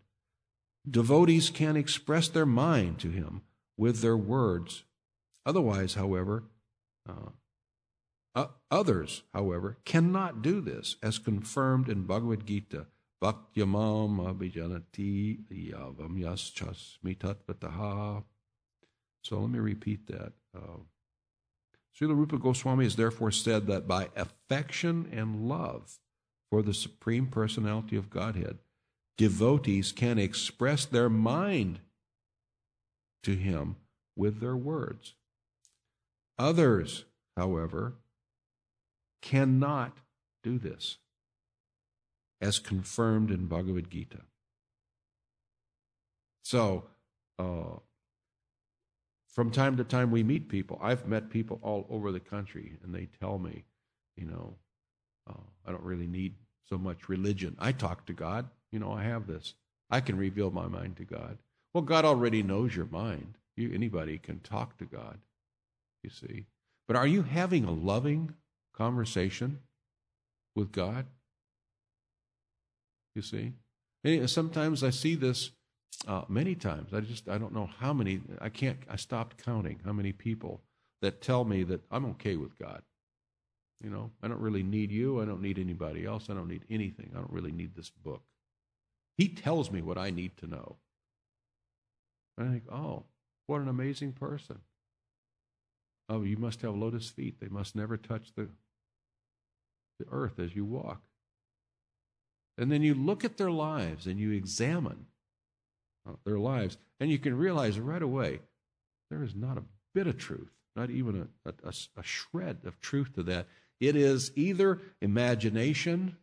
devotees 0.88 1.50
can 1.50 1.76
express 1.76 2.28
their 2.28 2.46
mind 2.46 3.00
to 3.00 3.10
Him 3.10 3.42
with 3.76 4.02
their 4.02 4.18
words. 4.18 4.84
Otherwise, 5.48 5.96
however, 5.96 6.44
uh, 7.10 7.32
uh, 8.36 8.48
others, 8.70 9.24
however, 9.34 9.78
cannot 9.84 10.44
do 10.44 10.62
this, 10.62 10.98
as 11.02 11.18
confirmed 11.18 11.90
in 11.90 12.04
Bhagavad 12.04 12.46
Gita 12.46 12.86
Abhijanati 13.34 15.40
yavam 15.52 16.18
tatvataha. 17.18 18.24
So 19.22 19.40
let 19.40 19.50
me 19.50 19.60
repeat 19.60 20.08
that. 20.08 20.34
Uh, 20.56 20.80
Srila 21.98 22.16
Rupa 22.16 22.38
Goswami 22.38 22.84
has 22.84 22.96
therefore 22.96 23.32
said 23.32 23.68
that 23.68 23.88
by 23.88 24.10
affection 24.16 25.10
and 25.12 25.48
love 25.48 26.00
for 26.50 26.62
the 26.62 26.74
Supreme 26.74 27.28
Personality 27.28 27.96
of 27.96 28.10
Godhead, 28.10 28.60
devotees 29.18 29.92
can 29.92 30.20
express 30.20 30.86
their 30.86 31.10
mind 31.10 31.80
to 33.24 33.36
Him 33.36 33.78
with 34.16 34.42
their 34.42 34.58
words. 34.58 35.16
Others, 36.38 37.06
however, 37.38 37.96
cannot 39.22 39.98
do 40.44 40.60
this 40.60 40.98
as 42.42 42.60
confirmed 42.60 43.32
in 43.32 43.48
Bhagavad 43.48 43.90
Gita. 43.90 44.22
So, 46.44 46.86
uh, 47.40 47.80
from 49.28 49.52
time 49.52 49.76
to 49.78 49.84
time, 49.84 50.12
we 50.12 50.24
meet 50.24 50.48
people. 50.48 50.80
I've 50.82 51.08
met 51.08 51.30
people 51.30 51.60
all 51.62 51.86
over 51.90 52.12
the 52.12 52.20
country, 52.20 52.78
and 52.84 52.94
they 52.94 53.10
tell 53.20 53.38
me, 53.38 53.66
you 54.16 54.26
know, 54.26 54.56
uh, 55.30 55.42
I 55.66 55.72
don't 55.72 55.84
really 55.84 56.08
need 56.08 56.36
so 56.70 56.78
much 56.78 57.10
religion. 57.10 57.56
I 57.60 57.72
talk 57.72 58.06
to 58.06 58.14
God. 58.14 58.48
You 58.72 58.80
know, 58.80 58.92
I 58.92 59.04
have 59.04 59.28
this. 59.28 59.54
I 59.90 60.02
can 60.02 60.18
reveal 60.18 60.52
my 60.52 60.68
mind 60.68 60.98
to 60.98 61.04
God. 61.04 61.38
Well, 61.74 61.84
God 61.84 62.06
already 62.06 62.44
knows 62.44 62.76
your 62.76 62.86
mind. 62.86 63.38
You, 63.58 63.72
anybody 63.74 64.18
can 64.18 64.40
talk 64.40 64.78
to 64.78 64.86
God, 64.86 65.20
you 66.04 66.10
see. 66.10 66.46
But 66.88 66.98
are 66.98 67.08
you 67.08 67.24
having 67.24 67.66
a 67.66 67.72
loving 67.72 68.34
conversation 68.74 69.60
with 70.56 70.72
God? 70.72 71.06
You 73.16 73.22
see? 73.22 73.54
And 74.04 74.30
sometimes 74.30 74.84
I 74.84 74.92
see 74.92 75.16
this 75.16 75.52
uh, 76.08 76.24
many 76.28 76.54
times. 76.54 76.94
I 76.94 77.00
just 77.00 77.28
I 77.28 77.38
don't 77.38 77.54
know 77.54 77.70
how 77.80 77.94
many. 77.94 78.22
I 78.40 78.50
can't. 78.50 78.78
I 78.90 78.98
stopped 78.98 79.44
counting 79.44 79.80
how 79.84 79.94
many 79.94 80.12
people 80.12 80.62
that 81.02 81.22
tell 81.22 81.46
me 81.46 81.64
that 81.64 81.82
I'm 81.90 82.06
okay 82.06 82.36
with 82.36 82.58
God. 82.60 82.84
You 83.84 83.90
know, 83.90 84.12
I 84.22 84.28
don't 84.28 84.42
really 84.42 84.64
need 84.64 84.92
you. 84.92 85.22
I 85.22 85.26
don't 85.26 85.42
need 85.42 85.60
anybody 85.60 86.06
else. 86.06 86.30
I 86.30 86.34
don't 86.34 86.48
need 86.48 86.66
anything. 86.70 87.12
I 87.14 87.18
don't 87.18 87.32
really 87.32 87.52
need 87.52 87.76
this 87.76 87.90
book. 87.90 88.24
He 89.18 89.30
tells 89.30 89.72
me 89.72 89.82
what 89.82 89.98
I 89.98 90.12
need 90.12 90.38
to 90.38 90.48
know. 90.48 90.78
And 92.38 92.50
I 92.50 92.52
think, 92.52 92.64
oh, 92.72 93.04
what 93.48 93.62
an 93.62 93.68
amazing 93.68 94.14
person. 94.14 94.60
Oh, 96.10 96.24
you 96.24 96.38
must 96.38 96.62
have 96.62 96.76
lotus 96.76 97.10
feet. 97.10 97.40
They 97.40 97.48
must 97.48 97.76
never 97.76 97.98
touch 97.98 98.34
the, 98.36 98.50
the 100.00 100.06
earth 100.12 100.40
as 100.40 100.56
you 100.56 100.66
walk. 100.66 101.02
And 102.58 102.72
then 102.72 102.82
you 102.82 102.94
look 102.94 103.26
at 103.26 103.38
their 103.38 103.52
lives 103.52 104.08
and 104.08 104.20
you 104.20 104.32
examine 104.32 105.06
uh, 106.08 106.14
their 106.24 106.40
lives, 106.40 106.78
and 107.00 107.12
you 107.12 107.20
can 107.20 107.38
realize 107.38 107.80
right 107.80 108.02
away 108.02 108.40
there 109.10 109.24
is 109.24 109.36
not 109.36 109.58
a 109.58 109.64
bit 109.94 110.08
of 110.08 110.18
truth, 110.18 110.52
not 110.76 110.90
even 110.90 111.28
a, 111.46 111.50
a, 111.50 111.74
a 111.98 112.04
shred 112.04 112.60
of 112.66 112.80
truth 112.80 113.14
to 113.16 113.24
that. 113.24 113.48
It 113.80 113.96
is 113.96 114.32
either 114.36 114.82
imagination 115.02 116.16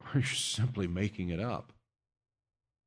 or 0.00 0.08
you're 0.14 0.24
simply 0.24 0.86
making 0.86 1.30
it 1.30 1.40
up. 1.40 1.72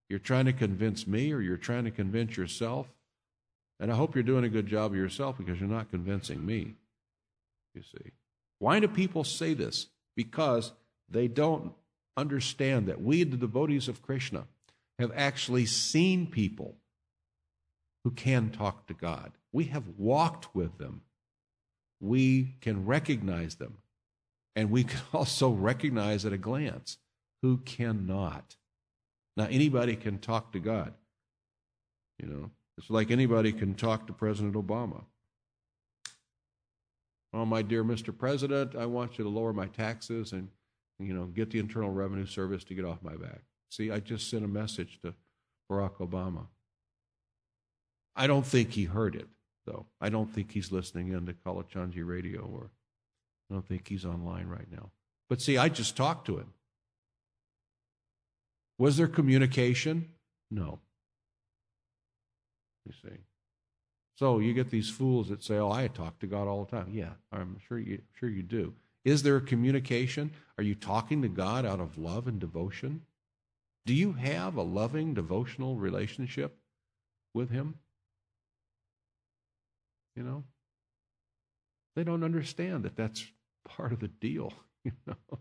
You're 0.09 0.20
trying 0.20 0.45
to 0.45 0.53
convince 0.53 1.05
me 1.05 1.32
or 1.32 1.39
you're 1.39 1.57
trying 1.57 1.86
to 1.86 1.91
convince 1.91 2.36
yourself. 2.36 2.88
And 3.80 3.91
I 3.91 3.95
hope 3.95 4.15
you're 4.15 4.24
doing 4.24 4.43
a 4.43 4.49
good 4.49 4.67
job 4.67 4.91
of 4.91 4.97
yourself 4.97 5.38
because 5.38 5.59
you're 5.59 5.70
not 5.70 5.91
convincing 5.91 6.45
me. 6.45 6.74
You 7.76 7.84
see. 7.84 8.11
Why 8.57 8.80
do 8.80 8.88
people 8.88 9.24
say 9.24 9.53
this? 9.53 9.88
Because 10.15 10.74
they 11.09 11.28
don't 11.28 11.74
understand 12.18 12.88
that 12.88 13.01
we, 13.01 13.24
the 13.24 13.38
devotees 13.38 13.88
of 13.88 14.01
Krishna, 14.01 14.45
have 14.99 15.12
actually 15.16 15.66
seen 15.66 16.28
people 16.28 16.76
who 18.03 18.12
can 18.12 18.49
talk 18.49 18.88
to 18.88 18.93
God. 18.93 19.32
We 19.51 19.66
have 19.66 19.84
walked 19.97 20.53
with 20.55 20.78
them. 20.78 21.01
We 21.99 22.55
can 22.62 22.86
recognize 22.86 23.55
them. 23.55 23.78
And 24.55 24.72
we 24.72 24.84
can 24.84 25.01
also 25.14 25.49
recognize 25.49 26.26
at 26.26 26.34
a 26.34 26.38
glance 26.38 26.97
who 27.41 27.57
cannot. 27.57 28.55
Now, 29.38 29.47
anybody 29.49 29.95
can 29.95 30.20
talk 30.20 30.51
to 30.51 30.60
God. 30.60 30.93
You 32.22 32.28
know, 32.28 32.51
it's 32.78 32.89
like 32.89 33.12
anybody 33.12 33.53
can 33.53 33.76
talk 33.76 34.07
to 34.07 34.14
President 34.14 34.55
Obama. 34.55 35.03
Oh, 37.32 37.45
my 37.45 37.62
dear 37.62 37.84
Mr. 37.84 38.18
President, 38.18 38.76
I 38.76 38.86
want 38.86 39.18
you 39.18 39.24
to 39.24 39.30
lower 39.30 39.53
my 39.53 39.68
taxes 39.68 40.34
and, 40.34 40.49
you 41.00 41.14
know, 41.14 41.26
get 41.26 41.50
the 41.50 41.60
Internal 41.60 41.89
Revenue 41.89 42.26
Service 42.26 42.64
to 42.66 42.76
get 42.76 42.86
off 42.86 43.02
my 43.02 43.16
back. 43.16 43.41
See, 43.70 43.91
I 43.91 44.00
just 44.00 44.30
sent 44.30 44.43
a 44.43 44.47
message 44.47 45.00
to 45.04 45.14
Barack 45.72 45.97
Obama. 45.97 46.47
I 48.16 48.28
don't 48.28 48.45
think 48.45 48.72
he 48.72 48.86
heard 48.86 49.16
it, 49.16 49.28
though. 49.66 49.86
I 50.02 50.10
don't 50.10 50.30
think 50.30 50.52
he's 50.52 50.72
listening 50.72 51.10
in 51.10 51.26
to 51.26 51.34
Kalachandji 51.34 52.06
radio 52.06 52.41
or 52.41 52.72
I 53.50 53.54
don't 53.54 53.68
think 53.68 53.88
he's 53.88 54.06
online 54.06 54.47
right 54.47 54.70
now. 54.72 54.91
But 55.30 55.41
see, 55.41 55.58
I 55.58 55.70
just 55.70 55.95
talked 55.95 56.26
to 56.26 56.38
him. 56.38 56.54
Was 58.78 58.97
there 58.97 59.08
communication? 59.08 60.10
No. 60.50 60.80
You 62.86 62.93
see. 63.04 63.18
So 64.16 64.39
you 64.39 64.54
get 64.54 64.70
these 64.70 64.89
fools 64.89 65.30
that 65.30 65.43
say, 65.43 65.58
"Oh, 65.58 65.72
I 65.72 65.88
talk 65.88 66.20
to 66.20 66.28
God 66.28 66.47
all 66.47 66.66
the 66.66 66.72
time." 66.72 66.89
Yeah, 66.91 67.14
I'm 67.32 67.58
sure 67.68 67.80
you 67.80 68.02
sure 68.20 68.30
you 68.30 68.43
do. 68.43 68.74
Is 69.06 69.24
there 69.24 69.38
a 69.38 69.41
communication? 69.41 70.32
Are 70.58 70.64
you 70.64 70.76
talking 70.76 71.22
to 71.22 71.28
God 71.28 71.66
out 71.66 71.80
of 71.80 71.97
love 71.97 72.28
and 72.28 72.39
devotion? 72.39 73.02
Do 73.86 73.93
you 73.93 74.14
have 74.14 74.56
a 74.56 74.62
loving 74.62 75.14
devotional 75.14 75.76
relationship 75.78 76.58
with 77.34 77.50
him? 77.50 77.76
You 80.16 80.24
know? 80.24 80.43
They 81.95 82.04
don't 82.04 82.24
understand 82.24 82.84
that 82.84 82.95
that's 82.95 83.26
part 83.66 83.93
of 83.93 84.00
the 84.00 84.08
deal, 84.08 84.54
you 84.84 84.91
know. 85.08 85.39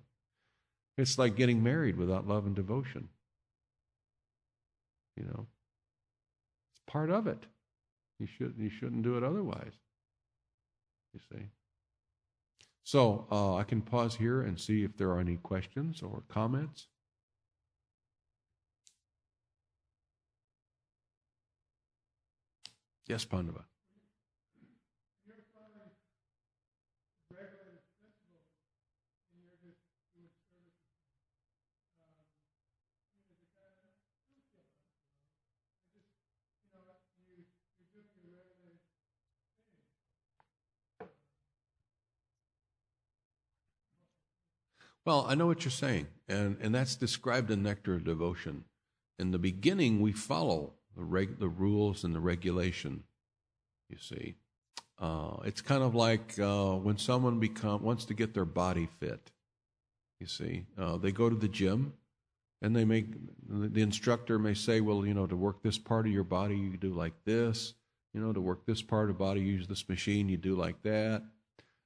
It's 0.97 1.19
like 1.19 1.37
getting 1.37 1.63
married 1.63 1.97
without 1.97 2.27
love 2.27 2.47
and 2.47 2.57
devotion. 2.57 3.09
You 5.17 5.25
know, 5.25 5.47
it's 6.73 6.83
part 6.87 7.11
of 7.11 7.27
it. 7.27 7.45
You 8.19 8.27
should 8.27 8.55
you 8.59 8.71
shouldn't 8.71 9.03
do 9.03 9.17
it 9.17 9.23
otherwise. 9.23 9.73
You 11.13 11.21
see. 11.31 11.45
So 12.89 13.27
uh, 13.31 13.57
I 13.57 13.65
can 13.65 13.83
pause 13.83 14.15
here 14.15 14.41
and 14.41 14.59
see 14.59 14.83
if 14.83 14.97
there 14.97 15.11
are 15.11 15.21
any 15.21 15.37
questions 15.37 16.01
or 16.01 16.23
comments. 16.27 16.89
Yes, 23.07 23.27
Pandava. 23.27 23.67
Well, 45.05 45.25
I 45.29 45.35
know 45.35 45.47
what 45.47 45.65
you're 45.65 45.71
saying, 45.71 46.09
and, 46.29 46.59
and 46.61 46.75
that's 46.75 46.95
described 46.95 47.51
in 47.51 47.63
Nectar 47.63 47.95
of 47.95 48.05
Devotion. 48.05 48.65
In 49.19 49.31
the 49.31 49.39
beginning, 49.39 50.01
we 50.01 50.13
follow 50.13 50.75
the, 50.97 51.03
reg, 51.03 51.39
the 51.39 51.49
rules 51.49 52.05
and 52.05 52.15
the 52.15 52.21
regulation, 52.21 53.05
you 53.89 53.97
see. 53.99 54.35
Uh, 54.99 55.37
it's 55.45 55.61
kind 55.61 55.83
of 55.83 55.95
like 55.95 56.39
uh, 56.39 56.73
when 56.75 56.99
someone 56.99 57.39
become, 57.39 57.83
wants 57.83 58.05
to 58.07 58.15
get 58.15 58.35
their 58.35 58.45
body 58.45 58.89
fit, 59.01 59.31
you 60.21 60.27
see. 60.27 60.67
Uh, 60.77 60.97
they 60.97 61.13
go 61.13 61.31
to 61.31 61.37
the 61.37 61.49
gym, 61.49 61.95
and 62.61 62.75
they 62.75 62.85
make, 62.85 63.07
the 63.49 63.83
instructor 63.83 64.39
may 64.39 64.55
say, 64.55 64.81
well, 64.81 65.07
you 65.07 65.15
know, 65.15 65.27
to 65.27 65.37
work 65.37 65.63
this 65.63 65.79
part 65.79 66.07
of 66.07 66.13
your 66.13 66.25
body, 66.25 66.57
you 66.57 66.77
do 66.77 66.93
like 66.93 67.15
this. 67.25 67.75
You 68.15 68.21
know, 68.21 68.33
to 68.33 68.41
work 68.41 68.67
this 68.67 68.83
part 68.83 69.11
of 69.11 69.17
the 69.17 69.25
body, 69.25 69.41
use 69.41 69.69
this 69.69 69.89
machine, 69.89 70.29
you 70.29 70.39
do 70.39 70.57
like 70.57 70.83
that. 70.83 71.23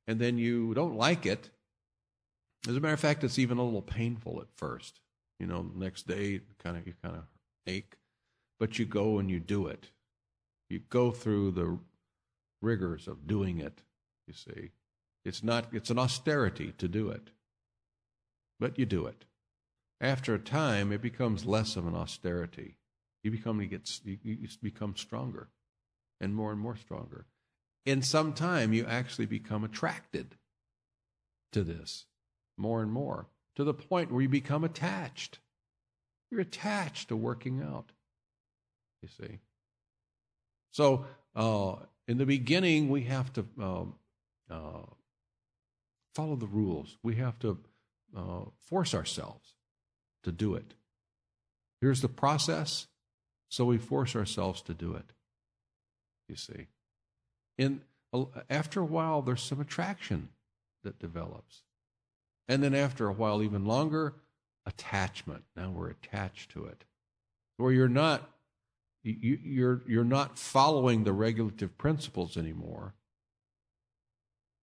And 0.07 0.19
then 0.19 0.39
you 0.39 0.73
don't 0.73 0.97
like 0.97 1.27
it, 1.27 1.51
as 2.69 2.77
a 2.77 2.81
matter 2.81 2.95
of 2.95 3.01
fact, 3.01 3.25
it's 3.25 3.39
even 3.39 3.59
a 3.59 3.65
little 3.65 3.83
painful 3.83 4.41
at 4.41 4.53
first. 4.57 5.01
You 5.41 5.47
know, 5.47 5.71
next 5.75 6.07
day, 6.07 6.41
kind 6.63 6.77
of 6.77 6.87
you 6.87 6.95
kind 7.03 7.17
of 7.17 7.25
ache, 7.67 7.97
but 8.61 8.79
you 8.79 8.85
go 8.85 9.19
and 9.19 9.31
you 9.31 9.41
do 9.41 9.67
it. 9.67 9.91
You 10.71 10.81
go 10.89 11.11
through 11.11 11.53
the 11.53 11.79
rigors 12.61 13.09
of 13.09 13.27
doing 13.27 13.59
it. 13.59 13.83
You 14.29 14.35
see, 14.35 14.71
it's 15.25 15.43
not 15.43 15.67
it's 15.73 15.91
an 15.91 15.99
austerity 15.99 16.73
to 16.79 16.87
do 16.87 17.11
it, 17.11 17.31
but 18.61 18.79
you 18.79 18.87
do 18.87 19.07
it. 19.07 19.25
After 20.01 20.35
a 20.35 20.39
time, 20.39 20.93
it 20.93 21.03
becomes 21.03 21.45
less 21.45 21.77
of 21.77 21.87
an 21.87 21.97
austerity. 21.97 22.77
You 23.25 23.33
become 23.33 23.61
you 23.61 23.67
get 23.67 24.01
you, 24.05 24.39
become 24.63 24.95
stronger, 24.97 25.49
and 26.21 26.35
more 26.35 26.53
and 26.53 26.61
more 26.61 26.77
stronger. 26.77 27.27
In 27.85 28.03
some 28.03 28.33
time, 28.33 28.73
you 28.73 28.87
actually 28.87 29.27
become 29.27 29.65
attracted 29.65 30.37
to 31.51 31.65
this 31.65 32.07
more 32.57 32.83
and 32.83 32.93
more 32.93 33.27
to 33.57 33.65
the 33.65 33.75
point 33.75 34.11
where 34.11 34.23
you 34.23 34.29
become 34.29 34.65
attached. 34.65 35.39
You're 36.31 36.41
attached 36.41 37.09
to 37.09 37.17
working 37.17 37.63
out, 37.63 37.91
you 39.03 39.09
see. 39.09 39.41
So, 40.71 41.05
uh, 41.37 41.77
in 42.09 42.19
the 42.19 42.27
beginning, 42.27 42.89
we 42.89 43.03
have 43.03 43.33
to 43.35 43.45
uh, 43.61 43.85
uh, 44.51 44.87
follow 46.15 46.37
the 46.37 46.47
rules. 46.47 46.97
We 47.03 47.17
have 47.17 47.39
to 47.41 47.59
uh, 48.17 48.45
force 48.67 48.95
ourselves 48.95 49.55
to 50.23 50.33
do 50.33 50.55
it. 50.55 50.75
Here's 51.81 52.01
the 52.01 52.09
process, 52.09 52.87
so 53.49 53.65
we 53.67 53.77
force 53.77 54.17
ourselves 54.17 54.63
to 54.63 54.75
do 54.75 54.95
it. 54.95 55.13
You 56.29 56.37
see. 56.37 56.69
In, 57.59 57.83
after 58.49 58.81
a 58.81 58.85
while, 58.87 59.21
there's 59.21 59.43
some 59.43 59.61
attraction 59.61 60.31
that 60.83 60.99
develops. 60.99 61.63
And 62.49 62.63
then 62.63 62.75
after 62.75 63.09
a 63.09 63.13
while, 63.13 63.43
even 63.43 63.65
longer, 63.65 64.15
attachment. 64.67 65.45
Now 65.57 65.71
we're 65.71 65.91
attached 65.91 66.51
to 66.53 66.67
it. 66.67 66.85
Where 67.57 67.73
you're 67.73 67.89
not 67.89 68.29
you, 69.05 69.39
you're 69.43 69.83
you're 69.87 70.05
not 70.05 70.39
following 70.39 71.05
the 71.05 71.13
regulative 71.13 71.77
principles 71.79 72.37
anymore. 72.37 72.95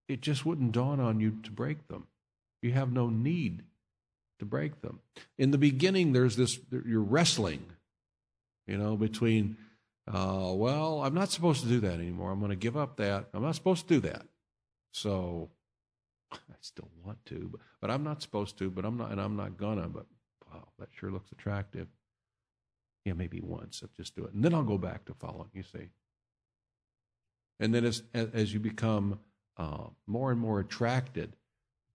It 0.07 0.21
just 0.21 0.45
wouldn't 0.45 0.71
dawn 0.71 0.99
on 0.99 1.19
you 1.19 1.38
to 1.43 1.51
break 1.51 1.88
them. 1.88 2.07
You 2.61 2.71
have 2.71 2.91
no 2.91 3.09
need 3.09 3.63
to 4.39 4.45
break 4.45 4.82
them. 4.82 4.99
In 5.38 5.51
the 5.51 5.57
beginning, 5.57 6.13
there's 6.13 6.36
this 6.36 6.59
you're 6.71 7.01
wrestling, 7.01 7.65
you 8.65 8.77
know, 8.77 8.95
between 8.95 9.57
uh, 10.11 10.51
well, 10.53 11.03
I'm 11.03 11.13
not 11.13 11.32
supposed 11.32 11.61
to 11.61 11.67
do 11.67 11.82
that 11.82 11.93
anymore. 11.93 12.32
I'm 12.32 12.39
going 12.39 12.49
to 12.49 12.55
give 12.55 12.75
up 12.75 12.97
that. 12.97 13.27
I'm 13.34 13.43
not 13.43 13.55
supposed 13.55 13.88
to 13.88 13.93
do 13.95 13.99
that. 14.07 14.25
So 14.91 15.49
I 16.32 16.55
still 16.61 16.89
want 17.03 17.23
to, 17.25 17.49
but, 17.51 17.61
but 17.82 17.91
I'm 17.91 18.03
not 18.03 18.21
supposed 18.21 18.57
to, 18.59 18.69
but 18.69 18.86
I'm 18.86 18.97
not, 18.97 19.11
and 19.11 19.19
I'm 19.19 19.36
not 19.36 19.57
gonna, 19.57 19.88
but 19.88 20.05
wow, 20.51 20.67
that 20.77 20.89
sure 20.91 21.11
looks 21.11 21.32
attractive. 21.32 21.88
Yeah, 23.05 23.13
maybe 23.13 23.39
once, 23.41 23.82
I'll 23.82 23.89
just 23.97 24.15
do 24.15 24.25
it. 24.25 24.34
And 24.34 24.43
then 24.43 24.53
I'll 24.53 24.63
go 24.63 24.77
back 24.77 25.05
to 25.05 25.13
following, 25.13 25.49
you 25.53 25.63
see. 25.63 25.89
And 27.59 27.73
then 27.73 27.86
as, 27.86 28.03
as 28.13 28.53
you 28.53 28.59
become 28.59 29.19
uh, 29.57 29.88
more 30.05 30.32
and 30.32 30.39
more 30.39 30.59
attracted, 30.59 31.36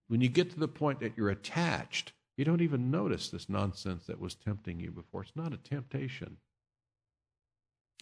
when 0.09 0.21
you 0.21 0.29
get 0.29 0.51
to 0.51 0.59
the 0.59 0.69
point 0.69 1.01
that 1.01 1.13
you're 1.17 1.31
attached, 1.31 2.13
You 2.37 2.45
don't 2.45 2.63
even 2.63 2.91
notice 2.91 3.29
this 3.29 3.49
nonsense 3.49 4.07
that 4.07 4.21
was 4.21 4.35
tempting 4.35 4.81
you 4.81 4.91
before. 4.91 5.23
It's 5.23 5.37
not 5.37 5.53
a 5.53 5.57
temptation. 5.57 6.37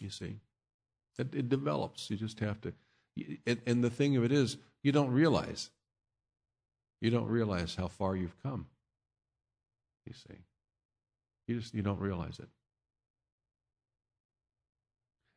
You 0.00 0.10
see, 0.10 0.36
it, 1.18 1.34
it 1.34 1.48
develops. 1.48 2.08
You 2.10 2.16
just 2.16 2.40
have 2.40 2.60
to. 2.62 2.72
And, 3.46 3.60
and 3.66 3.84
the 3.84 3.90
thing 3.90 4.16
of 4.16 4.24
it 4.24 4.32
is, 4.32 4.56
you 4.82 4.90
don't 4.90 5.10
realize. 5.10 5.70
You 7.02 7.10
don't 7.10 7.26
realize 7.26 7.74
how 7.74 7.88
far 7.88 8.14
you've 8.14 8.40
come. 8.44 8.66
You 10.06 10.12
see, 10.14 10.38
you 11.48 11.58
just 11.58 11.74
you 11.74 11.82
don't 11.82 11.98
realize 11.98 12.38
it. 12.38 12.48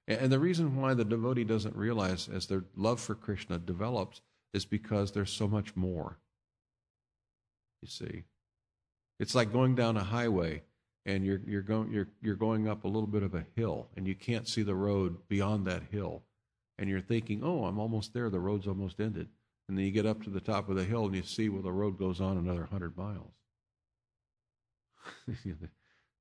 And 0.08 0.32
the 0.32 0.38
reason 0.38 0.76
why 0.76 0.94
the 0.94 1.04
devotee 1.04 1.44
doesn't 1.44 1.76
realize 1.76 2.30
as 2.30 2.46
their 2.46 2.64
love 2.76 3.00
for 3.00 3.16
Krishna 3.16 3.58
develops 3.58 4.22
is 4.54 4.64
because 4.64 5.12
there's 5.12 5.32
so 5.32 5.48
much 5.48 5.76
more. 5.76 6.20
You 7.82 7.88
see, 7.88 8.24
it's 9.20 9.34
like 9.34 9.52
going 9.52 9.74
down 9.74 9.98
a 9.98 10.04
highway 10.04 10.62
and 11.08 11.26
you're, 11.26 11.42
you're, 11.48 11.64
going, 11.64 11.92
you're, 11.92 12.10
you're 12.22 12.36
going 12.36 12.68
up 12.68 12.84
a 12.84 12.88
little 12.88 13.08
bit 13.08 13.24
of 13.24 13.34
a 13.34 13.48
hill 13.56 13.88
and 13.98 14.08
you 14.08 14.14
can't 14.14 14.48
see 14.48 14.62
the 14.62 14.76
road 14.76 15.28
beyond 15.28 15.66
that 15.66 15.82
hill. 15.90 16.22
And 16.78 16.88
you're 16.88 17.02
thinking, 17.02 17.42
oh, 17.44 17.66
I'm 17.66 17.80
almost 17.80 18.14
there. 18.14 18.30
The 18.30 18.40
road's 18.40 18.68
almost 18.68 19.00
ended. 19.00 19.30
And 19.68 19.78
then 19.78 19.86
you 19.86 19.92
get 19.92 20.06
up 20.06 20.24
to 20.24 20.30
the 20.30 20.40
top 20.40 20.70
of 20.70 20.76
the 20.76 20.84
hill 20.84 21.06
and 21.06 21.16
you 21.16 21.24
see, 21.24 21.50
well, 21.50 21.64
the 21.64 21.72
road 21.72 21.98
goes 21.98 22.22
on 22.22 22.38
another 22.38 22.62
100 22.62 22.96
miles. 22.98 23.34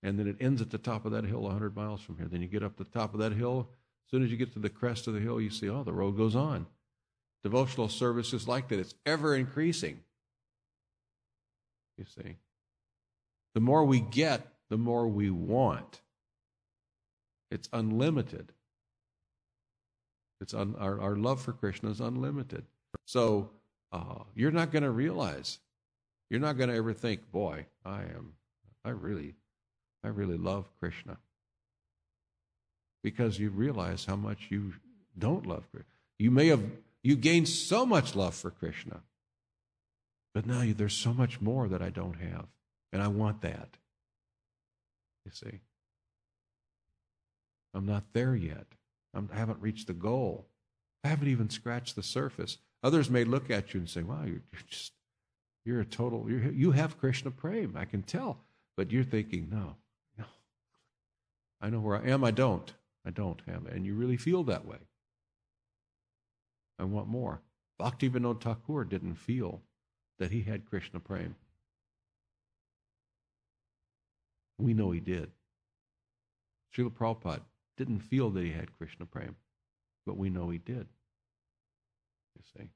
and 0.03 0.19
then 0.19 0.27
it 0.27 0.37
ends 0.41 0.63
at 0.63 0.71
the 0.71 0.79
top 0.79 1.05
of 1.05 1.13
that 1.13 1.25
hill 1.25 1.41
100 1.41 1.77
miles 1.77 2.01
from 2.01 2.17
here. 2.17 2.27
Then 2.27 2.43
you 2.43 2.49
get 2.49 2.63
up 2.63 2.77
to 2.79 2.85
the 2.85 2.91
top 2.91 3.13
of 3.13 3.21
that 3.21 3.33
hill. 3.33 3.69
As 4.07 4.11
soon 4.11 4.23
as 4.23 4.31
you 4.31 4.37
get 4.37 4.53
to 4.55 4.59
the 4.59 4.71
crest 4.71 5.07
of 5.07 5.15
the 5.15 5.21
hill, 5.21 5.41
you 5.41 5.51
see, 5.51 5.69
oh, 5.69 5.85
the 5.85 5.93
road 5.93 6.17
goes 6.17 6.35
on. 6.35 6.67
Devotional 7.43 7.89
service 7.89 8.33
is 8.33 8.49
like 8.49 8.69
that, 8.69 8.79
it's 8.79 8.95
ever 9.05 9.37
increasing. 9.37 10.01
You 11.99 12.07
see, 12.07 12.37
the 13.55 13.61
more 13.61 13.85
we 13.85 14.01
get, 14.01 14.47
the 14.71 14.79
more 14.79 15.07
we 15.07 15.31
want. 15.31 16.01
It's 17.51 17.69
unlimited. 17.73 18.53
It's 20.41 20.55
un, 20.55 20.75
our, 20.79 21.01
our 21.01 21.17
love 21.17 21.41
for 21.41 21.53
Krishna 21.53 21.91
is 21.91 22.01
unlimited. 22.01 22.65
So 23.05 23.51
uh, 23.93 24.25
you're 24.35 24.51
not 24.51 24.73
going 24.73 24.83
to 24.83 24.91
realize, 24.91 25.59
you're 26.31 26.41
not 26.41 26.57
going 26.57 26.71
to 26.71 26.77
ever 26.77 26.93
think, 26.93 27.31
boy, 27.31 27.67
I 27.85 28.03
am, 28.03 28.35
I 28.85 28.91
really, 28.91 29.35
I 30.03 30.09
really 30.09 30.39
love 30.39 30.67
Krishna. 30.79 31.19
Because 33.03 33.39
you 33.39 33.51
realize 33.51 34.05
how 34.05 34.17
much 34.17 34.47
you 34.49 34.75
don't 35.19 35.47
love 35.47 35.71
Krishna. 35.71 35.91
You 36.19 36.31
may 36.31 36.49
have, 36.49 36.63
you 37.03 37.17
gained 37.17 37.49
so 37.49 37.85
much 37.85 38.17
love 38.17 38.35
for 38.35 38.51
Krishna 38.51 39.03
but 40.35 40.47
now 40.47 40.65
there's 40.77 40.95
so 40.97 41.15
much 41.15 41.41
more 41.41 41.69
that 41.69 41.81
I 41.81 41.91
don't 41.91 42.17
have, 42.17 42.47
and 42.93 43.01
I 43.01 43.09
want 43.09 43.41
that. 43.43 43.77
You 45.25 45.31
see? 45.33 45.61
I'm 47.73 47.87
not 47.87 48.03
there 48.13 48.35
yet. 48.35 48.67
I'm, 49.15 49.31
I 49.33 49.37
haven't 49.37 49.61
reached 49.61 49.87
the 49.87 49.95
goal. 49.95 50.47
I 51.05 51.09
haven't 51.09 51.29
even 51.29 51.51
scratched 51.51 51.95
the 51.95 52.03
surface. 52.03 52.59
Others 52.85 53.09
may 53.09 53.25
look 53.25 53.51
at 53.51 53.73
you 53.73 53.81
and 53.81 53.89
say, 53.89 54.03
wow, 54.03 54.21
you're, 54.25 54.43
you're 54.53 54.63
just, 54.69 54.93
you're 55.65 55.81
a 55.81 55.87
total, 55.87 56.27
you're, 56.29 56.53
you 56.53 56.73
have 56.73 56.99
Krishna 56.99 57.31
Prem, 57.31 57.75
I 57.77 57.87
can 57.87 58.03
tell. 58.03 58.39
But 58.77 58.93
you're 58.93 59.05
thinking, 59.05 59.49
no, 59.51 59.77
no. 60.19 60.27
I 61.63 61.71
know 61.71 61.81
where 61.81 61.97
I 61.97 62.11
am, 62.11 62.23
I 62.23 62.31
don't. 62.31 62.71
I 63.07 63.11
don't 63.11 63.41
have 63.47 63.65
it. 63.67 63.73
And 63.73 63.87
you 63.87 63.95
really 63.95 64.19
feel 64.19 64.45
that 64.45 64.67
way. 64.67 64.77
I 66.79 66.85
want 66.85 67.09
more. 67.09 67.41
Bhakti 67.79 68.11
Bhaktivinoda 68.11 68.43
Thakur 68.43 68.85
didn't 68.85 69.15
feel 69.15 69.63
that 70.19 70.31
he 70.31 70.43
had 70.43 70.67
Krishna 70.67 71.01
Prem? 71.01 71.37
We 74.59 74.75
know 74.75 74.91
he 74.91 75.01
did. 75.01 75.31
Srila 76.77 76.93
Prabhupada 76.93 77.41
didn't 77.79 78.01
feel 78.01 78.29
that 78.31 78.45
he 78.45 78.53
had 78.53 78.77
Krishna 78.77 79.07
Prem, 79.07 79.37
but 80.05 80.19
we 80.19 80.29
know 80.29 80.51
he 80.51 80.59
did. 80.59 80.87
You 82.37 82.43
see. 82.57 82.69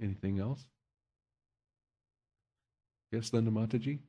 Anything 0.00 0.40
else? 0.40 0.66
Yes, 3.12 3.32
Linda 3.32 3.50
Mataji? 3.52 4.00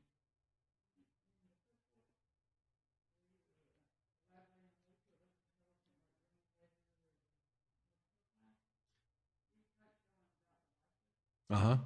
Uh 11.49 11.55
huh. 11.55 11.77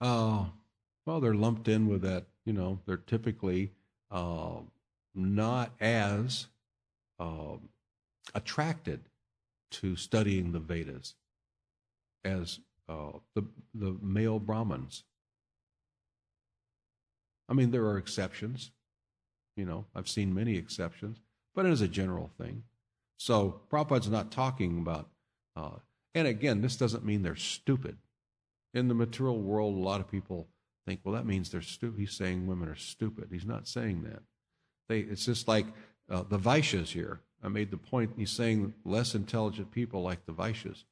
Uh, 0.00 0.46
well, 1.06 1.20
they're 1.20 1.34
lumped 1.34 1.68
in 1.68 1.88
with 1.88 2.02
that. 2.02 2.26
You 2.44 2.52
know, 2.52 2.80
they're 2.86 2.96
typically 2.98 3.72
uh, 4.10 4.60
not 5.14 5.72
as 5.80 6.46
uh, 7.18 7.56
attracted 8.34 9.00
to 9.72 9.96
studying 9.96 10.52
the 10.52 10.60
Vedas 10.60 11.14
as 12.24 12.60
uh, 12.88 13.12
the 13.34 13.44
the 13.74 13.96
male 14.02 14.38
Brahmins. 14.38 15.04
I 17.48 17.54
mean, 17.54 17.70
there 17.70 17.84
are 17.86 17.98
exceptions. 17.98 18.70
You 19.56 19.64
know, 19.64 19.84
I've 19.94 20.08
seen 20.08 20.34
many 20.34 20.56
exceptions, 20.56 21.18
but 21.54 21.66
it 21.66 21.72
is 21.72 21.82
a 21.82 21.88
general 21.88 22.30
thing. 22.38 22.62
So 23.16 23.60
Prabhupada's 23.70 24.08
not 24.08 24.30
talking 24.30 24.78
about 24.78 25.08
uh, 25.56 25.78
and 26.14 26.26
again, 26.26 26.60
this 26.60 26.76
doesn't 26.76 27.04
mean 27.04 27.22
they're 27.22 27.36
stupid. 27.36 27.96
In 28.74 28.88
the 28.88 28.94
material 28.94 29.38
world, 29.38 29.76
a 29.76 29.80
lot 29.80 30.00
of 30.00 30.10
people 30.10 30.48
think, 30.86 31.00
well, 31.04 31.14
that 31.14 31.26
means 31.26 31.50
they're 31.50 31.62
stupid. 31.62 31.98
He's 31.98 32.12
saying 32.16 32.46
women 32.46 32.68
are 32.68 32.76
stupid. 32.76 33.28
He's 33.30 33.46
not 33.46 33.68
saying 33.68 34.02
that. 34.04 34.22
They, 34.90 34.98
it's 34.98 35.24
just 35.24 35.46
like 35.46 35.66
uh, 36.10 36.24
the 36.28 36.38
Vaishyas 36.38 36.88
here. 36.88 37.20
I 37.44 37.48
made 37.48 37.70
the 37.70 37.76
point, 37.76 38.14
he's 38.16 38.32
saying 38.32 38.74
less 38.84 39.14
intelligent 39.14 39.70
people 39.70 40.02
like 40.02 40.26
the 40.26 40.32
Vaishyas. 40.32 40.82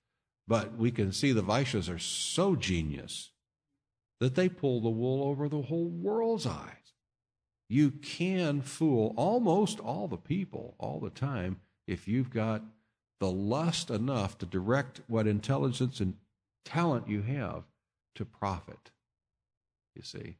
But 0.46 0.76
we 0.76 0.92
can 0.92 1.10
see 1.10 1.32
the 1.32 1.42
Vaishyas 1.42 1.92
are 1.92 1.98
so 1.98 2.54
genius 2.54 3.32
that 4.20 4.36
they 4.36 4.48
pull 4.48 4.80
the 4.80 4.88
wool 4.88 5.28
over 5.28 5.48
the 5.48 5.62
whole 5.62 5.88
world's 5.88 6.46
eyes. 6.46 6.94
You 7.68 7.90
can 7.90 8.62
fool 8.62 9.14
almost 9.16 9.80
all 9.80 10.06
the 10.06 10.16
people 10.16 10.76
all 10.78 11.00
the 11.00 11.10
time 11.10 11.60
if 11.88 12.06
you've 12.06 12.30
got 12.30 12.62
the 13.18 13.32
lust 13.32 13.90
enough 13.90 14.38
to 14.38 14.46
direct 14.46 15.00
what 15.08 15.26
intelligence 15.26 15.98
and 15.98 16.14
talent 16.64 17.08
you 17.08 17.22
have 17.22 17.64
to 18.14 18.24
profit. 18.24 18.92
You 19.96 20.02
see? 20.02 20.36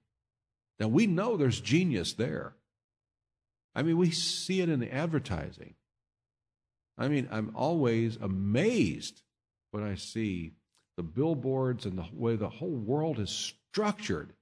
Now 0.79 0.87
we 0.87 1.09
know 1.09 1.37
there's 1.37 1.61
genius 1.61 2.13
there. 2.13 2.55
I 3.79 3.83
mean, 3.83 3.97
we 3.97 4.11
see 4.11 4.61
it 4.61 4.69
in 4.69 4.81
the 4.81 4.93
advertising. 4.93 5.75
I 6.99 7.07
mean, 7.07 7.29
I'm 7.31 7.53
always 7.55 8.17
amazed 8.17 9.23
when 9.71 9.85
I 9.85 9.95
see 9.95 10.55
the 10.97 11.05
billboards 11.05 11.87
and 11.87 11.97
the 11.97 12.07
way 12.13 12.35
the 12.35 12.49
whole 12.49 12.75
world 12.75 13.21
is 13.21 13.31
structured 13.31 14.33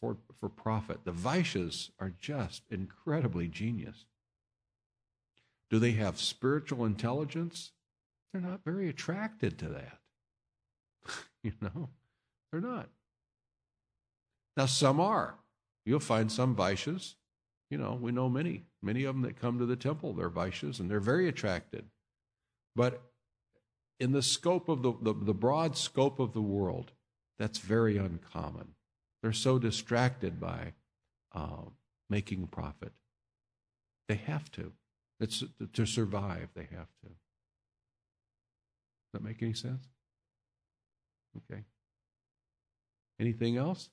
for, 0.00 0.16
for 0.38 0.48
profit. 0.48 1.00
The 1.04 1.10
Vaishyas 1.10 1.90
are 1.98 2.12
just 2.20 2.62
incredibly 2.70 3.48
genius. 3.48 4.04
Do 5.68 5.80
they 5.80 5.92
have 5.92 6.20
spiritual 6.20 6.84
intelligence? 6.84 7.72
They're 8.32 8.40
not 8.40 8.60
very 8.64 8.88
attracted 8.88 9.58
to 9.58 9.70
that. 9.70 9.98
you 11.42 11.54
know, 11.60 11.88
they're 12.52 12.60
not. 12.60 12.90
Now, 14.56 14.66
some 14.66 15.00
are. 15.00 15.34
You'll 15.84 15.98
find 15.98 16.30
some 16.30 16.54
Vaishyas. 16.54 17.16
You 17.72 17.78
know, 17.78 17.98
we 17.98 18.12
know 18.12 18.28
many, 18.28 18.64
many 18.82 19.04
of 19.04 19.14
them 19.14 19.22
that 19.22 19.40
come 19.40 19.58
to 19.58 19.64
the 19.64 19.76
temple, 19.76 20.12
they're 20.12 20.28
Vaishyas 20.28 20.78
and 20.78 20.90
they're 20.90 21.00
very 21.00 21.26
attracted. 21.26 21.86
But 22.76 23.00
in 23.98 24.12
the 24.12 24.20
scope 24.20 24.68
of 24.68 24.82
the, 24.82 24.92
the, 25.00 25.14
the 25.14 25.32
broad 25.32 25.78
scope 25.78 26.18
of 26.18 26.34
the 26.34 26.42
world, 26.42 26.92
that's 27.38 27.60
very 27.60 27.96
uncommon. 27.96 28.74
They're 29.22 29.32
so 29.32 29.58
distracted 29.58 30.38
by 30.38 30.74
uh, 31.34 31.62
making 32.10 32.48
profit. 32.48 32.92
They 34.06 34.16
have 34.16 34.52
to. 34.52 34.72
It's 35.18 35.42
to 35.72 35.86
survive, 35.86 36.50
they 36.54 36.68
have 36.72 36.90
to. 37.00 37.08
Does 37.08 37.14
that 39.14 39.24
make 39.24 39.42
any 39.42 39.54
sense? 39.54 39.86
Okay. 41.50 41.62
Anything 43.18 43.56
else? 43.56 43.88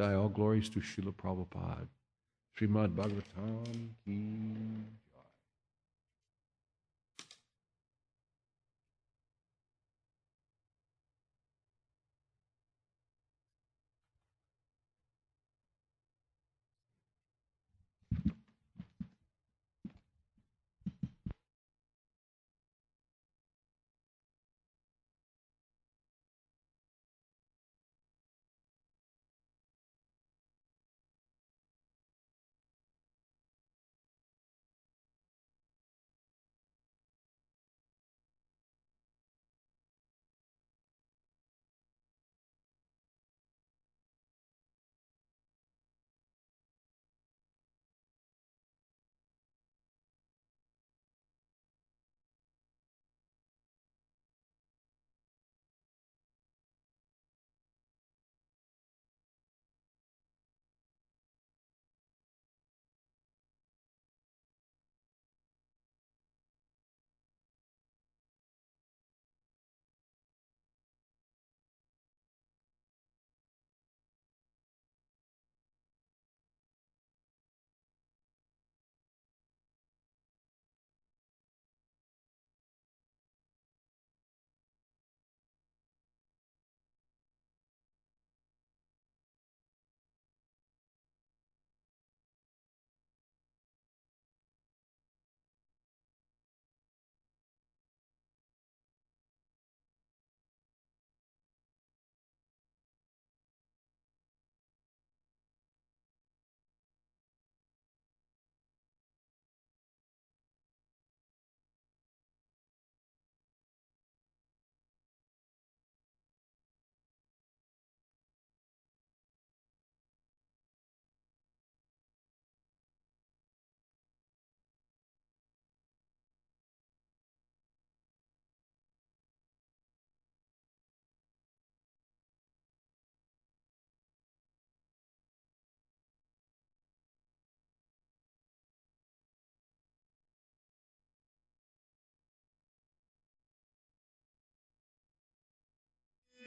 All 0.00 0.28
glories 0.28 0.68
to 0.68 0.78
Srila 0.78 1.12
Prabhupada. 1.12 1.88
Srimad 2.60 2.92
Bhagavatam 2.92 3.96
ki 4.04 4.20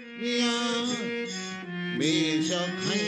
या 0.01 0.83
मे 1.97 2.11
सखा 2.43 3.02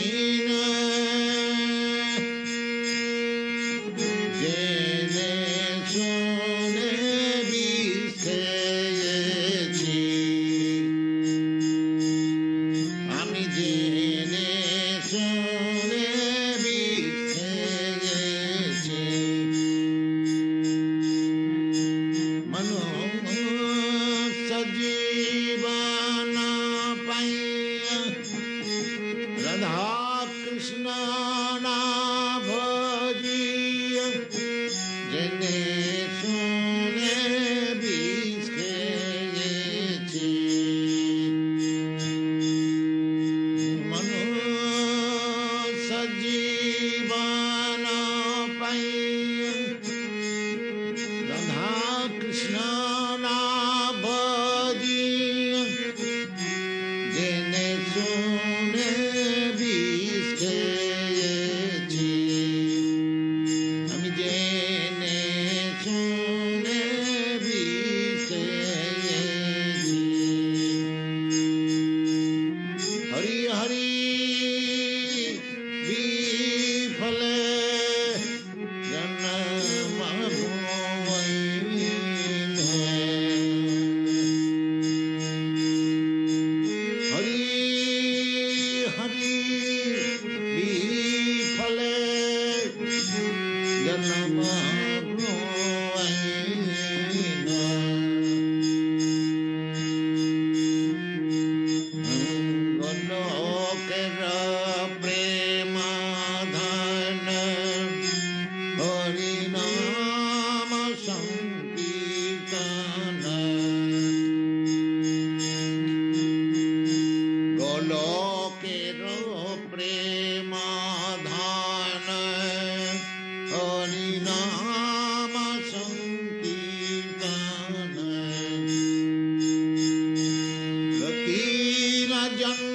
young 132.36 132.65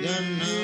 no, 0.00 0.20
no. 0.38 0.59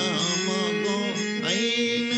Yanamago 0.00 0.96
Aina 1.48 2.09